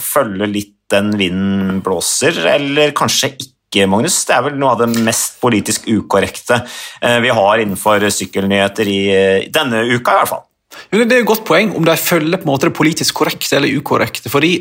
følger 0.01 0.49
litt 0.49 0.73
den 0.89 1.11
vinden 1.19 1.81
blåser, 1.85 2.39
eller 2.55 2.95
kanskje 2.97 3.33
ikke? 3.35 3.51
Magnus. 3.75 4.21
Det 4.25 4.35
er 4.35 4.45
vel 4.45 4.55
noe 4.59 4.73
av 4.73 4.83
det 4.83 5.03
mest 5.03 5.41
politisk 5.43 5.89
ukorrekte 5.91 6.61
eh, 7.01 7.19
vi 7.23 7.33
har 7.33 7.63
innenfor 7.63 8.07
sykkelnyheter 8.13 8.87
i 8.87 9.01
eh, 9.11 9.49
denne 9.53 9.83
uka, 9.91 10.15
i 10.15 10.21
hvert 10.21 10.31
fall. 10.31 10.45
Det 10.91 11.03
er 11.03 11.21
et 11.21 11.27
godt 11.27 11.45
poeng 11.47 11.73
om 11.77 11.85
de 11.85 11.95
følger 11.99 12.39
på 12.39 12.47
en 12.47 12.51
måte 12.51 12.69
det 12.69 12.77
politisk 12.77 13.15
korrekte 13.19 13.57
eller 13.57 13.75
ukorrekte. 13.75 14.29
fordi 14.29 14.53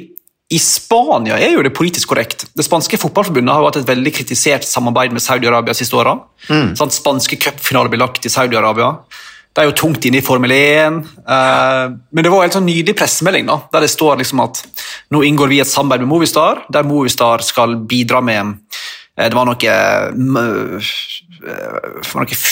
i 0.46 0.58
Spania 0.62 1.40
er 1.42 1.56
jo 1.56 1.62
det 1.66 1.74
politisk 1.74 2.12
korrekt. 2.12 2.44
Det 2.54 2.62
spanske 2.62 2.98
fotballforbundet 3.02 3.50
har 3.50 3.62
jo 3.62 3.66
hatt 3.66 3.78
et 3.80 3.88
veldig 3.88 4.12
kritisert 4.14 4.66
samarbeid 4.66 5.14
med 5.14 5.24
Saudi-Arabia 5.24 5.74
siste 5.74 5.98
åra. 5.98 6.12
Sånn, 6.46 6.92
spanske 6.94 7.38
cupfinaler 7.42 7.90
blir 7.90 8.04
lagt 8.04 8.28
i 8.28 8.30
Saudi-Arabia. 8.30 8.92
Det 9.56 9.64
er 9.64 9.70
jo 9.70 9.74
tungt 9.80 10.04
inne 10.06 10.20
i 10.20 10.24
Formel 10.24 10.52
1. 10.52 11.00
eh, 11.26 11.84
men 12.12 12.26
det 12.26 12.30
var 12.30 12.44
en 12.44 12.54
sånn 12.58 12.68
nydelig 12.68 12.94
pressemelding 12.98 13.48
da, 13.48 13.56
der 13.72 13.86
det 13.86 13.90
står 13.90 14.20
liksom 14.20 14.44
at 14.44 14.60
nå 15.16 15.22
inngår 15.24 15.48
vi 15.48 15.62
et 15.64 15.70
samarbeid 15.70 16.04
med 16.04 16.12
Movistar, 16.12 16.60
der 16.70 16.84
Movistar 16.86 17.42
skal 17.42 17.74
bidra 17.88 18.20
med 18.20 18.60
Det 19.16 19.32
var 19.32 19.48
noe 19.48 19.76
mm, 20.12 20.36
eh, 21.48 22.12
noen 22.20 22.44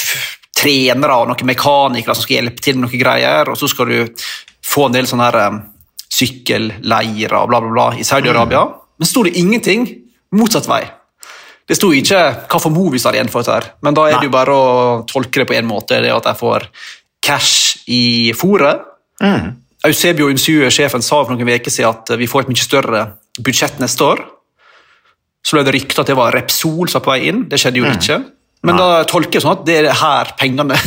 trenere 0.55 1.18
og 1.20 1.29
noen 1.29 1.50
mekanikere 1.50 2.16
som 2.16 2.24
skal 2.24 2.38
hjelpe 2.38 2.64
til 2.64 2.79
med 2.79 2.87
noen 2.87 3.03
greier, 3.03 3.50
og 3.53 3.59
så 3.61 3.68
skal 3.68 3.90
du 3.92 4.24
få 4.64 4.88
en 4.88 4.96
del 4.96 5.09
sånne 5.11 5.29
her, 5.29 5.40
eh, 5.42 5.61
sykkelleirer 6.14 7.37
og 7.40 7.50
bla, 7.50 7.61
bla, 7.61 7.72
bla 7.74 7.87
i 7.98 8.07
Saudi-Arabia. 8.07 8.64
Men 8.98 9.09
så 9.09 9.16
sto 9.16 9.24
det 9.27 9.35
ingenting 9.40 9.88
motsatt 10.38 10.68
vei. 10.70 10.85
Det 11.68 11.77
sto 11.79 11.90
ikke 11.96 12.20
hva 12.44 12.61
for 12.61 12.72
Movistar 12.72 13.16
igjen 13.16 13.31
for 13.33 13.44
dette, 13.44 13.57
her, 13.57 13.77
men 13.85 13.96
da 13.96 14.05
er 14.09 14.18
det 14.18 14.29
jo 14.29 14.35
bare 14.35 14.55
å 14.55 14.72
tolke 15.09 15.40
det 15.40 15.48
på 15.48 15.57
en 15.57 15.68
måte. 15.68 16.00
det 16.00 16.11
er 16.11 16.16
at 16.16 16.29
de 16.29 16.35
får 16.37 16.68
cash 17.24 17.85
i 17.88 18.33
fôret. 18.37 18.85
Eusebio 19.85 20.29
Unsue, 20.33 20.70
sjefen, 20.72 21.03
sa 21.05 21.22
for 21.24 21.33
noen 21.33 21.48
uker 21.57 21.72
siden 21.72 21.92
at 21.92 22.12
vi 22.20 22.29
får 22.29 22.44
et 22.44 22.53
mye 22.53 22.64
større 22.64 23.03
budsjett 23.40 23.81
neste 23.81 24.05
år. 24.05 24.22
Så 25.44 25.57
ble 25.59 25.64
det 25.66 25.74
ryktet 25.76 26.00
at 26.00 26.09
det 26.09 26.16
var 26.16 26.33
Repsol 26.33 26.88
som 26.88 27.00
var 27.00 27.04
på 27.04 27.12
vei 27.12 27.28
inn. 27.28 27.44
Det 27.50 27.61
skjedde 27.61 27.83
jo 27.83 27.90
ikke. 27.90 28.16
Men 28.64 28.78
da 28.80 29.02
tolker 29.04 29.37
jeg 29.37 29.44
sånn 29.44 29.59
at 29.59 29.66
det 29.68 29.76
er 29.83 29.90
her 30.00 30.30
pengene, 30.40 30.78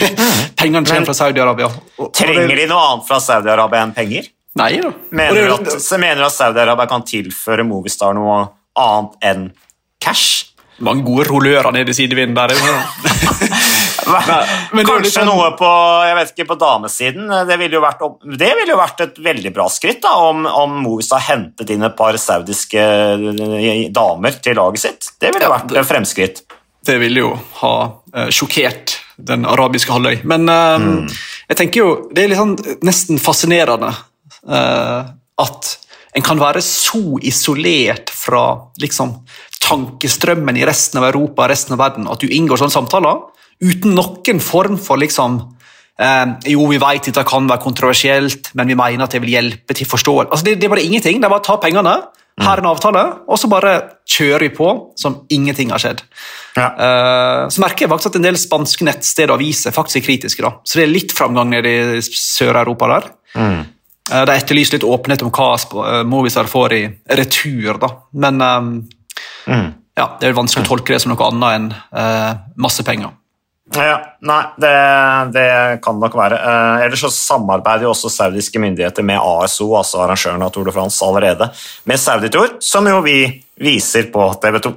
pengene 0.60 0.80
Men- 0.80 0.88
kommer 0.88 1.10
fra 1.10 1.16
Saudi-Arabia. 1.18 1.68
Trenger 2.16 2.56
de 2.56 2.64
noe 2.70 2.86
annet 2.94 3.08
fra 3.10 3.20
Saudi-Arabia 3.20 3.84
enn 3.84 3.92
penger? 3.96 4.32
Nei 4.56 4.70
da. 4.80 4.94
Mener 5.12 5.42
er 5.42 5.50
du 5.52 5.56
at, 5.58 5.68
at 5.76 6.32
Saudi-Arabia 6.32 6.88
kan 6.88 7.04
tilføre 7.04 7.66
Movistar 7.68 8.16
noe 8.16 8.40
annet 8.80 9.20
enn 9.28 9.48
cash? 10.00 10.56
mange 10.84 11.04
gode 11.06 11.24
rullører 11.30 11.72
nede 11.72 11.92
i 11.92 11.96
sidevinden 11.96 12.36
der. 12.36 12.52
Kanskje 14.06 15.10
sånn- 15.12 15.28
noe 15.28 15.50
på 15.58 15.68
jeg 16.06 16.16
vet 16.18 16.32
ikke, 16.34 16.46
på 16.52 16.56
damesiden. 16.60 17.30
Det 17.48 17.56
ville 17.60 17.78
jo 17.78 17.82
vært, 17.84 18.04
det 18.38 18.50
ville 18.58 18.72
jo 18.74 18.78
vært 18.80 19.00
et 19.06 19.18
veldig 19.26 19.52
bra 19.56 19.66
skritt 19.72 20.02
da, 20.04 20.14
om, 20.28 20.44
om 20.46 20.76
Movistar 20.84 21.24
hentet 21.26 21.70
inn 21.74 21.82
et 21.86 21.96
par 21.98 22.16
saudiske 22.20 22.78
eh, 22.78 23.88
damer 23.94 24.38
til 24.42 24.58
laget 24.58 24.84
sitt. 24.84 25.10
Det 25.20 25.32
ville 25.34 25.48
Ja, 25.48 25.54
vært 25.58 25.72
det- 25.72 25.80
et 25.82 25.90
fremskritt. 25.90 26.42
Det 26.86 27.00
ville 27.02 27.18
jo 27.18 27.32
ha 27.62 27.72
uh, 28.14 28.28
sjokkert 28.30 28.98
den 29.18 29.42
arabiske 29.48 29.90
halvøy. 29.90 30.20
Men 30.24 30.48
eh, 30.48 31.16
jeg 31.50 31.56
tenker 31.58 31.82
jo, 31.82 31.88
det 32.14 32.28
er 32.28 32.36
sånn 32.38 32.54
nesten 32.86 33.18
fascinerende 33.18 33.90
uh, 34.46 35.10
at 35.42 35.72
en 36.16 36.24
kan 36.24 36.38
være 36.40 36.62
så 36.64 37.18
isolert 37.26 38.08
fra 38.14 38.44
liksom, 38.80 39.16
tankestrømmen 39.66 40.56
i 40.56 40.64
resten 40.64 41.00
av 41.02 41.08
Europa 41.10 41.48
resten 41.50 41.74
av 41.74 41.82
verden 41.82 42.06
at 42.08 42.22
du 42.22 42.30
inngår 42.32 42.62
sånne 42.62 42.72
samtaler 42.72 43.18
uten 43.62 43.96
noen 43.96 44.42
form 44.42 44.76
for 44.80 45.00
liksom 45.00 45.38
eh, 46.00 46.26
Jo, 46.52 46.66
vi 46.70 46.80
vet 46.82 47.08
at 47.10 47.20
det 47.20 47.26
kan 47.28 47.48
være 47.48 47.62
kontroversielt, 47.62 48.52
men 48.54 48.68
vi 48.72 48.78
mener 48.78 49.06
at 49.06 49.16
det 49.16 49.22
vil 49.24 49.36
hjelpe 49.36 49.76
til 49.76 49.88
forståelse. 49.88 50.30
Altså, 50.30 50.44
det, 50.48 50.58
det 50.60 50.68
er 50.68 50.74
bare 50.76 50.86
ingenting. 50.86 51.20
Det 51.20 51.28
er 51.28 51.34
bare 51.34 51.44
å 51.44 51.48
ta 51.48 51.58
pengene. 51.62 51.96
Her 52.36 52.58
er 52.58 52.60
en 52.60 52.68
avtale, 52.68 53.02
og 53.32 53.38
så 53.40 53.48
bare 53.48 53.70
kjører 54.12 54.42
vi 54.44 54.50
på 54.58 54.66
som 55.00 55.22
ingenting 55.32 55.70
har 55.72 55.80
skjedd. 55.80 56.02
Ja. 56.58 56.66
Eh, 56.68 57.44
så 57.52 57.62
merker 57.64 57.86
jeg 57.86 57.92
faktisk 57.94 58.12
at 58.12 58.18
en 58.20 58.26
del 58.26 58.36
spanske 58.40 58.84
nettsteder 58.84 59.32
og 59.32 59.40
aviser 59.40 59.72
faktisk 59.72 60.02
er 60.02 60.04
kritiske. 60.10 60.44
da. 60.44 60.52
Så 60.60 60.76
det 60.76 60.84
er 60.84 60.92
litt 60.92 61.16
framgang 61.16 61.48
nede 61.54 61.72
i 61.96 62.04
Sør-Europa 62.04 62.90
der. 62.92 63.08
Eh, 64.12 64.24
de 64.28 64.36
etterlyser 64.36 64.76
litt 64.76 64.86
åpenhet 64.86 65.24
om 65.26 65.32
hva 65.34 65.48
eh, 65.56 66.02
Movistar 66.06 66.48
får 66.50 66.76
i 66.76 66.82
retur, 67.18 67.80
da. 67.82 67.90
Men 68.20 68.44
eh, 68.44 69.64
ja, 69.96 70.10
det 70.20 70.28
er 70.28 70.36
vanskelig 70.36 70.66
å 70.66 70.70
tolke 70.74 70.94
det 70.94 71.00
som 71.02 71.14
noe 71.14 71.28
annet 71.30 71.54
enn 71.56 71.68
uh, 71.72 72.32
masse 72.60 72.84
penger. 72.84 73.14
Ja, 73.74 73.96
nei, 74.22 74.42
det, 74.62 74.74
det 75.34 75.46
kan 75.82 75.98
nok 75.98 76.14
være. 76.14 76.38
Eh, 76.38 76.84
ellers 76.86 77.02
så 77.02 77.10
samarbeider 77.10 77.88
jo 77.88 77.90
også 77.90 78.12
saudiske 78.14 78.60
myndigheter 78.62 79.02
med 79.06 79.18
ASO, 79.18 79.72
altså 79.74 80.04
arrangøren 80.04 80.44
av 80.46 80.52
Tour 80.54 80.68
de 80.68 80.74
France, 80.76 81.02
allerede 81.04 81.50
med 81.90 81.98
Saudi-Tour, 81.98 82.60
som 82.62 82.86
jo 82.86 83.00
vi 83.04 83.24
viser 83.58 84.06
på 84.14 84.28
TV 84.42 84.60
2. 84.68 84.74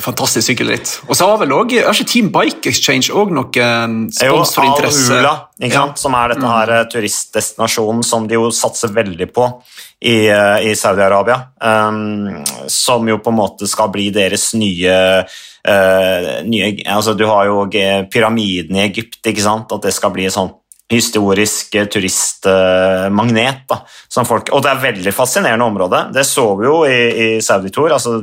Fantastisk 0.00 0.46
sykkelritt. 0.46 0.92
Og 1.08 1.16
så 1.18 1.26
har 1.26 1.40
vel 1.40 1.52
også, 1.52 1.80
Er 1.80 1.90
ikke 1.96 2.08
Team 2.12 2.28
Bike 2.32 2.70
Exchange 2.70 3.10
òg 3.10 3.32
noe 3.34 3.50
eh, 3.50 3.96
Jo, 4.28 4.38
ikke 4.44 5.74
Ja. 5.74 5.82
som 5.98 6.14
er 6.14 6.34
dette 6.34 6.46
her 6.52 6.72
eh, 6.76 6.84
turistdestinasjonen 6.92 8.04
som 8.06 8.28
de 8.28 8.38
jo 8.38 8.50
satser 8.54 8.92
veldig 8.94 9.26
på 9.34 9.48
i, 10.00 10.28
eh, 10.30 10.70
i 10.70 10.76
Saudi-Arabia. 10.78 11.40
Um, 11.60 12.44
som 12.70 13.08
jo 13.08 13.18
på 13.18 13.32
en 13.32 13.40
måte 13.40 13.68
skal 13.68 13.90
bli 13.92 14.08
deres 14.14 14.52
nye, 14.54 14.94
eh, 15.64 16.40
nye 16.46 16.72
altså 16.86 17.14
Du 17.14 17.26
har 17.28 17.46
jo 17.50 17.64
eh, 17.74 18.04
pyramiden 18.10 18.76
i 18.76 18.86
Egypt, 18.86 19.20
ikke 19.26 19.44
sant? 19.44 19.72
at 19.72 19.86
det 19.86 19.94
skal 19.96 20.14
bli 20.14 20.28
sånn 20.30 20.52
historisk 20.90 21.74
eh, 21.74 21.86
turistmagnet. 21.86 23.64
da, 23.68 23.82
som 24.08 24.26
folk, 24.26 24.50
Og 24.52 24.62
det 24.62 24.70
er 24.70 24.84
veldig 24.90 25.14
fascinerende 25.14 25.64
område. 25.64 26.06
Det 26.14 26.26
så 26.26 26.54
vi 26.58 26.66
jo 26.66 26.84
i, 26.86 27.00
i 27.24 27.28
Saudi-tour. 27.42 27.92
altså 27.92 28.20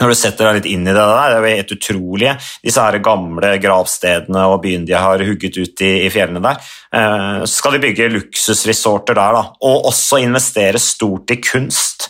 når 0.00 0.12
du 0.12 0.16
setter 0.16 0.46
deg 0.46 0.54
litt 0.60 0.68
inn 0.70 0.86
i 0.86 0.92
det 0.94 1.02
der, 1.02 1.32
det 1.32 1.36
er 1.36 1.42
jo 1.42 1.56
helt 1.58 1.72
utrolige, 1.74 2.34
disse 2.64 2.84
her 2.84 2.96
gamle 3.04 3.50
gravstedene 3.60 4.44
og 4.48 4.62
byen 4.62 4.86
de 4.88 4.94
har 4.94 5.24
hugget 5.26 5.58
ut 5.58 5.82
i, 5.84 5.90
i 6.06 6.12
fjellene 6.14 6.40
der. 6.44 6.70
Eh, 6.94 7.42
skal 7.50 7.74
de 7.74 7.82
bygge 7.82 8.06
luksusresorter 8.14 9.18
der, 9.18 9.36
da, 9.36 9.42
og 9.66 9.90
også 9.90 10.22
investere 10.22 10.80
stort 10.80 11.34
i 11.34 11.40
kunst. 11.42 12.08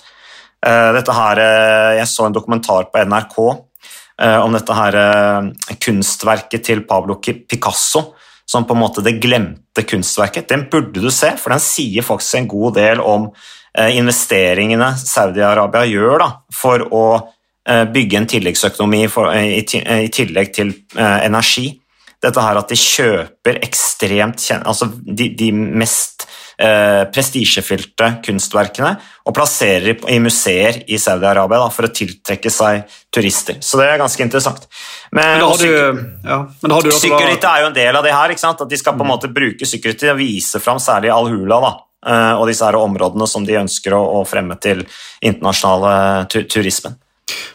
Dette 0.61 1.14
her, 1.16 1.38
Jeg 1.96 2.05
så 2.07 2.26
en 2.26 2.35
dokumentar 2.37 2.90
på 2.92 3.00
NRK 3.09 3.37
om 4.21 4.53
dette 4.53 4.75
her 4.77 4.97
kunstverket 5.81 6.65
til 6.67 6.83
Pablo 6.85 7.15
Picasso, 7.21 8.03
som 8.45 8.67
på 8.69 8.75
en 8.77 8.83
måte 8.83 9.01
det 9.01 9.15
glemte 9.23 9.87
kunstverket. 9.89 10.49
Den 10.51 10.67
burde 10.69 11.01
du 11.01 11.09
se, 11.09 11.31
for 11.41 11.55
den 11.55 11.63
sier 11.65 12.05
faktisk 12.05 12.37
en 12.37 12.51
god 12.51 12.77
del 12.77 13.01
om 13.01 13.31
investeringene 13.81 14.91
Saudi-Arabia 15.01 15.87
gjør 15.89 16.21
da, 16.21 16.29
for 16.53 16.85
å 16.93 17.05
Eh, 17.69 17.85
bygge 17.85 18.17
en 18.17 18.27
tilleggsøkonomi 18.27 19.03
for, 19.13 19.29
i 19.37 19.61
tillegg 20.11 20.53
til 20.57 20.73
eh, 20.97 21.19
energi. 21.27 21.69
Dette 22.21 22.43
her 22.43 22.57
at 22.57 22.73
de 22.73 22.77
kjøper 22.77 23.61
ekstremt 23.65 24.43
altså 24.59 24.89
de, 25.05 25.29
de 25.37 25.51
mest 25.53 26.27
eh, 26.61 27.03
prestisjefylte 27.12 28.11
kunstverkene 28.25 28.92
og 29.27 29.35
plasserer 29.37 30.05
i 30.12 30.18
museer 30.23 30.83
i 30.87 30.99
Saudi-Arabia 31.01 31.66
for 31.73 31.88
å 31.88 31.92
tiltrekke 31.94 32.53
seg 32.53 32.85
turister. 33.12 33.59
Så 33.64 33.81
det 33.81 33.88
er 33.88 34.01
ganske 34.03 34.25
interessant. 34.25 34.68
Men, 35.11 35.40
men, 35.40 35.59
du, 35.59 36.03
ja, 36.29 36.40
men 36.62 36.77
Security 36.92 37.51
er 37.51 37.64
jo 37.64 37.70
en 37.70 37.77
del 37.77 38.01
av 38.01 38.07
det 38.07 38.14
her. 38.14 38.37
At 38.51 38.64
De 38.68 38.79
skal 38.79 38.94
på 38.94 39.03
en 39.03 39.09
mm. 39.09 39.12
måte 39.16 39.33
bruke 39.35 39.68
security 39.68 40.11
og 40.12 40.20
vise 40.20 40.62
fram 40.62 40.81
særlig 40.83 41.12
Al-Hula 41.14 41.61
da, 41.64 41.75
og 42.38 42.46
disse 42.49 42.64
her 42.64 42.79
områdene 42.79 43.27
som 43.29 43.44
de 43.44 43.59
ønsker 43.61 43.94
å, 43.96 44.23
fremme 44.29 44.57
til 44.62 44.85
internasjonale 45.20 46.27
turismen. 46.31 46.96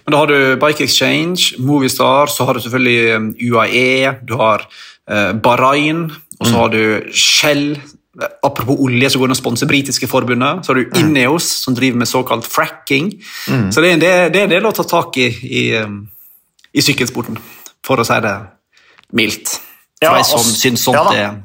Men 0.06 0.14
da 0.14 0.22
har 0.22 0.30
du 0.30 0.56
Bike 0.62 0.86
Exchange, 0.86 1.56
Movistar, 1.66 2.30
så 2.32 2.46
har 2.46 2.56
du 2.56 2.62
selvfølgelig 2.64 3.16
um, 3.16 3.30
UAE, 3.42 4.14
du 4.22 4.36
har 4.40 4.66
uh, 5.10 5.32
Bahrain, 5.34 6.06
og 6.40 6.46
så 6.46 6.52
mm. 6.52 6.60
har 6.60 6.74
du 6.74 7.12
Shell. 7.12 7.66
Apropos 8.44 8.80
olje, 8.80 9.10
så 9.12 9.20
går 9.20 9.32
det 9.32 9.36
å 9.36 9.40
sponse 9.42 9.68
britiske 9.68 10.08
forbundet. 10.08 10.64
Så 10.64 10.72
har 10.72 10.80
du 10.80 10.86
mm. 10.88 11.00
Ineos, 11.02 11.48
som 11.66 11.76
driver 11.76 12.00
med 12.00 12.08
såkalt 12.08 12.48
fracking. 12.48 13.10
Mm. 13.52 13.72
Så 13.72 13.84
det 13.84 13.90
er, 13.90 13.98
en 13.98 14.04
del, 14.04 14.22
det 14.32 14.42
er 14.42 14.48
en 14.48 14.54
del 14.56 14.70
å 14.70 14.76
ta 14.76 14.86
tak 14.88 15.20
i 15.20 15.28
i, 15.28 15.66
um, 15.82 16.00
i 16.76 16.84
sykkelsporten, 16.84 17.40
for 17.86 18.00
å 18.00 18.08
si 18.08 18.22
det 18.24 18.36
mildt. 19.16 19.58
For 20.00 20.12
ja, 20.12 20.16
de 20.20 20.28
som 20.28 20.48
syns 20.48 20.86
sånt 20.88 21.16
ja, 21.16 21.28
er 21.28 21.44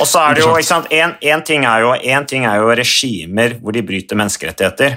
og 0.00 0.06
så 0.08 0.22
er 0.22 0.38
det 0.38 0.44
jo, 0.44 0.52
ikke 0.56 0.68
sant, 0.68 0.92
en, 0.94 1.14
en, 1.20 1.42
ting 1.44 1.66
er 1.68 1.82
jo, 1.84 1.92
en 1.92 2.26
ting 2.28 2.46
er 2.48 2.60
jo 2.62 2.72
regimer 2.72 3.58
hvor 3.60 3.74
de 3.76 3.82
bryter 3.84 4.18
menneskerettigheter. 4.18 4.96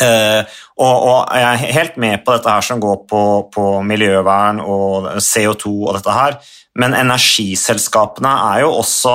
Uh, 0.00 0.40
og, 0.80 0.94
og, 0.96 1.18
Jeg 1.36 1.44
er 1.44 1.74
helt 1.76 1.98
med 2.00 2.22
på 2.24 2.32
dette 2.32 2.54
her 2.54 2.64
som 2.64 2.80
går 2.80 3.02
på, 3.08 3.22
på, 3.52 3.66
miljøvern 3.84 4.62
og 4.64 5.10
CO2 5.20 5.74
og 5.74 5.98
dette 5.98 6.14
her, 6.16 6.38
men 6.80 6.96
energiselskapene 6.96 8.32
er 8.54 8.64
jo 8.64 8.72
også 8.78 9.14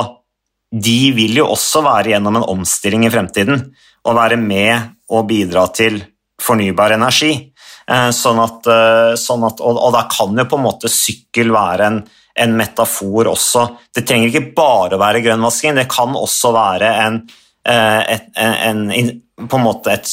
De 0.71 0.99
vil 1.15 1.37
jo 1.39 1.49
også 1.53 1.83
være 1.85 2.15
gjennom 2.15 2.39
en 2.39 2.49
omstilling 2.55 3.05
i 3.07 3.11
fremtiden 3.13 3.67
og 4.05 4.17
være 4.17 4.37
med 4.41 4.95
og 5.13 5.27
bidra 5.29 5.67
til 5.75 6.01
fornybar 6.41 6.95
energi. 6.97 7.33
Uh, 7.85 8.09
sånn 8.15 8.41
at, 8.41 8.65
uh, 8.65 9.13
sånn 9.19 9.45
at, 9.45 9.61
og, 9.61 9.77
og, 9.77 9.91
da 9.93 10.05
kan 10.09 10.33
jo 10.33 10.47
på 10.49 10.57
en 10.57 10.65
måte 10.65 10.89
sykkel 10.89 11.53
være 11.53 11.89
en, 11.91 11.99
en 12.41 12.55
metafor 12.57 13.29
også. 13.29 13.67
Det 13.93 14.03
trenger 14.07 14.31
ikke 14.31 14.55
bare 14.57 14.97
å 14.97 15.01
være 15.01 15.21
grønnvasking, 15.25 15.77
det 15.77 15.85
kan 15.91 16.17
også 16.17 16.51
være 16.55 16.89
en, 17.05 17.21
et, 17.65 18.25
en, 18.41 18.81
en 18.91 19.13
på 19.35 19.57
en 19.57 19.63
måte 19.63 19.93
et, 19.93 20.09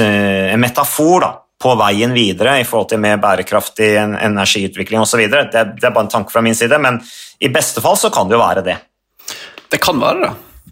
en 0.00 0.60
metafor 0.60 1.22
da, 1.24 1.30
på 1.60 1.72
veien 1.76 2.12
videre 2.16 2.56
i 2.60 2.66
forhold 2.66 2.90
til 2.92 3.02
mer 3.02 3.18
bærekraftig 3.20 3.90
energiutvikling 4.00 5.02
osv. 5.02 5.26
Det, 5.28 5.64
det 5.76 5.86
er 5.86 5.92
bare 5.92 6.06
en 6.06 6.12
tanke 6.12 6.32
fra 6.32 6.42
min 6.44 6.56
side, 6.56 6.78
men 6.80 7.00
i 7.40 7.50
beste 7.52 7.82
fall 7.84 7.98
så 8.00 8.12
kan 8.14 8.30
det 8.30 8.38
jo 8.38 8.42
være 8.42 8.64
det. 8.64 8.78
Det 9.70 9.80
kan 9.82 10.00
være 10.02 10.24
det. 10.24 10.30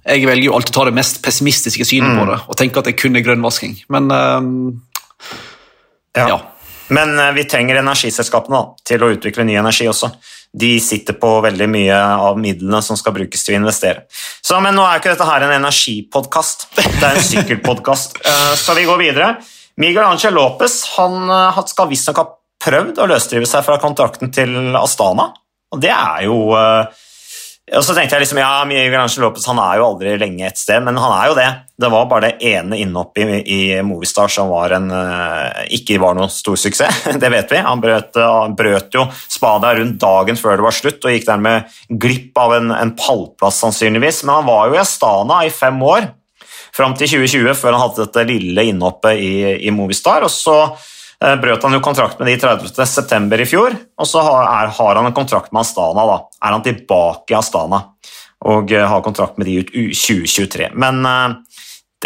Jeg 0.09 0.29
velger 0.29 0.49
jo 0.49 0.55
alltid 0.57 0.73
å 0.73 0.79
ta 0.79 0.87
det 0.89 0.97
mest 0.97 1.21
pessimistiske 1.25 1.85
synet 1.87 2.15
mm. 2.15 2.19
på 2.21 2.29
det 2.31 2.39
og 2.41 2.59
tenke 2.59 2.81
at 2.81 2.89
det 2.89 2.97
kun 2.97 3.19
er 3.19 3.25
grønnvasking, 3.27 3.75
men 3.93 4.09
uh, 4.15 4.39
ja. 6.17 6.29
ja. 6.33 6.39
Men 6.95 7.13
uh, 7.19 7.29
vi 7.37 7.45
trenger 7.51 7.83
energiselskapene 7.83 8.57
da, 8.57 8.85
til 8.89 9.05
å 9.05 9.11
utvikle 9.13 9.45
ny 9.49 9.59
energi 9.61 9.89
også 9.91 10.13
de 10.53 10.79
sitter 10.81 11.17
på 11.21 11.31
veldig 11.45 11.69
mye 11.71 11.97
av 11.99 12.39
midlene 12.41 12.81
som 12.85 12.97
skal 12.99 13.15
brukes 13.17 13.45
til 13.45 13.55
å 13.55 13.61
investere. 13.61 14.07
Så, 14.11 14.59
men 14.65 14.77
nå 14.77 14.85
er 14.87 15.01
ikke 15.01 15.13
dette 15.13 15.29
her 15.29 15.45
en 15.45 15.55
energipodkast, 15.59 16.69
det 16.79 16.87
er 17.03 17.19
en 17.19 17.29
sykkelpodkast. 17.33 18.19
Eh, 18.29 18.55
så 18.59 18.75
vi 18.77 18.85
går 18.85 18.99
videre. 19.01 19.27
Miguel 19.81 20.05
Ángel 20.05 20.35
Lopez 20.37 20.81
han 20.97 21.31
eh, 21.33 21.61
skal 21.71 21.89
visstnok 21.89 22.19
ha 22.21 22.25
prøvd 22.65 22.99
å 23.01 23.07
løsdrive 23.09 23.47
seg 23.49 23.65
fra 23.65 23.79
kontrakten 23.81 24.33
til 24.35 24.77
Astana. 24.77 25.31
Og 25.73 25.81
det 25.81 25.93
er 25.93 26.25
jo 26.27 26.37
uh, 26.57 26.89
og 27.77 27.85
så 27.85 27.95
tenkte 27.95 28.17
jeg 28.17 28.25
liksom, 28.25 28.41
ja, 28.41 28.65
Miguel 28.69 29.21
Lopez 29.21 29.45
han 29.49 29.59
er 29.61 29.79
jo 29.81 29.89
aldri 29.91 30.15
lenge 30.21 30.47
et 30.49 30.59
sted, 30.61 30.81
men 30.85 30.97
han 31.01 31.15
er 31.15 31.29
jo 31.29 31.37
det. 31.37 31.49
Det 31.79 31.91
var 31.93 32.09
bare 32.11 32.31
det 32.31 32.51
ene 32.51 32.79
innhoppet 32.81 33.33
i, 33.37 33.39
i 33.55 33.61
Movistar 33.87 34.31
som 34.33 34.51
var 34.51 34.75
en, 34.79 34.89
uh, 34.91 35.65
ikke 35.77 36.01
var 36.03 36.17
noen 36.19 36.33
stor 36.33 36.59
suksess. 36.59 37.05
Det 37.23 37.31
vet 37.33 37.53
vi. 37.53 37.63
Han 37.65 37.83
brøt, 37.83 38.17
han 38.19 38.57
brøt 38.59 38.97
jo 38.97 39.07
spada 39.13 39.75
rundt 39.79 40.01
dagen 40.03 40.41
før 40.41 40.59
det 40.59 40.67
var 40.67 40.77
slutt 40.77 41.05
og 41.05 41.15
gikk 41.15 41.29
dermed 41.29 41.81
glipp 42.01 42.41
av 42.41 42.57
en, 42.57 42.75
en 42.75 42.95
pallplass, 42.99 43.61
sannsynligvis. 43.63 44.25
Men 44.25 44.41
han 44.41 44.49
var 44.49 44.69
jo 44.69 44.79
i 44.79 44.83
Astana 44.83 45.43
i 45.47 45.55
fem 45.55 45.81
år, 45.85 46.11
fram 46.75 46.97
til 46.99 47.11
2020, 47.19 47.57
før 47.59 47.75
han 47.75 47.85
hadde 47.85 48.07
dette 48.07 48.29
lille 48.29 48.69
innhoppet 48.73 49.21
i, 49.21 49.35
i 49.69 49.75
Movistar. 49.75 50.27
og 50.27 50.33
så 50.33 50.63
Eh, 50.73 50.98
brøt 51.19 51.65
han 51.67 51.75
jo 51.75 51.81
kontrakt 51.83 52.21
med 52.21 52.31
de 52.31 52.37
30.9. 52.39 53.41
i 53.43 53.47
fjor, 53.49 53.75
og 53.99 54.07
så 54.07 54.23
har, 54.23 54.71
har, 54.71 54.99
han 55.01 55.09
en 55.09 55.17
kontrakt 55.17 55.51
med 55.53 55.65
Astana. 55.65 56.05
da. 56.07 56.19
Er 56.47 56.55
han 56.55 56.63
tilbake 56.67 57.35
i 57.35 57.39
Astana 57.39 57.83
og 58.47 58.71
uh, 58.71 58.85
har 58.87 59.03
kontrakt 59.03 59.39
med 59.41 59.49
de 59.51 59.57
ut 59.59 59.73
2023. 59.99 60.69
Men 60.79 61.01
uh, 61.03 61.35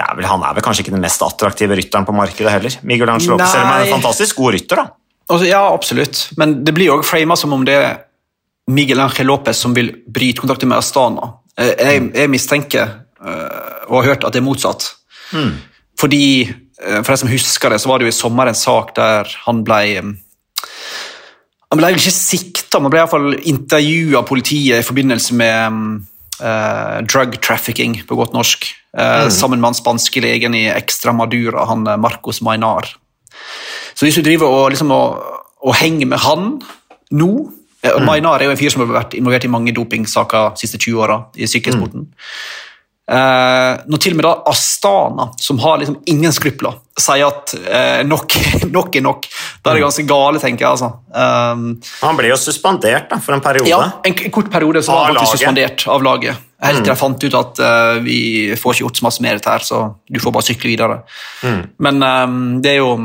er 0.01 0.15
vel, 0.17 0.25
han 0.25 0.47
er 0.49 0.57
vel 0.57 0.65
kanskje 0.65 0.87
ikke 0.87 0.95
den 0.95 1.05
mest 1.05 1.21
attraktive 1.21 1.77
rytteren 1.77 2.09
på 2.09 2.15
markedet 2.17 2.55
heller. 2.55 2.79
Miguel 2.89 3.13
Angelope, 3.13 3.45
selv 3.51 3.67
om 3.67 3.75
han 3.75 3.83
er 3.83 3.91
en 3.91 3.99
fantastisk 3.99 4.41
god 4.41 4.57
rytter, 4.57 4.81
da. 4.81 4.87
Altså, 5.29 5.45
ja, 5.47 5.61
absolutt, 5.69 6.23
men 6.41 6.57
det 6.65 6.73
blir 6.77 6.89
jo 6.89 6.97
frama 7.05 7.37
som 7.39 7.53
om 7.55 7.69
det 7.69 7.77
er 7.77 7.93
Miguel 8.73 9.01
Angel 9.05 9.29
Lopez 9.29 9.61
som 9.61 9.77
vil 9.77 9.93
bryte 10.09 10.41
kontrakten 10.41 10.73
med 10.73 10.81
Astana. 10.81 11.35
Jeg, 11.61 12.09
jeg 12.17 12.33
mistenker, 12.33 12.97
og 13.21 13.99
har 13.99 14.09
hørt, 14.15 14.25
at 14.25 14.33
det 14.33 14.41
er 14.41 14.49
motsatt. 14.49 14.89
Mm. 15.37 15.53
Fordi 16.01 16.25
Eh, 16.49 16.62
for 16.81 17.13
de 17.13 17.19
som 17.21 17.31
husker 17.31 17.73
det, 17.73 17.81
så 17.83 17.91
var 17.91 18.01
det 18.01 18.09
jo 18.09 18.13
i 18.13 18.17
sommer 18.17 18.51
en 18.51 18.59
sak 18.59 18.95
der 18.97 19.29
han 19.45 19.63
ble 19.67 19.81
eh, 19.99 20.13
Han 21.73 21.81
ble 21.81 21.93
ikke 21.97 22.13
sikta, 22.13 22.81
men 22.81 22.93
ble 22.93 23.01
iallfall 23.01 23.37
intervjua 23.39 24.21
av 24.21 24.29
politiet 24.29 24.83
i 24.83 24.85
forbindelse 24.85 25.37
med 25.41 25.79
uh, 26.43 26.99
drug 27.09 27.39
trafficking, 27.41 27.95
på 28.05 28.19
godt 28.19 28.35
norsk. 28.37 28.67
Uh, 28.93 29.25
mm. 29.25 29.31
Sammen 29.33 29.61
med 29.61 29.71
han 29.71 29.79
spanske 29.79 30.21
legen 30.21 30.53
i 30.59 30.67
Extra 30.69 31.15
Madura, 31.17 31.65
han 31.71 31.89
Marcos 32.01 32.43
Mainar. 32.45 32.91
Så 33.95 34.05
hvis 34.05 34.21
du 34.21 34.27
driver 34.27 34.53
og, 34.53 34.67
liksom, 34.75 34.93
og, 34.93 35.17
og 35.65 35.79
henger 35.81 36.13
med 36.13 36.21
han 36.21 36.51
nå 37.13 37.31
mm. 37.49 38.05
Mainar 38.05 38.41
er 38.41 38.51
jo 38.51 38.55
en 38.55 38.61
fyr 38.61 38.73
som 38.73 38.85
har 38.85 38.93
vært 38.93 39.17
involvert 39.17 39.49
i 39.49 39.53
mange 39.53 39.73
dopingsaker 39.73 40.53
de 40.53 40.65
siste 40.67 40.77
20 40.77 41.01
åra 41.07 41.19
i 41.41 41.49
sykkelsporten. 41.49 42.05
Mm. 42.05 42.29
Uh, 43.03 43.83
når 43.91 43.99
til 43.99 44.15
og 44.15 44.19
med 44.21 44.25
da 44.29 44.33
Astana, 44.47 45.25
som 45.43 45.59
har 45.59 45.81
liksom 45.81 45.97
ingen 46.07 46.33
skrupler, 46.33 46.77
sier 47.03 47.27
at 47.27 47.51
uh, 47.59 48.03
nok, 48.07 48.37
nok, 48.77 48.95
er 48.95 49.03
nok. 49.03 49.27
Da 49.59 49.73
er 49.73 49.75
det 49.75 49.83
mm. 49.83 49.87
ganske 49.89 50.05
gale, 50.07 50.43
tenker 50.43 50.67
jeg. 50.67 50.77
altså. 50.77 50.93
Um, 51.11 51.67
han 52.05 52.21
ble 52.21 52.31
jo 52.31 52.39
suspendert 52.39 53.11
da, 53.11 53.19
for 53.25 53.35
en 53.35 53.43
periode. 53.43 53.69
Ja, 53.73 53.81
en, 54.07 54.15
en 54.15 54.35
kort 54.35 54.53
periode 54.55 54.85
så 54.87 54.95
var 54.95 55.11
han 55.11 55.19
faktisk 55.19 55.43
suspendert 55.43 55.87
av 55.91 56.07
laget. 56.07 56.49
Helt 56.63 56.79
til 56.79 56.87
mm. 56.87 56.93
jeg 56.93 57.01
fant 57.03 57.27
ut 57.27 57.39
at 57.41 57.63
uh, 57.67 57.99
vi 58.07 58.19
får 58.55 58.77
ikke 58.77 58.87
gjort 58.87 59.03
så 59.03 59.09
masse 59.09 59.27
mer 59.27 59.39
dette 59.39 59.51
her, 59.57 59.67
så 59.67 59.83
du 60.07 60.23
får 60.23 60.39
bare 60.39 60.51
sykle 60.53 60.71
videre. 60.71 61.03
Mm. 61.43 61.63
Men 61.83 62.03
um, 62.07 62.43
det 62.63 62.77
er 62.77 62.83
jo 62.85 62.97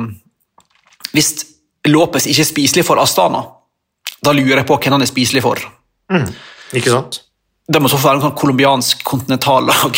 Hvis 1.16 1.34
Lopez 1.90 2.28
ikke 2.30 2.44
er 2.44 2.54
spiselig 2.54 2.86
for 2.86 3.02
Astana, 3.02 3.42
da 4.22 4.34
lurer 4.36 4.62
jeg 4.62 4.70
på 4.70 4.78
hvem 4.78 5.00
han 5.00 5.06
er 5.06 5.10
spiselig 5.10 5.42
for. 5.42 5.62
Mm. 6.14 6.30
Ikke 6.78 6.94
sant? 6.94 7.24
Det 7.68 7.82
må 7.84 7.90
så 7.92 8.00
være 8.00 8.20
en 8.20 8.26
sånn 8.30 8.38
colombiansk 8.40 9.02
kontinentallag. 9.08 9.98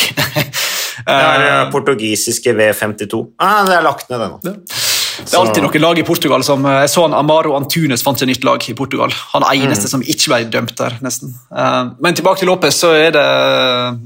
det 1.06 1.18
er 1.18 1.44
det 1.44 1.52
portugisiske 1.74 2.56
V52. 2.58 3.20
Ah, 3.38 3.62
det 3.68 3.76
er 3.78 3.86
lagt 3.86 4.10
ned, 4.10 4.24
det 4.24 4.30
nå. 4.34 4.64
Det 5.20 5.36
er 5.36 5.40
alltid 5.40 5.66
noen 5.66 5.84
lag 5.84 6.00
i 6.00 6.06
Portugal 6.08 6.44
som 6.46 6.66
eh, 6.68 6.82
Jeg 6.84 6.92
så 6.94 7.06
han 7.06 7.16
Amaro 7.18 7.56
Antunes 7.58 8.04
fant 8.06 8.20
seg 8.20 8.30
nytt 8.30 8.46
lag 8.48 8.64
i 8.64 8.76
Portugal. 8.78 9.14
Han 9.34 9.46
eneste 9.50 9.90
mm. 9.90 9.92
som 9.94 10.04
ikke 10.04 10.32
ble 10.32 10.40
dømt 10.54 10.76
der, 10.80 10.98
nesten. 11.06 11.34
Uh, 11.52 11.96
men 12.04 12.18
tilbake 12.18 12.44
til 12.44 12.52
Lopez, 12.52 12.80
så 12.80 12.94
er 12.98 13.14
det 13.16 13.26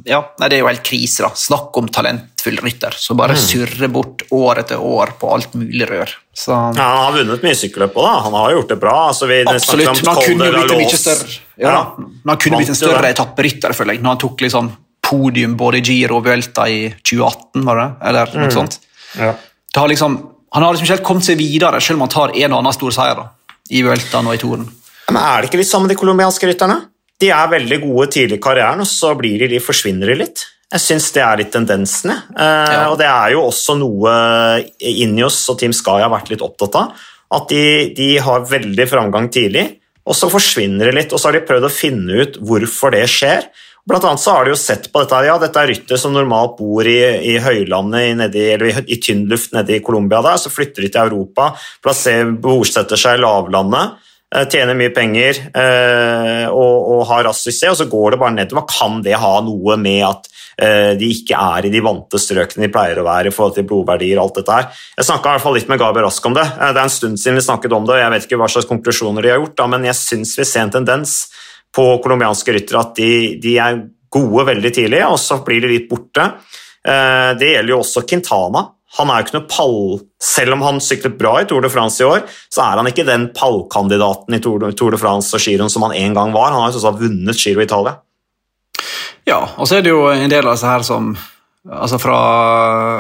Ja, 0.10 0.22
nei, 0.42 0.50
det 0.50 0.58
er 0.58 0.64
jo 0.64 0.70
helt 0.70 0.86
krise, 0.86 1.26
da. 1.26 1.32
Snakk 1.38 1.76
om 1.80 1.90
talentfull 1.94 2.60
rytter 2.64 2.96
som 3.00 3.20
bare 3.20 3.38
mm. 3.38 3.42
surrer 3.44 3.92
bort 3.94 4.26
år 4.34 4.64
etter 4.64 4.82
år 4.82 5.16
på 5.20 5.32
alt 5.36 5.58
mulig 5.60 5.90
rør. 5.90 6.16
Så, 6.34 6.52
ja, 6.52 6.72
han 6.82 7.04
har 7.06 7.18
vunnet 7.20 7.46
mye 7.46 7.58
sykkelløp 7.58 7.98
òg, 8.02 8.10
Han 8.26 8.38
har 8.40 8.56
gjort 8.58 8.74
det 8.74 8.80
bra. 8.82 8.96
Altså, 9.12 9.30
vi, 9.30 9.44
Absolutt, 9.48 10.02
men 10.02 10.14
han 10.14 10.24
kunne 10.24 10.50
blitt 10.56 10.74
en 10.74 10.82
mye 10.82 11.04
større, 11.04 11.38
ja, 11.62 11.70
ja, 11.70 11.84
han 12.32 12.42
kunne 12.42 12.64
blitt 12.64 12.74
en 12.74 12.80
større 12.80 13.14
etapperytter, 13.14 13.76
føler 13.78 13.98
jeg, 13.98 14.04
når 14.04 14.16
han 14.16 14.26
tok 14.26 14.46
liksom 14.48 14.74
podium 15.04 15.58
både 15.60 15.82
i 15.82 15.86
Giro 15.86 16.20
og 16.20 16.28
Vuelta 16.28 16.66
i 16.72 16.86
2018, 16.96 17.66
var 17.68 17.82
det? 17.82 17.90
Eller 18.10 18.38
noe 18.38 18.50
mm. 18.50 18.54
sånt. 18.56 18.80
Ja. 19.20 19.34
Det 19.74 19.82
har 19.82 19.92
liksom 19.92 20.16
han 20.54 20.64
har 20.64 20.74
liksom 20.74 20.86
ikke 20.86 20.98
helt 21.00 21.08
kommet 21.08 21.28
seg 21.28 21.40
videre, 21.40 21.82
selv 21.82 21.98
om 21.98 22.06
han 22.06 22.14
tar 22.14 22.34
en 22.38 22.54
og 22.54 22.60
annen 22.62 22.76
stor 22.76 22.94
seier 22.94 23.20
da, 23.20 23.28
i 23.74 23.84
Vueltaen 23.86 24.30
og 24.30 24.38
i 24.38 24.42
Toren. 24.42 24.66
Men 25.10 25.22
Er 25.22 25.42
det 25.42 25.50
ikke 25.50 25.60
litt 25.60 25.70
sånn 25.70 25.86
med 25.86 25.94
de 25.94 26.00
colombianske 26.00 26.50
rytterne? 26.50 26.80
De 27.22 27.30
er 27.34 27.50
veldig 27.52 27.80
gode 27.84 28.10
tidlig 28.14 28.38
i 28.38 28.44
karrieren, 28.44 28.84
og 28.84 28.90
så 28.90 29.14
blir 29.18 29.42
de, 29.42 29.50
de 29.56 29.62
forsvinner 29.64 30.12
de 30.12 30.20
litt. 30.22 30.46
Jeg 30.74 30.82
syns 30.82 31.12
det 31.14 31.22
er 31.22 31.40
litt 31.42 31.52
tendensene. 31.54 32.16
Eh, 32.34 32.74
ja. 32.74 32.86
Og 32.90 32.98
det 33.02 33.08
er 33.10 33.36
jo 33.36 33.44
også 33.46 33.76
noe 33.78 34.14
Injos 34.82 35.38
og 35.54 35.60
Team 35.62 35.76
Sky 35.76 36.00
har 36.02 36.12
vært 36.14 36.32
litt 36.34 36.42
opptatt 36.46 36.78
av. 36.80 37.04
At 37.34 37.50
de, 37.50 37.94
de, 37.98 38.10
har 38.22 38.48
veldig 38.50 38.88
framgang 38.90 39.30
tidlig, 39.34 39.68
og 40.06 40.18
så 40.18 40.30
forsvinner 40.30 40.90
det 40.90 40.98
litt. 40.98 41.14
Og 41.14 41.22
så 41.22 41.30
har 41.30 41.38
de 41.38 41.46
prøvd 41.48 41.70
å 41.70 41.74
finne 41.74 42.26
ut 42.26 42.40
hvorfor 42.42 42.94
det 42.94 43.06
skjer. 43.12 43.46
Blant 43.90 44.06
annet 44.08 44.22
så 44.24 44.32
har 44.32 44.46
de 44.46 44.54
jo 44.54 44.60
sett 44.60 44.86
på 44.94 45.02
dette, 45.04 45.18
ja, 45.28 45.34
dette 45.42 45.60
er 45.60 45.68
rytter 45.68 46.00
som 46.00 46.14
normalt 46.16 46.56
bor 46.56 46.88
i, 46.88 47.00
i 47.34 47.36
høylandet 47.44 48.14
nedi, 48.16 48.46
eller 48.54 48.70
i, 48.72 48.76
i 48.96 49.00
tynn 49.04 49.26
luft 49.28 49.52
nede 49.52 49.76
i 49.76 49.84
Colombia. 49.84 50.22
Der, 50.24 50.40
så 50.40 50.52
flytter 50.54 50.86
de 50.86 50.92
til 50.94 51.10
Europa, 51.10 51.50
plasserer, 51.84 52.32
bosetter 52.40 53.00
seg 53.00 53.20
i 53.20 53.24
lavlandet, 53.26 53.98
eh, 54.32 54.46
tjener 54.48 54.80
mye 54.80 54.94
penger 54.96 55.42
eh, 55.52 56.46
og, 56.48 56.78
og, 56.94 57.04
har 57.12 57.28
rask 57.28 57.50
suksess, 57.50 57.74
og 57.74 57.82
så 57.82 57.90
går 57.92 58.16
det 58.16 58.22
bare 58.24 58.38
nedover. 58.38 58.70
Kan 58.72 59.04
det 59.04 59.20
ha 59.20 59.34
noe 59.44 59.76
med 59.84 60.00
at 60.08 60.32
eh, 60.64 60.96
de 60.96 61.12
ikke 61.18 61.44
er 61.52 61.68
i 61.68 61.76
de 61.76 61.84
vante 61.84 62.24
strøkene 62.24 62.70
de 62.70 62.72
pleier 62.72 63.04
å 63.04 63.08
være 63.10 63.34
i 63.34 63.36
forhold 63.36 63.60
til 63.60 63.68
blodverdier 63.68 64.16
og 64.16 64.30
alt 64.30 64.40
dette 64.40 64.62
her? 64.62 64.84
Jeg 64.96 65.12
snakka 65.12 65.36
i 65.36 65.56
litt 65.60 65.76
med 65.76 65.84
Gabi 65.84 66.08
Rask 66.08 66.32
om 66.32 66.40
det. 66.40 66.48
Eh, 66.56 66.72
det 66.72 66.80
er 66.80 66.86
en 66.88 67.00
stund 67.02 67.20
siden 67.20 67.44
vi 67.44 67.50
snakket 67.52 67.76
om 67.76 67.84
det, 67.84 68.00
og 68.00 68.06
jeg 68.06 68.16
vet 68.16 68.32
ikke 68.32 68.46
hva 68.46 68.54
slags 68.56 68.72
konklusjoner 68.72 69.28
de 69.28 69.36
har 69.36 69.44
gjort, 69.44 69.60
da, 69.60 69.74
men 69.76 69.92
jeg 69.92 70.00
syns 70.00 70.38
vi 70.40 70.48
ser 70.48 70.70
en 70.70 70.78
tendens 70.80 71.26
på 71.74 71.88
colombianske 72.04 72.56
ryttere 72.56 72.84
at 72.84 72.96
de, 73.00 73.12
de, 73.42 73.58
er 73.58 73.82
gode 74.14 74.46
veldig 74.52 74.72
tidlig, 74.76 75.02
og 75.08 75.18
så 75.22 75.40
blir 75.46 75.64
de 75.64 75.72
litt 75.72 75.90
borte. 75.90 76.28
Eh, 76.86 77.34
det 77.40 77.56
gjelder 77.56 77.74
jo 77.74 77.82
også 77.82 78.06
Quintana. 78.10 78.68
Han 79.00 79.10
er 79.10 79.20
jo 79.20 79.28
ikke 79.28 79.38
noe 79.40 79.50
pall... 79.50 79.80
Selv 80.24 80.56
om 80.56 80.62
han 80.64 80.80
syklet 80.80 81.18
bra 81.20 81.34
i 81.42 81.48
Tour 81.50 81.66
de 81.66 81.70
France 81.74 82.00
i 82.00 82.06
år, 82.08 82.22
så 82.54 82.62
er 82.64 82.80
han 82.80 82.88
ikke 82.88 83.04
den 83.08 83.26
pallkandidaten 83.36 84.38
i 84.38 84.40
Tour 84.44 84.70
de 84.72 85.00
France 85.02 85.36
og 85.36 85.44
giroen 85.44 85.72
som 85.74 85.84
han 85.88 85.96
en 85.98 86.16
gang 86.16 86.32
var. 86.32 86.54
Han 86.54 86.64
har 86.64 86.72
jo 86.72 86.80
sånn 86.80 87.02
vunnet 87.02 87.42
Giro 87.42 87.66
Italia. 87.66 87.98
Ja, 89.28 89.42
og 89.58 89.68
så 89.68 89.80
er 89.80 89.86
det 89.86 89.92
jo 89.92 90.06
en 90.12 90.32
del 90.32 90.48
av 90.48 90.56
disse 90.56 90.70
her 90.70 90.86
som 90.88 91.12
altså 91.64 92.00
fra 92.02 92.18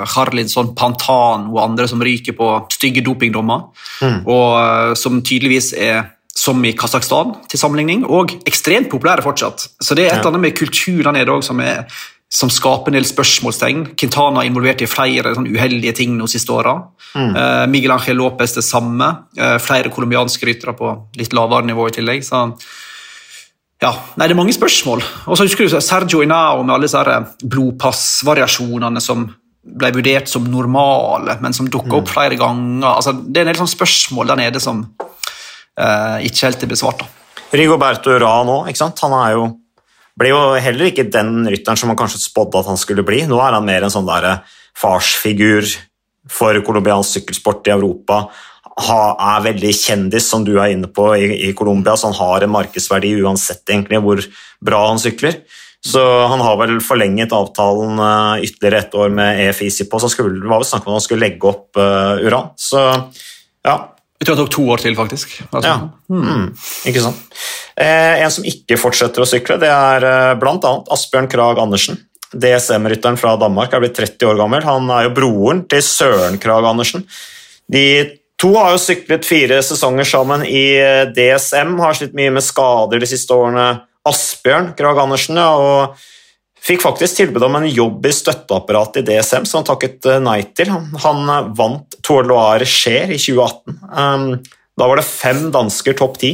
Harlinson, 0.07 0.71
Pantan 0.75 1.49
og 1.51 1.61
andre 1.63 1.87
som 1.91 2.03
ryker 2.03 2.35
på 2.37 2.49
stygge 2.71 3.03
dopingdommer, 3.03 3.65
mm. 3.99 4.19
og 4.23 4.45
eh, 4.59 4.91
som 4.99 5.19
tydeligvis 5.19 5.73
er 5.75 6.12
som 6.35 6.63
i 6.65 6.73
Kasakhstan, 6.73 7.35
til 7.49 7.61
sammenligning, 7.61 8.07
og 8.09 8.33
ekstremt 8.49 8.89
populære 8.91 9.23
fortsatt. 9.25 9.67
Så 9.81 9.95
det 9.95 10.07
er 10.07 10.15
et 10.15 10.19
eller 10.19 10.33
annet 10.33 10.47
med 10.47 10.57
kulturen 10.57 11.13
der 11.13 11.19
nede 11.21 11.35
som, 11.45 11.61
som, 12.29 12.49
skaper 12.49 12.89
en 12.89 12.97
del 12.97 13.05
spørsmålstegn. 13.05 13.83
Quintana 13.99 14.41
er 14.41 14.49
involvert 14.49 14.81
i 14.81 14.89
flere 14.89 15.35
sånn, 15.37 15.51
uheldige 15.53 15.93
ting 16.01 16.17
de 16.17 16.29
siste 16.31 16.55
åra. 16.55 16.79
Mm. 17.13 17.35
Uh, 17.37 17.65
Miguel 17.69 17.93
Ángel 17.93 18.17
Lopez 18.17 18.57
det 18.57 18.65
samme. 18.65 19.11
Uh, 19.37 19.59
flere 19.61 19.93
colombianske 19.93 20.49
ryttere 20.49 20.73
på 20.77 20.95
litt 21.21 21.37
lavere 21.37 21.69
nivå 21.69 21.85
i 21.91 21.95
tillegg. 21.99 22.25
Så 22.25 22.41
ja, 23.83 23.93
nei, 24.17 24.25
det 24.25 24.33
er 24.33 24.41
mange 24.41 24.57
spørsmål. 24.57 25.05
Og 25.27 25.37
så 25.37 25.45
husker 25.45 25.69
du 25.69 25.77
Sergio 25.77 26.25
Inao 26.25 26.63
med 26.63 26.73
alle 26.73 26.89
disse 26.89 27.45
blodpassvariasjonene 27.45 29.01
som 29.03 29.27
ble 29.63 29.93
vurdert 29.95 30.27
som 30.27 30.49
normale, 30.49 31.37
men 31.43 31.53
som 31.55 31.69
dukka 31.69 31.99
opp 32.01 32.09
mm. 32.09 32.13
flere 32.15 32.41
ganger. 32.41 32.89
Altså, 32.97 33.13
det 33.21 33.37
er 33.37 33.45
en 33.45 33.53
del 33.53 33.61
sånn 33.61 33.75
spørsmål 33.77 34.33
der 34.33 34.47
nede 34.47 34.63
som 34.63 34.87
Eh, 34.97 35.02
ikke 35.73 36.45
helt 36.45 36.63
er 36.63 36.69
besvart. 36.69 37.01
da. 37.01 37.09
Rigoberto 37.53 38.13
Urán 38.13 38.49
òg, 38.49 38.69
han 38.73 39.15
er 39.19 39.35
jo, 39.35 39.45
ble 40.17 40.31
jo 40.31 40.39
heller 40.57 40.89
ikke 40.89 41.05
den 41.09 41.43
rytteren 41.45 41.77
som 41.77 41.91
man 41.91 41.99
kanskje 41.99 42.23
spådde 42.23 42.63
at 42.63 42.71
han 42.71 42.79
skulle 42.81 43.05
bli. 43.05 43.23
Nå 43.29 43.37
er 43.41 43.57
han 43.57 43.65
mer 43.65 43.85
en 43.85 43.93
sånn 43.93 44.09
der 44.09 44.29
eh, 44.29 44.55
farsfigur 44.77 45.67
for 46.29 46.57
colombiansk 46.65 47.19
sykkelsport 47.19 47.69
i 47.69 47.75
Europa. 47.75 48.23
Ha, 48.87 48.99
er 49.35 49.45
veldig 49.51 49.73
kjendis, 49.77 50.25
som 50.25 50.45
du 50.45 50.55
er 50.55 50.73
inne 50.73 50.89
på, 50.89 51.11
i, 51.13 51.29
i 51.49 51.53
Colombia, 51.53 51.93
så 51.93 52.09
han 52.09 52.17
har 52.17 52.45
en 52.45 52.55
markedsverdi 52.55 53.13
uansett 53.21 53.69
egentlig 53.69 54.01
hvor 54.01 54.23
bra 54.65 54.87
han 54.87 55.01
sykler. 55.01 55.43
Så 55.83 56.01
han 56.31 56.41
har 56.41 56.57
vel 56.61 56.77
forlenget 56.81 57.35
avtalen 57.35 57.99
uh, 57.99 58.41
ytterligere 58.41 58.85
ett 58.85 58.95
år 58.97 59.11
med 59.13 59.41
EFIC 59.49 59.83
på, 59.91 59.99
så 59.99 60.09
skulle, 60.09 60.39
det 60.39 60.49
var 60.49 60.63
vel 60.63 60.69
snakk 60.69 60.87
om 60.87 60.93
at 60.95 61.01
han 61.01 61.05
skulle 61.05 61.27
legge 61.27 61.49
opp 61.51 61.77
uh, 61.77 62.23
Uran. 62.23 62.53
Så 62.57 62.81
ja, 63.67 63.75
jeg 64.23 64.29
tror 64.29 64.37
det 64.37 64.43
tok 64.45 64.53
to 64.55 64.63
år 64.71 64.79
til, 64.79 64.95
faktisk. 64.95 65.31
Altså. 65.49 65.67
Ja, 65.67 66.15
mm. 66.15 66.45
ikke 66.87 67.01
sant. 67.03 67.37
Eh, 67.75 68.21
en 68.23 68.31
som 68.31 68.45
ikke 68.47 68.77
fortsetter 68.79 69.19
å 69.19 69.27
sykle, 69.27 69.57
det 69.59 69.67
er 69.67 70.05
eh, 70.07 70.35
bl.a. 70.39 70.71
Asbjørn 70.95 71.27
Krag 71.27 71.59
Andersen. 71.59 71.99
DSM-rytteren 72.31 73.19
fra 73.19 73.35
Danmark 73.37 73.75
er 73.75 73.83
blitt 73.83 73.97
30 73.99 74.31
år 74.31 74.39
gammel. 74.39 74.63
Han 74.63 74.87
er 74.95 75.09
jo 75.09 75.15
broren 75.17 75.65
til 75.67 75.83
Søren 75.83 76.39
Krag 76.41 76.63
Andersen. 76.69 77.03
De 77.67 77.83
to 78.39 78.53
har 78.55 78.71
jo 78.71 78.79
syklet 78.81 79.27
fire 79.27 79.59
sesonger 79.65 80.07
sammen 80.07 80.47
i 80.47 80.63
eh, 80.79 81.03
DSM, 81.11 81.75
har 81.83 81.99
slitt 81.99 82.15
mye 82.15 82.31
med 82.39 82.47
skader 82.47 83.03
de 83.03 83.11
siste 83.11 83.35
årene. 83.35 83.67
Asbjørn 84.07 84.71
Krag 84.79 85.03
Andersen 85.03 85.39
ja, 85.39 85.51
og 85.59 85.99
Fikk 86.63 86.83
faktisk 86.85 87.19
tilbud 87.19 87.43
om 87.43 87.57
en 87.59 87.67
jobb 87.67 88.05
i 88.07 88.13
støtteapparatet 88.15 89.01
i 89.01 89.17
DSM, 89.17 89.43
som 89.47 89.59
han 89.59 89.67
takket 89.67 90.07
eh, 90.07 90.21
nei 90.23 90.39
til. 90.55 90.71
Han 91.03 91.27
eh, 91.27 91.51
vant 91.57 91.97
Tour 92.05 92.23
Loire 92.29 92.67
Cher 92.69 93.11
i 93.11 93.19
2018. 93.19 93.81
Um, 93.91 94.27
da 94.79 94.87
var 94.87 94.99
det 94.99 95.07
fem 95.07 95.49
dansker 95.53 95.97
topp 95.99 96.21
ti. 96.23 96.33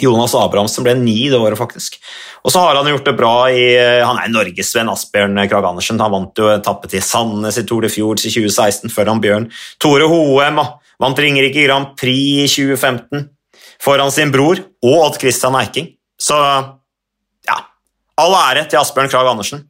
Jonas 0.00 0.32
Abrahamsen 0.32 0.86
ble 0.86 0.94
ni 0.96 1.28
det 1.28 1.36
året, 1.36 1.60
faktisk. 1.60 1.98
Og 2.42 2.54
så 2.54 2.62
har 2.64 2.78
han 2.78 2.88
gjort 2.88 3.10
det 3.10 3.16
bra 3.18 3.34
i 3.52 3.66
eh, 3.76 4.00
Han 4.00 4.22
er 4.22 4.32
norgesvenn, 4.32 4.88
Asbjørn 4.88 5.36
Krag 5.50 5.68
Andersen. 5.68 6.00
Han 6.00 6.16
vant 6.16 6.40
jo 6.40 6.48
etappe 6.54 6.88
til 6.88 7.04
Sandnes 7.04 7.60
i 7.60 7.66
Tour 7.68 7.84
de 7.84 7.92
Fjords 7.92 8.24
i 8.24 8.32
2016 8.32 8.94
foran 8.94 9.20
Bjørn 9.20 9.50
Tore 9.82 10.08
Hoem. 10.08 10.64
Vant 11.02 11.20
Ringerike 11.20 11.66
Grand 11.66 11.92
Prix 12.00 12.46
i 12.46 12.48
2015 12.48 13.28
foran 13.82 14.12
sin 14.14 14.32
bror 14.32 14.62
og 14.80 14.96
Odd 15.10 15.20
Christian 15.20 15.58
Eiking. 15.60 15.92
Så 16.16 16.38
All 18.20 18.34
ære 18.36 18.66
til 18.68 18.80
Asbjørn 18.80 19.10
Krag 19.12 19.30
Andersen. 19.30 19.64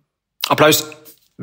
Applaus. 0.50 0.82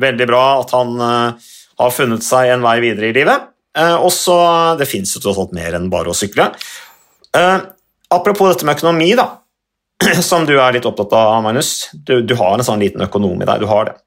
Veldig 0.00 0.26
bra 0.28 0.42
at 0.60 0.72
han 0.76 0.92
uh, 1.00 1.50
har 1.80 1.94
funnet 1.94 2.24
seg 2.24 2.52
en 2.52 2.64
vei 2.64 2.76
videre 2.84 3.10
i 3.10 3.16
livet. 3.16 3.48
Uh, 3.76 3.96
og 4.04 4.12
så, 4.12 4.36
Det 4.78 4.88
fins 4.88 5.14
jo 5.16 5.22
tross 5.24 5.40
alt 5.40 5.54
mer 5.56 5.76
enn 5.78 5.90
bare 5.92 6.12
å 6.12 6.16
sykle. 6.16 6.50
Uh, 7.36 7.58
apropos 8.12 8.52
dette 8.52 8.68
med 8.68 8.76
økonomi, 8.78 9.12
da, 9.18 9.28
som 10.30 10.46
du 10.48 10.56
er 10.58 10.76
litt 10.76 10.88
opptatt 10.88 11.14
av, 11.16 11.40
Magnus. 11.46 11.90
Du, 11.94 12.18
du 12.20 12.36
har 12.38 12.56
en 12.56 12.66
sånn 12.66 12.82
liten 12.84 13.04
økonom 13.06 13.40
i 13.40 13.48
deg. 13.48 13.64
du 13.64 13.70
har 13.70 13.90
det. 13.90 13.98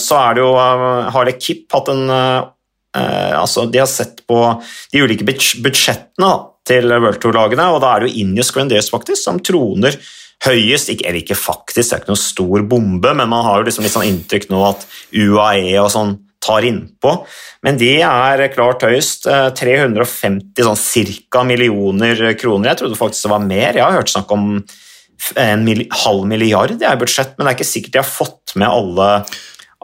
så 0.00 0.18
er 0.20 0.34
det 0.36 0.44
jo, 0.44 0.50
har 1.16 1.28
det 1.28 1.38
KIP 1.40 1.72
hatt 1.72 1.88
en 1.88 2.10
altså 2.92 3.62
De 3.72 3.78
har 3.80 3.86
sett 3.88 4.18
på 4.28 4.36
de 4.92 5.00
ulike 5.00 5.24
budsjettene 5.24 6.26
da, 6.26 6.34
til 6.68 6.92
World 6.92 7.22
Tour-lagene, 7.22 7.70
og 7.72 7.78
da 7.80 7.94
er 7.94 8.02
det 8.02 8.10
jo 8.10 8.20
Injus 8.20 8.52
Grendiers 8.52 8.90
faktisk 8.92 9.24
som 9.24 9.38
troner 9.40 9.96
høyest, 10.42 10.90
ikke, 10.90 11.06
eller 11.08 11.22
ikke 11.22 11.38
faktisk, 11.38 11.78
det 11.78 11.96
er 11.96 12.02
ikke 12.02 12.12
noen 12.12 12.22
stor 12.24 12.66
bombe, 12.68 13.14
men 13.14 13.30
man 13.30 13.46
har 13.46 13.60
jo 13.60 13.68
liksom 13.68 13.86
litt 13.86 13.94
sånn 13.94 14.08
inntrykk 14.08 14.48
nå 14.50 14.62
at 14.72 14.86
UAE 15.14 15.76
og 15.82 15.90
sånn 15.94 16.16
tar 16.42 16.66
innpå. 16.66 17.14
Men 17.62 17.78
de 17.78 17.92
er 18.02 18.42
klart 18.54 18.82
høyest. 18.82 19.28
350 19.28 20.58
eh, 20.58 20.66
sånn 20.66 20.78
cirka 20.78 21.44
millioner 21.46 22.18
kroner. 22.38 22.72
Jeg 22.72 22.82
trodde 22.82 22.98
faktisk 22.98 23.28
det 23.28 23.34
var 23.36 23.46
mer. 23.46 23.78
Jeg 23.78 23.84
har 23.84 24.00
hørt 24.00 24.10
snakk 24.10 24.34
om 24.34 24.48
en 25.38 25.62
mil, 25.62 25.84
halv 26.02 26.26
milliard 26.26 26.82
i 26.82 26.94
budsjett, 26.98 27.36
men 27.36 27.46
det 27.46 27.52
er 27.52 27.58
ikke 27.60 27.68
sikkert 27.68 27.94
de 27.94 28.00
har 28.00 28.08
fått 28.08 28.56
med 28.58 28.66
alle, 28.66 29.08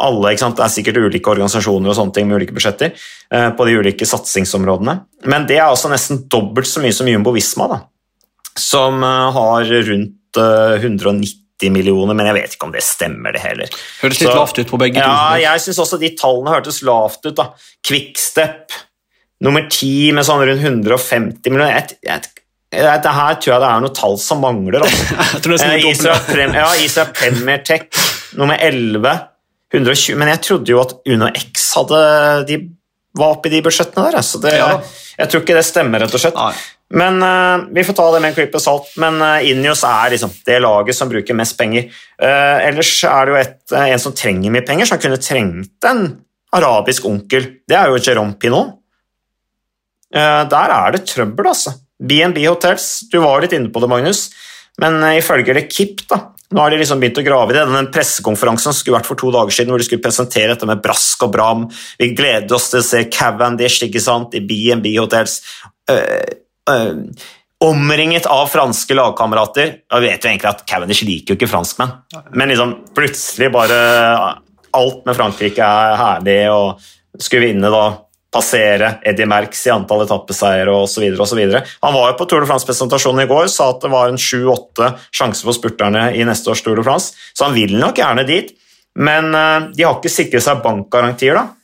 alle 0.03 0.33
Det 0.35 0.65
er 0.65 0.73
sikkert 0.73 0.99
ulike 0.99 1.31
organisasjoner 1.31 1.93
og 1.93 1.99
sånne 1.99 2.17
ting 2.17 2.27
med 2.27 2.41
ulike 2.41 2.57
budsjetter 2.57 2.91
eh, 2.91 3.51
på 3.55 3.69
de 3.69 3.77
ulike 3.79 4.09
satsingsområdene. 4.09 4.97
Men 5.31 5.47
det 5.47 5.61
er 5.61 5.69
altså 5.69 5.93
nesten 5.93 6.25
dobbelt 6.27 6.67
så 6.67 6.83
mye 6.83 6.97
som 6.97 7.07
Jumbo 7.07 7.35
Visma, 7.37 7.71
da, 7.71 7.79
som 8.59 8.99
eh, 9.07 9.39
har 9.39 9.71
rundt 9.93 10.18
190 10.37 11.73
millioner, 11.75 12.15
men 12.15 12.29
jeg 12.29 12.37
vet 12.37 12.57
ikke 12.57 12.69
om 12.69 12.75
det 12.75 12.85
stemmer, 12.87 13.33
det 13.33 13.41
heller. 13.43 13.79
Høres 14.03 14.21
litt 14.21 14.29
så, 14.29 14.35
lavt 14.37 14.61
ut 14.61 14.69
på 14.71 14.81
begge 14.81 15.01
ja, 15.01 15.09
to. 15.09 15.41
Jeg 15.43 15.65
syns 15.65 15.81
også 15.87 15.99
de 16.03 16.13
tallene 16.19 16.53
hørtes 16.53 16.83
lavt 16.87 17.25
ut. 17.27 17.35
da. 17.39 17.49
Quickstep 17.87 18.77
nummer 19.45 19.65
ti 19.71 20.11
med 20.15 20.27
sånn 20.27 20.45
rundt 20.45 20.63
150 20.67 21.51
millioner. 21.51 21.75
Jeg, 21.79 21.99
jeg, 22.07 22.45
jeg, 22.75 23.03
det 23.05 23.15
her 23.17 23.41
tror 23.41 23.55
jeg 23.55 23.63
det 23.65 23.71
er 23.73 23.83
noen 23.87 23.97
tall 23.97 24.19
som 24.23 24.43
mangler. 24.45 24.85
Altså. 24.85 25.57
eh, 25.71 25.89
Israel, 25.91 26.23
Prem, 26.29 26.55
ja, 26.59 26.69
Israel 26.85 27.13
Premier 27.17 27.63
Tech 27.65 27.89
nummer 28.39 28.59
11 28.61 29.19
120, 29.75 30.17
Men 30.17 30.31
jeg 30.33 30.41
trodde 30.47 30.73
jo 30.73 30.81
at 30.81 30.95
Uno 31.13 31.27
X 31.29 31.67
hadde 31.77 31.99
De 32.49 32.57
var 33.19 33.35
oppi 33.37 33.51
de 33.53 33.61
budsjettene 33.65 34.09
der. 34.09 34.23
Så 34.25 34.41
det, 34.41 34.55
Ja. 34.57 34.81
jeg 35.19 35.31
tror 35.31 35.43
ikke 35.43 35.57
det 35.59 35.65
stemmer, 35.67 36.01
rett 36.05 36.15
og 36.15 36.23
slett. 36.23 36.39
Nei. 36.39 36.55
Men 36.97 37.21
uh, 37.21 37.67
vi 37.75 37.85
får 37.85 37.97
ta 37.99 38.07
det 38.15 38.21
med 38.23 38.31
en 38.31 38.37
klype 38.39 38.61
salt. 38.63 38.95
Men 39.01 39.21
uh, 39.21 39.45
Ineos 39.45 39.85
er 39.85 40.15
liksom 40.15 40.33
det 40.47 40.61
laget 40.65 40.97
som 40.97 41.11
bruker 41.11 41.37
mest 41.37 41.59
penger. 41.59 41.91
Uh, 42.17 42.65
ellers 42.65 42.95
er 43.05 43.29
det 43.29 43.35
jo 43.35 43.41
et, 43.43 43.61
uh, 43.75 43.85
en 43.85 44.03
som 44.03 44.17
trenger 44.17 44.55
mye 44.55 44.65
penger, 44.65 44.89
som 44.89 45.01
kunne 45.03 45.21
trengt 45.21 45.89
en 45.91 46.07
arabisk 46.57 47.05
onkel. 47.11 47.51
Det 47.69 47.77
er 47.77 47.93
jo 47.93 48.01
Jérôme 48.01 48.39
Pinot. 48.41 48.75
Der 50.09 50.71
er 50.73 50.95
det 50.95 51.03
trøbbel, 51.05 51.51
altså. 51.51 51.75
BNB 52.01 52.39
Hotels, 52.47 53.03
du 53.13 53.19
var 53.21 53.43
litt 53.45 53.53
inne 53.53 53.69
på 53.69 53.83
det, 53.83 53.91
Magnus. 53.93 54.23
Men 54.81 54.97
ifølge 55.03 55.19
ifølge 55.21 55.57
Lekip, 55.59 56.01
da, 56.09 56.23
nå 56.49 56.63
har 56.63 56.73
de 56.73 56.79
liksom 56.81 57.03
begynt 57.03 57.21
å 57.21 57.25
grave 57.27 57.53
i 57.53 57.57
det. 57.59 57.67
Den 57.69 57.91
pressekonferansen 57.93 58.73
skulle 58.73 58.97
vært 58.97 59.09
for 59.11 59.21
to 59.21 59.29
dager 59.35 59.53
siden, 59.53 59.75
hvor 59.75 59.83
de 59.83 59.85
skulle 59.85 60.05
presentere 60.05 60.55
dette 60.55 60.69
med 60.71 60.81
brask 60.81 61.27
og 61.27 61.35
bram. 61.35 61.67
Vi 62.01 62.15
gleder 62.17 62.57
oss 62.57 62.71
til 62.73 62.81
å 62.81 62.87
se 62.87 63.03
Cavendish 63.13 63.85
ikke 63.85 64.01
sant, 64.01 64.33
i 64.33 64.41
BNB 64.41 64.95
Hotels. 64.97 65.43
Eh, 65.93 66.48
omringet 67.65 68.27
av 68.31 68.47
franske 68.53 68.95
lagkamerater. 68.95 69.73
Jeg 69.91 70.05
vet 70.05 70.25
jo 70.25 70.31
egentlig 70.31 70.51
at 70.51 70.67
Cavendish 70.69 71.07
liker 71.07 71.35
jo 71.35 71.39
ikke 71.39 71.51
franskmenn, 71.51 71.97
men 72.35 72.53
liksom 72.53 72.77
plutselig 72.97 73.51
bare 73.55 73.81
Alt 74.79 75.07
med 75.09 75.17
Frankrike 75.17 75.65
er 75.65 75.95
herlig, 75.97 76.43
og 76.53 77.23
skulle 77.25 77.49
vinne 77.49 77.71
da 77.73 77.87
passere 78.29 78.99
Eddie 79.09 79.27
Merckx 79.27 79.63
i 79.67 79.73
antall 79.73 80.05
etappeseiere 80.05 80.73
osv. 80.77 81.07
Han 81.09 81.95
var 81.95 82.11
jo 82.11 82.17
på 82.19 82.27
Tour 82.29 82.45
de 82.45 82.51
France-presentasjonen 82.51 83.25
i 83.25 83.31
går 83.31 83.49
sa 83.53 83.71
at 83.73 83.81
det 83.85 83.91
var 83.93 84.13
en 84.13 84.21
sju-åtte 84.21 84.91
sjanser 85.09 85.49
for 85.49 85.57
spurterne 85.57 86.11
i 86.13 86.27
neste 86.29 86.53
års 86.53 86.63
Tour 86.63 86.77
de 86.77 86.85
France, 86.85 87.17
så 87.33 87.49
han 87.49 87.57
vil 87.57 87.79
nok 87.81 87.99
gjerne 87.99 88.27
dit. 88.29 88.53
Men 88.99 89.33
eh, 89.33 89.71
de 89.73 89.87
har 89.87 89.97
ikke 89.97 90.13
sikret 90.13 90.45
seg 90.45 90.61
bankgarantier, 90.65 91.39
da. 91.39 91.55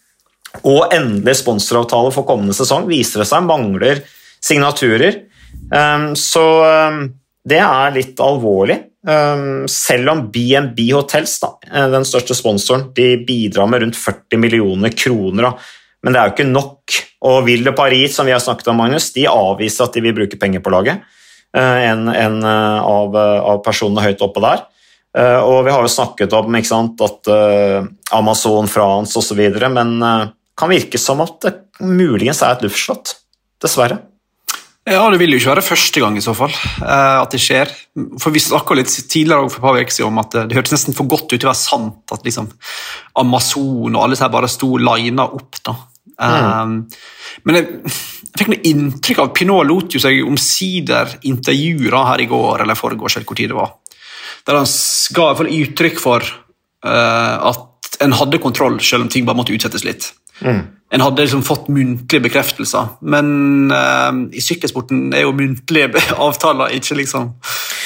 Og 0.70 0.92
endelig 0.94 1.40
sponsoravtale 1.40 2.12
for 2.14 2.26
kommende 2.28 2.54
sesong 2.56 2.86
viser 2.88 3.20
det 3.20 3.28
seg 3.28 3.44
mangler 3.44 4.04
signaturer. 4.44 5.22
Um, 5.70 6.12
så 6.18 6.44
um, 6.90 7.06
det 7.44 7.60
er 7.60 7.94
litt 7.94 8.20
alvorlig. 8.22 8.78
Um, 9.04 9.64
selv 9.68 10.12
om 10.14 10.26
BNB 10.32 10.86
Hotels, 10.94 11.36
da, 11.42 11.50
eh, 11.68 11.88
den 11.92 12.06
største 12.08 12.36
sponsoren, 12.36 12.86
de 12.96 13.18
bidrar 13.26 13.68
med 13.68 13.84
rundt 13.84 13.98
40 14.00 14.40
millioner 14.40 14.94
kroner. 14.96 15.50
Men 16.04 16.14
det 16.14 16.20
er 16.20 16.30
jo 16.30 16.34
ikke 16.36 16.52
nok. 16.52 17.00
Og 17.24 17.42
Ville 17.46 17.72
Paris, 17.76 18.16
som 18.16 18.28
vi 18.28 18.32
har 18.32 18.42
snakket 18.42 18.70
om, 18.72 18.80
Magnus, 18.80 19.10
de 19.16 19.26
avviser 19.28 19.86
at 19.86 19.96
de 19.96 20.04
vil 20.04 20.16
bruke 20.16 20.40
penger 20.40 20.64
på 20.64 20.72
laget. 20.72 21.04
Uh, 21.54 21.80
en, 21.84 22.08
en 22.08 22.38
uh, 22.44 22.80
av, 22.80 23.18
av 23.52 23.60
personene 23.64 24.04
høyt 24.04 24.24
oppe 24.24 24.44
der. 24.44 24.70
Og 25.14 25.60
vi 25.62 25.70
har 25.70 25.78
jo 25.78 25.90
snakket 25.92 26.32
om 26.34 26.56
sant, 26.66 26.98
at 27.06 27.28
Amazon, 28.18 28.66
France 28.66 29.14
osv., 29.14 29.38
men 29.70 29.92
kan 30.58 30.72
virke 30.72 30.98
som 30.98 31.22
at 31.22 31.36
det 31.44 31.52
muligens 31.86 32.42
er 32.42 32.56
et 32.56 32.64
luftslott. 32.66 33.12
Dessverre. 33.62 34.00
Ja, 34.84 35.08
Det 35.10 35.18
vil 35.22 35.32
jo 35.32 35.40
ikke 35.40 35.54
være 35.54 35.64
første 35.64 36.00
gang 36.02 36.16
i 36.18 36.22
så 36.24 36.34
fall 36.36 36.52
eh, 36.52 37.16
at 37.22 37.32
det 37.32 37.40
skjer. 37.40 37.70
For 38.20 38.34
Vi 38.34 38.42
snakka 38.42 38.76
litt 38.76 38.92
tidligere 38.92 39.48
for 39.48 39.56
et 39.56 39.64
par 39.64 39.80
uker 39.80 40.08
om 40.08 40.20
at 40.20 40.34
det, 40.34 40.42
det 40.50 40.58
hørtes 40.58 40.74
nesten 40.76 40.96
for 40.96 41.08
godt 41.08 41.30
ut 41.32 41.38
til 41.38 41.48
å 41.48 41.52
være 41.52 41.62
sant 41.62 42.12
at 42.12 42.26
liksom 42.26 42.50
Amazon 43.22 43.94
og 43.94 44.02
alle 44.02 44.16
disse 44.16 44.28
bare 44.34 44.50
sto 44.52 44.74
lina 44.76 45.24
opp. 45.24 45.60
da. 45.64 45.76
Mm. 46.14 46.74
men 47.42 47.56
jeg, 47.58 47.64
jeg 47.88 48.38
fikk 48.38 48.50
noe 48.52 48.66
inntrykk 48.70 49.18
av 49.18 49.32
Pinot 49.34 49.66
lot 49.66 49.96
jo 49.96 49.98
seg 49.98 50.20
omsider 50.22 51.16
intervjue 51.26 51.90
her 51.90 52.22
i 52.22 52.28
går 52.30 52.62
eller 52.62 52.78
foregårs, 52.78 53.16
eller 53.16 53.26
hvor 53.26 53.40
tid 53.40 53.50
det 53.50 53.58
var. 53.58 53.72
Der 54.46 54.60
han 54.60 54.68
ga 54.68 55.24
i 55.24 55.26
hvert 55.26 55.40
fall 55.40 55.54
uttrykk 55.56 55.98
for 55.98 56.28
uh, 56.86 57.50
at 57.50 57.98
en 58.04 58.14
hadde 58.14 58.42
kontroll, 58.42 58.78
selv 58.84 59.06
om 59.06 59.10
ting 59.10 59.26
bare 59.26 59.38
måtte 59.40 59.54
utsettes 59.56 59.86
litt. 59.86 60.12
Mm. 60.42 60.62
En 60.94 61.02
hadde 61.02 61.24
liksom 61.24 61.42
fått 61.42 61.68
muntlige 61.74 62.22
bekreftelser, 62.22 62.92
men 63.10 63.72
uh, 63.72 64.12
i 64.30 64.42
sykkelsporten 64.44 65.08
er 65.16 65.24
jo 65.24 65.32
muntlige 65.34 65.88
avtaler 66.26 66.76
ikke 66.76 67.00
liksom 67.00 67.32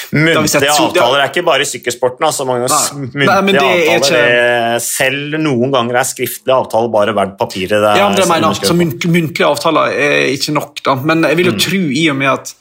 Muntlige 0.09 0.71
avtaler 0.73 1.21
er 1.21 1.29
ikke 1.29 1.45
bare 1.45 1.65
i 1.65 1.69
sykkelsporten. 1.69 2.25
Altså, 2.25 2.47
Magnus. 2.49 2.73
Muntlige 2.97 3.33
avtaler 3.61 3.99
ikke... 3.99 4.21
er, 4.21 4.79
Selv 4.81 5.37
noen 5.37 5.75
ganger 5.75 5.99
er 6.01 6.09
skriftlige 6.09 6.57
avtaler 6.57 6.89
bare 6.95 7.13
verdt 7.17 7.35
papiret. 7.41 7.77
Det 7.77 7.91
ja, 8.01 8.07
det 8.17 8.25
mener. 8.31 8.57
Så 8.57 8.77
muntlige 8.77 9.45
avtaler 9.45 9.93
er 9.93 10.31
ikke 10.33 10.55
nok. 10.57 10.81
Da. 10.81 10.97
Men 11.11 11.29
jeg 11.29 11.41
vil 11.41 11.51
jo 11.51 11.55
mm. 11.59 11.61
tro, 11.67 11.83
i 12.01 12.07
og 12.09 12.17
med 12.23 12.33
at 12.33 12.55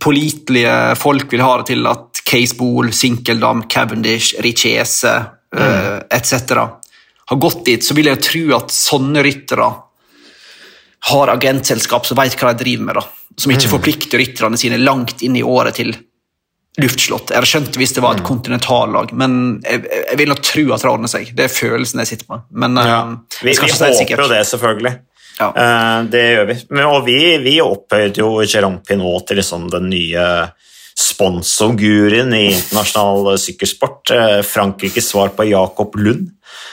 pålitelige 0.00 0.78
folk 1.00 1.32
vil 1.32 1.44
ha 1.44 1.52
det 1.60 1.68
til 1.74 1.92
at 1.92 2.22
Case 2.28 2.56
Bool, 2.56 2.88
Sinkeldam, 2.96 3.66
Cavendish, 3.68 4.40
Richese 4.44 5.12
mm. 5.52 5.60
uh, 5.60 5.98
etc. 6.08 6.77
har 7.28 7.36
gått 7.36 7.64
dit, 7.66 7.84
så 7.84 7.94
vil 7.96 8.08
jeg 8.08 8.24
tro 8.24 8.42
at 8.56 8.72
sånne 8.72 9.22
ryttere 9.24 9.68
har 11.10 11.30
agentselskap 11.32 12.06
som 12.08 12.18
vet 12.18 12.36
hva 12.40 12.54
de 12.54 12.64
driver 12.64 12.86
med. 12.88 12.98
da. 12.98 13.04
Som 13.38 13.52
ikke 13.52 13.68
mm. 13.68 13.72
forplikter 13.74 14.22
rytterne 14.22 14.58
sine 14.60 14.80
langt 14.80 15.22
inn 15.22 15.36
i 15.36 15.44
året 15.44 15.76
til 15.78 15.92
luftslott. 16.78 17.32
Jeg 17.32 17.40
hadde 17.40 17.50
skjønt 17.50 17.76
hvis 17.80 17.92
det 17.96 18.02
var 18.04 18.16
et 18.16 18.22
mm. 18.22 18.28
kontinentallag, 18.28 19.12
men 19.18 19.58
jeg, 19.66 19.84
jeg 19.90 20.18
vil 20.20 20.32
nok 20.32 20.42
tro 20.46 20.64
at 20.74 20.84
det 20.84 20.90
ordner 20.90 21.12
seg. 21.12 21.32
Det 21.36 21.46
er 21.46 21.52
følelsen 21.52 22.02
jeg 22.02 22.12
sitter 22.12 22.32
med. 22.32 22.48
Men, 22.64 22.80
ja. 22.80 22.98
uh, 23.04 23.42
vi, 23.42 23.52
vi 23.52 23.72
håper 23.74 24.24
jo 24.24 24.30
det, 24.32 24.42
selvfølgelig. 24.52 24.94
Ja. 25.38 25.48
Uh, 25.52 26.08
det 26.10 26.24
gjør 26.24 26.48
vi. 26.48 26.58
Men, 26.70 26.84
og 26.88 27.04
vi, 27.06 27.18
vi 27.44 27.58
opphøyde 27.62 28.24
jo 28.24 28.32
Jérôme 28.46 28.80
Pinot 28.86 29.28
til 29.28 29.42
liksom 29.42 29.68
den 29.74 29.90
nye 29.92 30.24
sponsorguruen 30.98 32.34
i 32.34 32.44
internasjonal 32.52 33.38
sykkelsport. 33.38 34.10
Uh, 34.10 34.40
Frankrikes 34.46 35.12
svar 35.12 35.30
på 35.36 35.46
Jakob 35.50 35.96
Lund. 35.96 36.30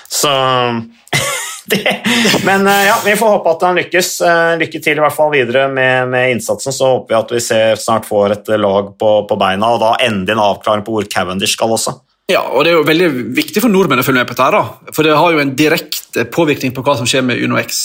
Så 0.10 0.30
det, 1.66 1.98
men 2.46 2.68
eh, 2.68 2.86
ja, 2.88 2.96
vi 3.06 3.16
får 3.16 3.30
håpe 3.38 3.54
at 3.56 3.64
han 3.66 3.78
lykkes. 3.80 4.10
Eh, 4.22 4.52
lykke 4.62 4.82
til 4.82 5.00
i 5.00 5.04
hvert 5.04 5.16
fall 5.16 5.32
videre 5.34 5.68
med, 5.72 6.10
med 6.12 6.36
innsatsen. 6.36 6.74
Så 6.74 6.92
håper 6.92 7.14
vi 7.14 7.20
at 7.20 7.34
vi 7.38 7.44
ser, 7.44 7.82
snart 7.82 8.08
får 8.10 8.38
et 8.38 8.52
lag 8.62 8.94
på, 9.00 9.12
på, 9.30 9.40
beina, 9.42 9.74
og 9.74 9.82
da 9.84 9.96
endelig 10.06 10.36
en 10.36 10.44
avklaring 10.46 10.86
på 10.86 10.96
hvor 10.96 11.10
Cavendish 11.12 11.58
skal 11.58 11.74
også. 11.76 11.98
Ja, 12.32 12.42
og 12.42 12.66
Det 12.66 12.72
er 12.72 12.80
jo 12.80 12.88
veldig 12.88 13.10
viktig 13.38 13.62
for 13.62 13.70
nordmenn 13.70 14.02
å 14.02 14.06
følge 14.06 14.24
med 14.24 14.30
på 14.30 14.38
dette. 14.38 14.50
da. 14.58 14.94
For 14.96 15.06
det 15.06 15.18
har 15.18 15.34
jo 15.34 15.42
en 15.44 15.54
direkte 15.58 16.26
påvirkning 16.34 16.74
på 16.74 16.86
hva 16.86 16.98
som 16.98 17.10
skjer 17.10 17.26
med 17.26 17.42
UnoX. 17.42 17.84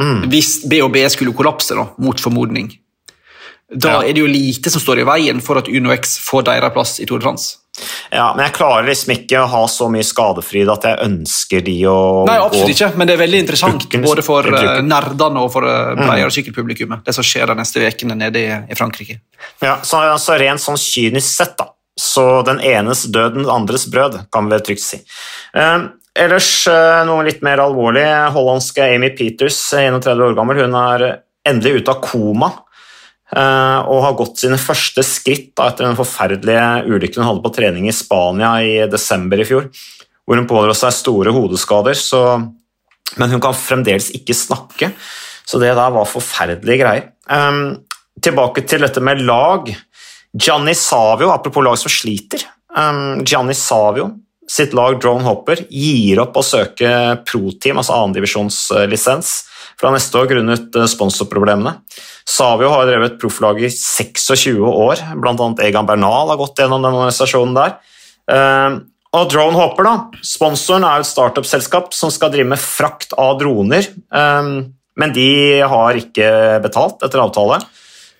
Mm. 0.00 0.30
Hvis 0.32 0.62
BHB 0.64 0.96
skulle 1.12 1.36
kollapse, 1.36 1.76
da, 1.76 1.90
mot 2.00 2.20
formodning, 2.20 2.70
da 3.74 3.96
ja. 3.96 4.04
er 4.04 4.14
det 4.14 4.22
jo 4.22 4.28
lite 4.30 4.70
som 4.72 4.82
står 4.82 5.02
i 5.02 5.08
veien 5.08 5.40
for 5.44 5.60
at 5.60 5.68
UnoX 5.68 6.18
får 6.26 6.48
deres 6.50 6.74
plass 6.74 6.98
i 7.00 7.08
Tour 7.08 7.22
de 7.22 7.28
France. 7.28 7.58
Ja, 8.12 8.26
men 8.36 8.44
jeg 8.44 8.52
klarer 8.58 8.84
liksom 8.84 9.14
ikke 9.14 9.40
å 9.40 9.48
ha 9.48 9.62
så 9.70 9.86
mye 9.90 10.04
skadefryd 10.04 10.68
at 10.68 10.84
jeg 10.84 11.00
ønsker 11.06 11.62
de 11.64 11.76
å 11.88 11.96
Nei, 12.28 12.36
absolutt 12.42 12.74
ikke, 12.74 12.90
men 13.00 13.08
det 13.08 13.14
er 13.14 13.22
veldig 13.22 13.40
interessant 13.46 13.86
både 14.02 14.24
for 14.26 14.44
uh, 14.52 14.80
nerdene 14.84 15.40
og 15.40 15.48
for 15.54 15.64
uh, 15.64 15.94
bredere 15.96 16.28
mm. 16.28 16.34
sykkelpublikummet, 16.36 17.04
det 17.06 17.14
som 17.16 17.24
skjer 17.24 17.48
de 17.48 17.56
neste 17.56 17.80
ukene 17.80 18.18
nede 18.18 18.42
i, 18.42 18.50
i, 18.68 18.76
Frankrike. 18.76 19.22
Ja, 19.64 19.78
så 19.88 20.02
altså, 20.04 20.36
Rent 20.42 20.60
sånn 20.60 20.76
kynisk 20.80 21.30
sett, 21.30 21.56
da, 21.56 21.70
så 21.96 22.26
den 22.44 22.60
enes 22.60 23.06
død, 23.08 23.38
den 23.40 23.48
andres 23.52 23.88
brød, 23.90 24.20
kan 24.32 24.52
vi 24.52 24.60
trygt 24.68 24.84
si. 24.84 25.00
Uh, 25.56 25.88
ellers 26.12 26.50
uh, 26.68 27.00
noe 27.08 27.24
litt 27.24 27.40
mer 27.46 27.64
alvorlig. 27.64 28.04
Hollandske 28.36 28.84
Amy 28.84 29.14
Peters, 29.16 29.62
31 29.80 30.28
år 30.28 30.36
gammel, 30.36 30.60
hun 30.66 30.76
er 30.76 31.06
endelig 31.48 31.80
ute 31.80 31.96
av 31.96 32.04
koma 32.04 32.52
Eh, 32.52 32.61
og 33.32 34.02
har 34.04 34.16
gått 34.18 34.42
sine 34.42 34.58
første 34.60 35.04
skritt 35.06 35.54
da, 35.56 35.70
etter 35.70 35.86
den 35.86 35.96
forferdelige 35.96 36.66
ulykken 36.84 37.22
hun 37.22 37.30
hadde 37.30 37.44
på 37.46 37.52
trening 37.56 37.86
i 37.88 37.94
Spania 37.96 38.50
i 38.60 38.74
desember 38.92 39.40
i 39.40 39.46
fjor, 39.48 39.70
hvor 40.26 40.40
hun 40.40 40.48
pådro 40.50 40.74
seg 40.76 40.92
store 40.96 41.32
hodeskader. 41.32 41.96
Så, 41.96 42.20
men 43.16 43.32
hun 43.32 43.40
kan 43.40 43.56
fremdeles 43.56 44.10
ikke 44.18 44.36
snakke, 44.36 44.90
så 45.48 45.60
det 45.62 45.72
der 45.72 45.94
var 45.96 46.10
forferdelige 46.10 46.82
greier. 46.84 47.08
Um, 47.32 47.80
tilbake 48.20 48.66
til 48.68 48.84
dette 48.84 49.00
med 49.00 49.24
lag. 49.24 49.72
Gianni 50.32 50.76
Savio, 50.76 51.32
apropos 51.32 51.64
lag 51.64 51.80
som 51.80 51.92
sliter. 51.92 52.44
Um, 52.76 53.24
Gianni 53.24 53.56
Savio 53.56 54.10
sitt 54.52 54.74
lag 54.76 54.98
Drone 55.00 55.24
Hopper 55.24 55.64
gir 55.70 56.20
opp 56.22 56.36
å 56.36 56.44
søke 56.44 56.90
pro-team, 57.28 57.78
altså 57.80 57.96
annendivisjonslisens, 57.96 59.32
fra 59.82 59.90
neste 59.90 60.20
år 60.20 60.30
grunnet 60.30 60.78
eh, 60.78 60.88
sponsorproblemene. 60.90 61.74
Savio 62.28 62.70
har 62.70 62.86
drevet 62.86 63.18
profflag 63.20 63.64
i 63.66 63.70
26 63.72 64.54
år, 64.62 65.02
bl.a. 65.18 65.48
Egan 65.66 65.88
Bernal 65.88 66.30
har 66.30 66.38
gått 66.40 66.62
gjennom 66.62 66.84
den 66.84 66.94
organisasjonen 66.94 67.56
der. 67.58 67.74
Ehm, 68.30 68.78
og 69.12 69.28
Drone 69.28 69.58
Hopper, 69.58 69.88
da, 69.88 70.22
sponsoren 70.24 70.86
er 70.88 71.02
et 71.02 71.10
startup-selskap 71.10 71.90
som 71.96 72.12
skal 72.14 72.30
drive 72.32 72.48
med 72.54 72.62
frakt 72.62 73.12
av 73.18 73.34
droner, 73.42 73.90
ehm, 74.14 74.54
men 75.02 75.14
de 75.16 75.28
har 75.66 75.98
ikke 75.98 76.30
betalt 76.64 77.02
etter 77.02 77.20
avtale, 77.20 77.58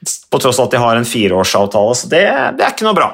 på 0.02 0.40
tross 0.42 0.58
av 0.58 0.66
at 0.66 0.74
de 0.74 0.82
har 0.82 0.98
en 0.98 1.06
fireårsavtale, 1.06 1.94
så 1.96 2.10
det, 2.10 2.24
det 2.58 2.66
er 2.66 2.74
ikke 2.74 2.88
noe 2.88 2.98
bra. 2.98 3.08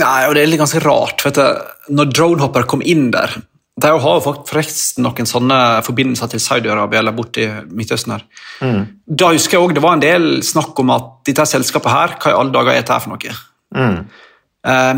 Nei, 0.00 0.24
og 0.24 0.34
det 0.34 0.42
er 0.42 0.50
litt 0.50 0.62
ganske 0.62 0.80
rart, 0.82 1.20
for 1.20 1.92
når 1.92 2.12
Dronehopper 2.14 2.64
kom 2.70 2.82
inn 2.86 3.10
der, 3.12 3.36
de 3.80 3.90
har 3.90 4.16
jo 4.18 4.32
forresten 4.48 5.04
noen 5.06 5.28
sånne 5.28 5.58
forbindelser 5.86 6.30
til 6.32 6.42
Saudi-Arabia 6.42 7.00
eller 7.02 7.16
borti 7.16 7.46
Midtøsten. 7.70 8.16
her. 8.16 8.24
Mm. 8.60 8.82
Da 9.06 9.30
husker 9.32 9.56
jeg 9.56 9.64
også, 9.64 9.74
Det 9.74 9.82
var 9.82 9.92
en 9.96 10.02
del 10.04 10.42
snakk 10.42 10.78
om 10.78 10.90
at 10.90 11.12
dette 11.26 11.46
selskapet 11.46 11.92
her, 11.92 12.16
hva 12.18 12.32
i 12.32 12.38
alle 12.38 12.52
dager 12.52 12.72
er 12.72 12.82
dette 12.82 12.92
her 12.92 13.00
for 13.00 13.14
noe? 13.14 13.36
Mm. 13.74 13.98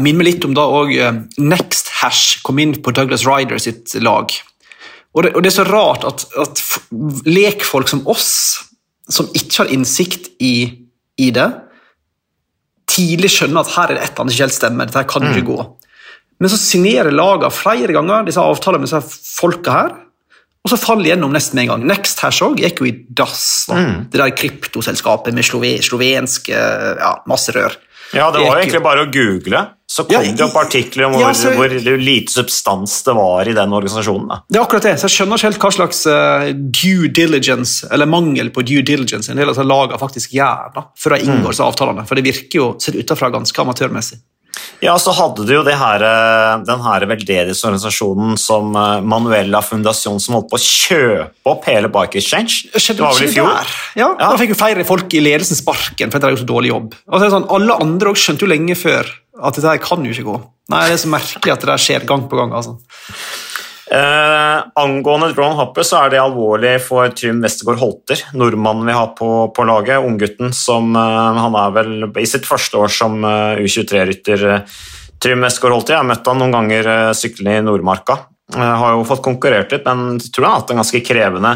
Minner 0.03 0.19
meg 0.19 0.27
litt 0.27 0.45
om 0.45 0.55
da 0.55 0.65
òg 0.67 0.91
NextHash 0.91 1.39
Next 1.39 1.93
Hash 2.01 2.43
kom 2.43 2.59
inn 2.59 2.75
på 2.83 2.91
Douglas 2.91 3.27
Ryder 3.29 3.61
sitt 3.63 3.95
lag. 4.03 4.33
Og 5.15 5.23
det, 5.23 5.35
og 5.37 5.43
det 5.45 5.53
er 5.53 5.59
så 5.61 5.69
rart 5.69 6.07
at, 6.09 6.25
at 6.41 6.63
lekfolk 7.29 7.91
som 7.91 8.03
oss, 8.09 8.31
som 9.09 9.29
ikke 9.37 9.63
har 9.63 9.75
innsikt 9.75 10.33
i, 10.41 10.55
i 11.21 11.31
det, 11.31 11.51
tidlig 12.93 13.31
skjønner 13.33 13.63
at 13.63 13.75
her 13.77 13.93
er 13.93 13.99
det 13.99 14.03
et 14.03 14.11
eller 14.11 14.25
annet 14.25 14.33
som 14.33 14.39
ikke 14.39 14.49
helt 14.49 14.59
stemmer. 14.59 14.91
dette 14.91 15.05
kan 15.13 15.29
ikke 15.29 15.47
gå. 15.47 15.59
Men 16.43 16.51
så 16.51 16.59
signerer 16.59 17.15
lagene 17.15 17.53
flere 17.55 17.95
ganger 17.95 18.25
disse 18.27 18.43
avtalene 18.43 18.83
med 18.83 18.91
disse 18.91 19.21
folka 19.39 19.77
her, 19.77 19.93
og 20.63 20.71
så 20.71 20.79
faller 20.79 21.07
de 21.07 21.11
gjennom 21.13 21.33
nesten 21.35 21.57
med 21.59 21.65
en 21.65 21.71
gang. 21.73 21.87
Next 21.91 22.21
Hash 22.23 22.43
òg 22.47 22.59
gikk 22.63 22.83
jo 22.83 22.87
i 22.91 22.93
dass. 23.19 23.65
da. 23.71 23.79
Det 24.11 24.19
der 24.21 24.35
kryptoselskapet 24.39 25.35
med 25.35 25.47
slove, 25.47 25.73
slovenske 25.83 26.55
ja, 26.99 27.15
masse 27.31 27.55
rør. 27.55 27.75
Ja, 28.13 28.27
det 28.31 28.43
var 28.45 28.59
jo 28.59 28.65
egentlig 28.67 28.83
bare 28.85 29.07
å 29.07 29.09
google, 29.11 29.61
så 29.89 30.05
kom 30.05 30.13
Ja, 30.19 30.33
det 30.37 30.45
opp 30.45 30.57
artikler 30.61 31.07
om 31.07 31.15
hvor, 31.15 31.23
ja, 31.25 31.31
så- 31.33 31.55
hvor 31.57 31.69
lite 31.99 32.31
substans 32.35 32.99
det 33.07 33.15
var 33.17 33.49
i 33.49 33.55
den 33.57 33.73
organisasjonen. 33.73 34.29
Da. 34.29 34.37
Det 34.51 34.59
er 34.59 34.65
akkurat 34.67 34.83
det, 34.83 34.93
så 35.01 35.09
Jeg 35.09 35.15
skjønner 35.17 35.39
ikke 35.41 35.49
helt 35.49 35.63
hva 35.65 35.73
slags 35.79 36.07
uh, 36.07 36.53
due 36.53 37.09
diligence, 37.09 37.87
eller 37.91 38.07
mangel 38.07 38.51
på 38.51 38.63
due 38.65 38.83
diligence 38.83 39.31
en 39.31 39.37
del 39.41 39.49
av 39.49 39.57
lagene 39.65 39.99
faktisk 39.99 40.31
gjør 40.37 40.75
da, 40.75 40.85
før 40.99 41.17
de 41.17 41.25
inngår 41.25 41.57
disse 41.57 41.65
avtalene. 41.65 42.07
For 42.07 42.15
det 42.15 42.25
virker 42.25 42.55
jo 42.61 42.77
sett 42.79 42.95
utenfra 43.01 43.31
ganske 43.33 43.57
amatørmessig. 43.65 44.21
Ja, 44.83 44.97
så 44.99 45.13
hadde 45.15 45.45
du 45.47 45.53
jo 45.55 45.63
det 45.67 45.77
her, 45.79 46.03
eh, 46.03 46.63
den 46.67 46.81
her 46.83 47.05
veldedighetsorganisasjonen 47.07 48.37
som 48.41 48.75
eh, 48.77 49.01
Manuela 49.07 49.61
Fundasjon 49.63 50.19
som 50.21 50.37
holdt 50.37 50.51
på 50.51 50.59
å 50.59 50.63
kjøpe 50.65 51.53
opp 51.53 51.69
hele 51.71 51.91
Bike 51.93 52.19
Exchange. 52.19 52.67
Det 52.73 52.99
var 52.99 53.15
vel 53.15 53.29
i 53.29 53.33
fjor? 53.33 53.49
Der. 53.53 53.73
Ja, 54.01 54.09
Ja. 54.19 54.31
Da 54.33 54.41
fikk 54.41 54.55
jo 54.55 54.59
flere 54.59 54.85
folk 54.89 55.15
i 55.15 55.23
ledelsen 55.23 55.59
sparken 55.59 56.11
for 56.11 56.19
at 56.19 56.27
de 56.27 56.33
gjorde 56.35 56.45
så 56.45 56.51
dårlig 56.51 56.73
jobb. 56.73 56.97
Altså, 57.09 57.31
sånn, 57.37 57.47
alle 57.55 57.79
andre 57.85 58.13
også 58.13 58.27
skjønte 58.33 58.47
jo 58.47 58.51
lenge 58.53 58.77
før 58.79 59.07
at 59.43 59.55
dette 59.57 59.71
her 59.71 59.79
kan 59.83 60.05
jo 60.05 60.13
ikke 60.13 60.27
gå. 60.29 60.37
Nei, 60.73 60.83
Det 60.89 60.99
er 60.99 61.03
så 61.03 61.13
merkelig 61.15 61.53
at 61.53 61.65
det 61.65 61.71
der 61.73 61.83
skjer 61.87 62.07
gang 62.07 62.29
på 62.29 62.37
gang. 62.39 62.53
altså. 62.53 62.77
Eh, 63.91 64.59
angående 64.79 65.33
Drone 65.35 65.59
Hopper 65.59 65.85
så 65.85 66.05
er 66.05 66.13
det 66.13 66.21
alvorlig 66.23 66.77
for 66.85 67.11
Trym 67.19 67.43
Westergård 67.43 67.81
Holter, 67.81 68.23
nordmannen 68.39 68.87
vi 68.87 68.95
har 68.97 69.11
på, 69.19 69.31
på 69.57 69.67
laget. 69.69 70.05
Unggutten 70.07 70.55
som 70.57 70.95
eh, 70.97 71.43
Han 71.43 71.59
er 71.59 71.75
vel 71.75 71.93
i 72.23 72.29
sitt 72.29 72.47
første 72.49 72.79
år 72.79 72.93
som 72.95 73.19
eh, 73.27 73.63
U23-rytter. 73.65 74.49
eh, 74.55 74.81
Trym 75.23 75.45
Westergård 75.45 75.77
Holter. 75.77 75.97
Jeg 75.97 76.03
har 76.03 76.09
møtt 76.09 76.27
han 76.27 76.41
noen 76.43 76.55
ganger 76.57 76.89
uh, 76.89 77.13
syklende 77.15 77.61
i 77.61 77.63
Nordmarka. 77.63 78.17
Jeg 78.53 78.79
har 78.81 78.97
jo 78.97 79.05
fått 79.07 79.23
konkurrert 79.23 79.71
litt, 79.71 79.87
men 79.87 80.19
tror 80.19 80.49
han 80.49 80.57
har 80.57 80.63
hatt 80.65 80.73
en 80.75 80.81
ganske 80.83 81.01
krevende 81.07 81.53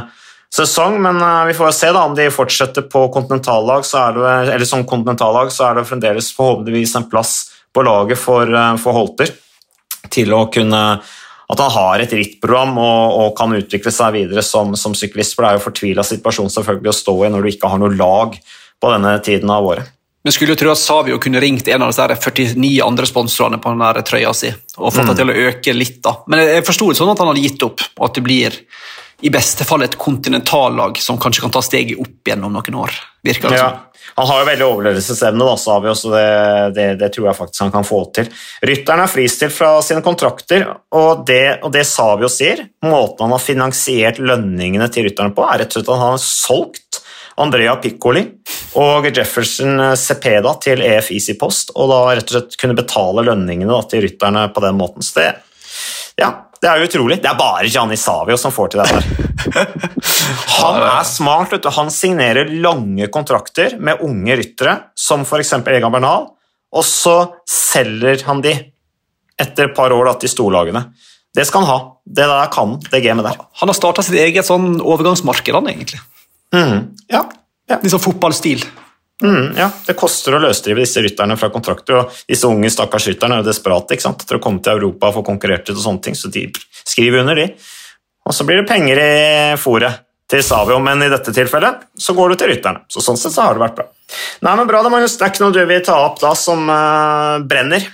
sesong. 0.55 1.01
Men 1.03 1.21
eh, 1.23 1.45
vi 1.51 1.55
får 1.55 1.75
se 1.75 1.91
da 1.93 2.05
om 2.07 2.15
de 2.15 2.29
fortsetter 2.33 2.87
på 2.91 3.07
kontinentallag, 3.15 3.85
så 3.87 4.07
er 4.07 4.17
det, 4.17 4.35
eller 4.55 4.69
som 4.69 4.87
kontinentallag, 4.89 5.53
så 5.53 5.71
er 5.71 5.81
det 5.81 5.89
fremdeles 5.91 6.33
forhåpentligvis 6.37 6.97
en 7.01 7.09
plass 7.11 7.35
på 7.75 7.85
laget 7.87 8.21
for, 8.21 8.47
eh, 8.47 8.77
for 8.83 8.97
Holter 8.97 9.35
til 10.13 10.33
å 10.37 10.47
kunne 10.53 10.83
at 11.47 11.61
han 11.63 11.71
har 11.71 12.03
et 12.03 12.15
rittprogram 12.17 12.79
og, 12.83 13.19
og 13.21 13.35
kan 13.39 13.55
utvikle 13.55 13.93
seg 13.95 14.17
videre 14.17 14.43
som, 14.43 14.75
som 14.79 14.97
syklist. 14.99 15.37
For 15.37 15.45
det 15.45 15.51
er 15.51 15.59
jo 15.61 15.67
fortvila 15.69 16.07
situasjon 16.07 16.51
selvfølgelig 16.53 16.91
å 16.91 16.97
stå 17.01 17.19
i 17.23 17.31
når 17.35 17.45
du 17.45 17.51
ikke 17.53 17.71
har 17.71 17.83
noe 17.83 17.95
lag 17.95 18.35
på 18.83 18.91
denne 18.93 19.13
tiden 19.25 19.53
av 19.55 19.69
året. 19.69 19.93
Men 20.27 20.35
skulle 20.35 20.57
jo 20.57 20.59
tro 20.59 20.73
at 20.73 20.81
Savio 20.83 21.21
kunne 21.23 21.39
ringt 21.39 21.69
en 21.71 21.85
av 21.87 21.93
disse 21.93 22.03
49 22.19 22.81
andre 22.83 23.07
sponsorene 23.07 23.61
på 23.63 23.71
den 23.71 24.07
trøya 24.09 24.33
si 24.35 24.51
og 24.75 24.91
fått 24.91 25.13
det 25.13 25.21
til 25.21 25.31
å 25.31 25.37
øke 25.53 25.75
litt. 25.77 26.01
da. 26.03 26.17
Men 26.27 26.43
jeg 26.43 26.65
forsto 26.67 26.89
det 26.91 26.99
sånn 26.99 27.13
at 27.13 27.23
han 27.23 27.31
hadde 27.31 27.45
gitt 27.45 27.63
opp, 27.63 27.85
og 27.95 28.09
at 28.09 28.19
det 28.19 28.25
blir 28.27 28.57
i 29.25 29.31
beste 29.33 29.65
fall 29.65 29.85
et 29.87 29.97
kontinentallag 30.01 30.99
som 31.01 31.19
kanskje 31.21 31.47
kan 31.47 31.55
ta 31.55 31.63
steget 31.65 32.01
opp 32.03 32.29
gjennom 32.29 32.53
noen 32.53 32.81
år. 32.83 32.97
virker 33.25 33.49
det 33.51 33.57
Ja. 33.59 33.69
som. 33.71 33.79
Han 34.17 34.27
har 34.29 34.39
jo 34.39 34.47
veldig 34.47 34.67
overlevelsesevne, 34.67 35.45
da, 35.45 35.57
Savio, 35.57 35.93
så 35.99 36.11
det, 36.13 36.75
det, 36.77 36.85
det 37.01 37.09
tror 37.13 37.27
jeg 37.27 37.37
faktisk 37.37 37.61
han 37.65 37.73
kan 37.75 37.85
få 37.85 37.99
til. 38.15 38.29
Rytteren 38.63 39.03
er 39.03 39.11
fristilt 39.11 39.53
fra 39.53 39.83
sine 39.83 40.01
kontrakter, 40.05 40.63
og 40.95 41.27
det, 41.27 41.59
og 41.67 41.73
det 41.75 41.83
Savio 41.85 42.31
sier, 42.33 42.63
måten 42.87 43.27
han 43.27 43.35
har 43.35 43.43
finansiert 43.43 44.21
lønningene 44.23 44.89
til 44.95 45.09
rytterne 45.09 45.35
på, 45.37 45.45
er 45.45 45.65
rett 45.65 45.75
og 45.75 45.81
slett 45.81 45.91
at 45.91 46.01
han 46.01 46.15
har 46.15 46.23
solgt 46.23 47.03
Andrea 47.37 47.75
Piccoli 47.83 48.23
og 48.81 49.11
Jefferson 49.11 49.83
Cepeda 50.01 50.55
til 50.65 50.81
EF 50.87 51.11
Easy 51.13 51.35
Post, 51.37 51.75
og 51.77 51.91
da 51.93 52.01
rett 52.15 52.31
og 52.31 52.39
slett 52.39 52.57
kunne 52.63 52.79
betale 52.79 53.27
lønningene 53.27 53.69
da, 53.75 53.83
til 53.91 54.07
rytterne 54.07 54.47
på 54.55 54.65
den 54.65 54.79
måten. 54.79 55.05
Så 55.05 55.21
det, 55.21 55.29
ja, 56.23 56.31
det 56.67 56.73
er 56.73 56.83
jo 56.83 56.87
utrolig. 56.89 57.17
Det 57.23 57.29
er 57.31 57.39
bare 57.39 57.69
Gianni 57.71 57.97
Savio 58.01 58.35
som 58.41 58.51
får 58.51 58.73
til 58.73 58.81
det 58.83 58.87
der. 58.91 59.05
Han 60.59 60.79
er 60.83 61.05
smart. 61.07 61.53
Vet 61.55 61.63
du. 61.63 61.71
Han 61.77 61.93
signerer 61.95 62.51
lange 62.51 63.07
kontrakter 63.15 63.77
med 63.79 64.03
unge 64.03 64.35
ryttere, 64.41 64.75
som 64.99 65.23
f.eks. 65.23 65.53
Egan 65.63 65.95
Bernal, 65.95 66.27
og 66.75 66.85
så 66.85 67.15
selger 67.49 68.25
han 68.27 68.43
de 68.43 68.57
etter 69.39 69.69
et 69.69 69.77
par 69.77 69.95
år 69.95 70.09
da, 70.11 70.17
til 70.19 70.33
storlagene. 70.33 70.83
Det 71.37 71.45
skal 71.47 71.63
han 71.63 71.71
ha. 71.71 71.79
Det 72.03 72.27
der 72.27 72.51
kan 72.53 72.75
det 72.91 73.03
gamet 73.05 73.29
der. 73.29 73.39
Han 73.61 73.71
har 73.71 73.77
starta 73.79 74.03
sitt 74.03 74.19
eget 74.19 74.49
sånn 74.49 74.81
overgangsmarked, 74.81 75.55
han 75.55 75.71
egentlig. 75.71 76.03
Mm, 76.57 76.79
Ja, 77.13 77.23
ja. 77.71 77.79
Litt 77.79 77.93
sånn 77.95 78.03
fotballstil. 78.03 78.65
Mm, 79.25 79.55
ja, 79.57 79.71
det 79.87 79.95
koster 79.97 80.35
å 80.37 80.41
løsdrive 80.43 80.83
disse 80.83 81.01
rytterne 81.01 81.39
fra 81.41 81.49
kontrakter, 81.53 82.03
og 82.03 82.17
disse 82.29 82.49
unge 82.51 82.69
stakkars 82.73 83.07
rytterne 83.09 83.39
er 83.39 83.45
jo 83.45 83.49
desperate 83.49 83.97
ikke 83.97 84.05
sant? 84.05 84.25
etter 84.27 84.37
å 84.37 84.43
komme 84.45 84.61
til 84.61 84.77
Europa 84.77 85.09
og 85.09 85.21
få 85.21 85.23
konkurrert 85.31 85.71
ut 85.71 85.77
og 85.79 85.85
sånne 85.87 86.05
ting, 86.05 86.19
så 86.19 86.29
de 86.33 86.45
skriver 86.83 87.23
under, 87.23 87.41
de. 87.41 87.47
Og 88.27 88.37
så 88.37 88.45
blir 88.45 88.61
det 88.61 88.69
penger 88.69 89.01
i 89.01 89.15
fôret 89.63 90.03
til 90.29 90.43
Savio, 90.43 90.79
men 90.83 91.05
i 91.07 91.11
dette 91.11 91.33
tilfellet 91.33 91.87
så 92.03 92.15
går 92.17 92.35
det 92.35 92.41
til 92.41 92.51
rytterne. 92.53 92.83
Så 92.91 93.03
sånn 93.05 93.19
sett 93.21 93.33
så 93.33 93.47
har 93.47 93.57
det 93.57 93.63
vært 93.63 93.79
bra. 93.79 93.87
Nei, 94.43 94.57
men 94.59 94.67
bra, 94.69 94.83
da, 94.83 94.91
Magnus. 94.93 95.15
Det 95.19 95.27
er 95.27 95.33
ikke 95.33 95.45
noe 95.45 95.55
du 95.55 95.63
vil 95.71 95.85
ta 95.87 96.01
opp 96.03 96.19
da 96.21 96.33
som 96.39 96.67
uh, 96.67 97.39
brenner. 97.47 97.87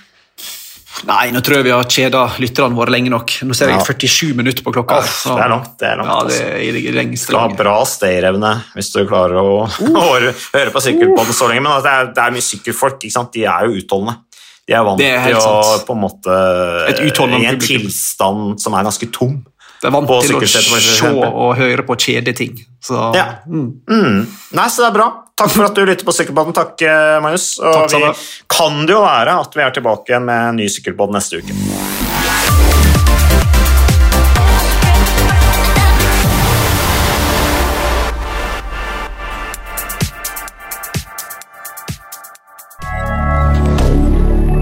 Nei, 1.07 1.31
nå 1.33 1.41
tror 1.43 1.57
jeg 1.57 1.65
vi 1.65 1.71
har 1.73 1.83
kjeda 1.89 2.21
lytterne 2.39 2.77
våre 2.77 2.93
lenge 2.93 3.09
nok. 3.09 3.31
Nå 3.43 3.55
ser 3.57 3.71
jeg 3.73 3.79
Ja. 3.79 3.83
47 3.83 4.33
minutter 4.37 4.63
på 4.63 4.71
klokka. 4.71 5.01
Så- 5.03 5.35
det 5.35 5.43
er 5.43 5.49
langt, 5.49 5.77
det 5.79 5.87
er 5.89 5.97
langt, 5.97 6.07
Ja, 6.09 6.23
det 6.23 6.33
altså. 6.33 6.43
er 6.53 6.71
det 6.71 6.93
lengste 6.93 7.27
Du 7.27 7.33
Skal 7.33 7.39
ha 7.39 7.47
bra 7.47 7.83
stayerevne 7.83 8.63
hvis 8.75 8.91
du 8.93 9.05
klarer 9.05 9.35
å, 9.41 9.67
å 9.81 10.33
høre 10.53 10.71
på 10.71 10.81
sykkelpodden 10.85 11.33
så 11.33 11.49
lenge, 11.49 11.63
men 11.63 11.81
det, 11.81 11.91
er, 11.91 12.05
det 12.13 12.17
er 12.23 12.31
mye 12.31 12.45
sykkelfolk, 12.45 12.99
de 13.33 13.43
er 13.45 13.65
jo 13.67 13.81
utholdende. 13.81 14.17
De 14.65 14.73
er 14.73 14.83
vant 14.83 15.01
er 15.01 15.25
til 15.25 15.35
å 15.35 15.85
på 15.85 15.91
en 15.91 15.99
måte 16.05 16.89
Et 16.89 16.99
utholdende 17.11 17.41
i 17.41 17.45
en 17.47 17.57
publikum. 17.59 17.81
tilstand 17.89 18.61
som 18.61 18.73
er 18.75 18.83
ganske 18.83 19.11
tom. 19.11 19.43
De 19.81 19.87
er 19.87 19.91
vant 19.91 20.07
på 20.07 20.21
til 20.23 20.35
å 20.37 20.47
se 20.47 21.11
og 21.11 21.57
høre 21.57 21.83
på 21.83 21.97
kjedeting. 21.99 22.55
Så 22.81 23.13
Ja. 23.13 23.39
Mm. 23.49 24.27
Nei, 24.53 24.67
så 24.69 24.77
det 24.77 24.95
er 24.95 24.97
bra. 24.97 25.22
Takk 25.33 25.49
for 25.49 25.65
at 25.65 25.75
du 25.75 25.81
lytter 25.85 26.05
på 26.05 26.13
sykkelbåten. 26.13 26.53
Takk, 26.53 26.81
eh, 26.81 27.21
Magnus. 27.21 27.57
Og 27.59 27.89
Takk, 27.89 27.93
vi 27.97 28.47
kan 28.47 28.85
det 28.85 28.93
jo 28.93 29.01
være 29.01 29.39
at 29.41 29.55
vi 29.57 29.65
er 29.65 29.73
tilbake 29.73 30.13
igjen 30.13 30.29
med 30.29 30.49
en 30.49 30.61
ny 30.61 30.69
sykkelpodd 30.69 31.09
neste 31.09 31.41
uke. 31.41 31.57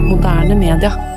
Moderne 0.08 0.56
media. 0.56 1.11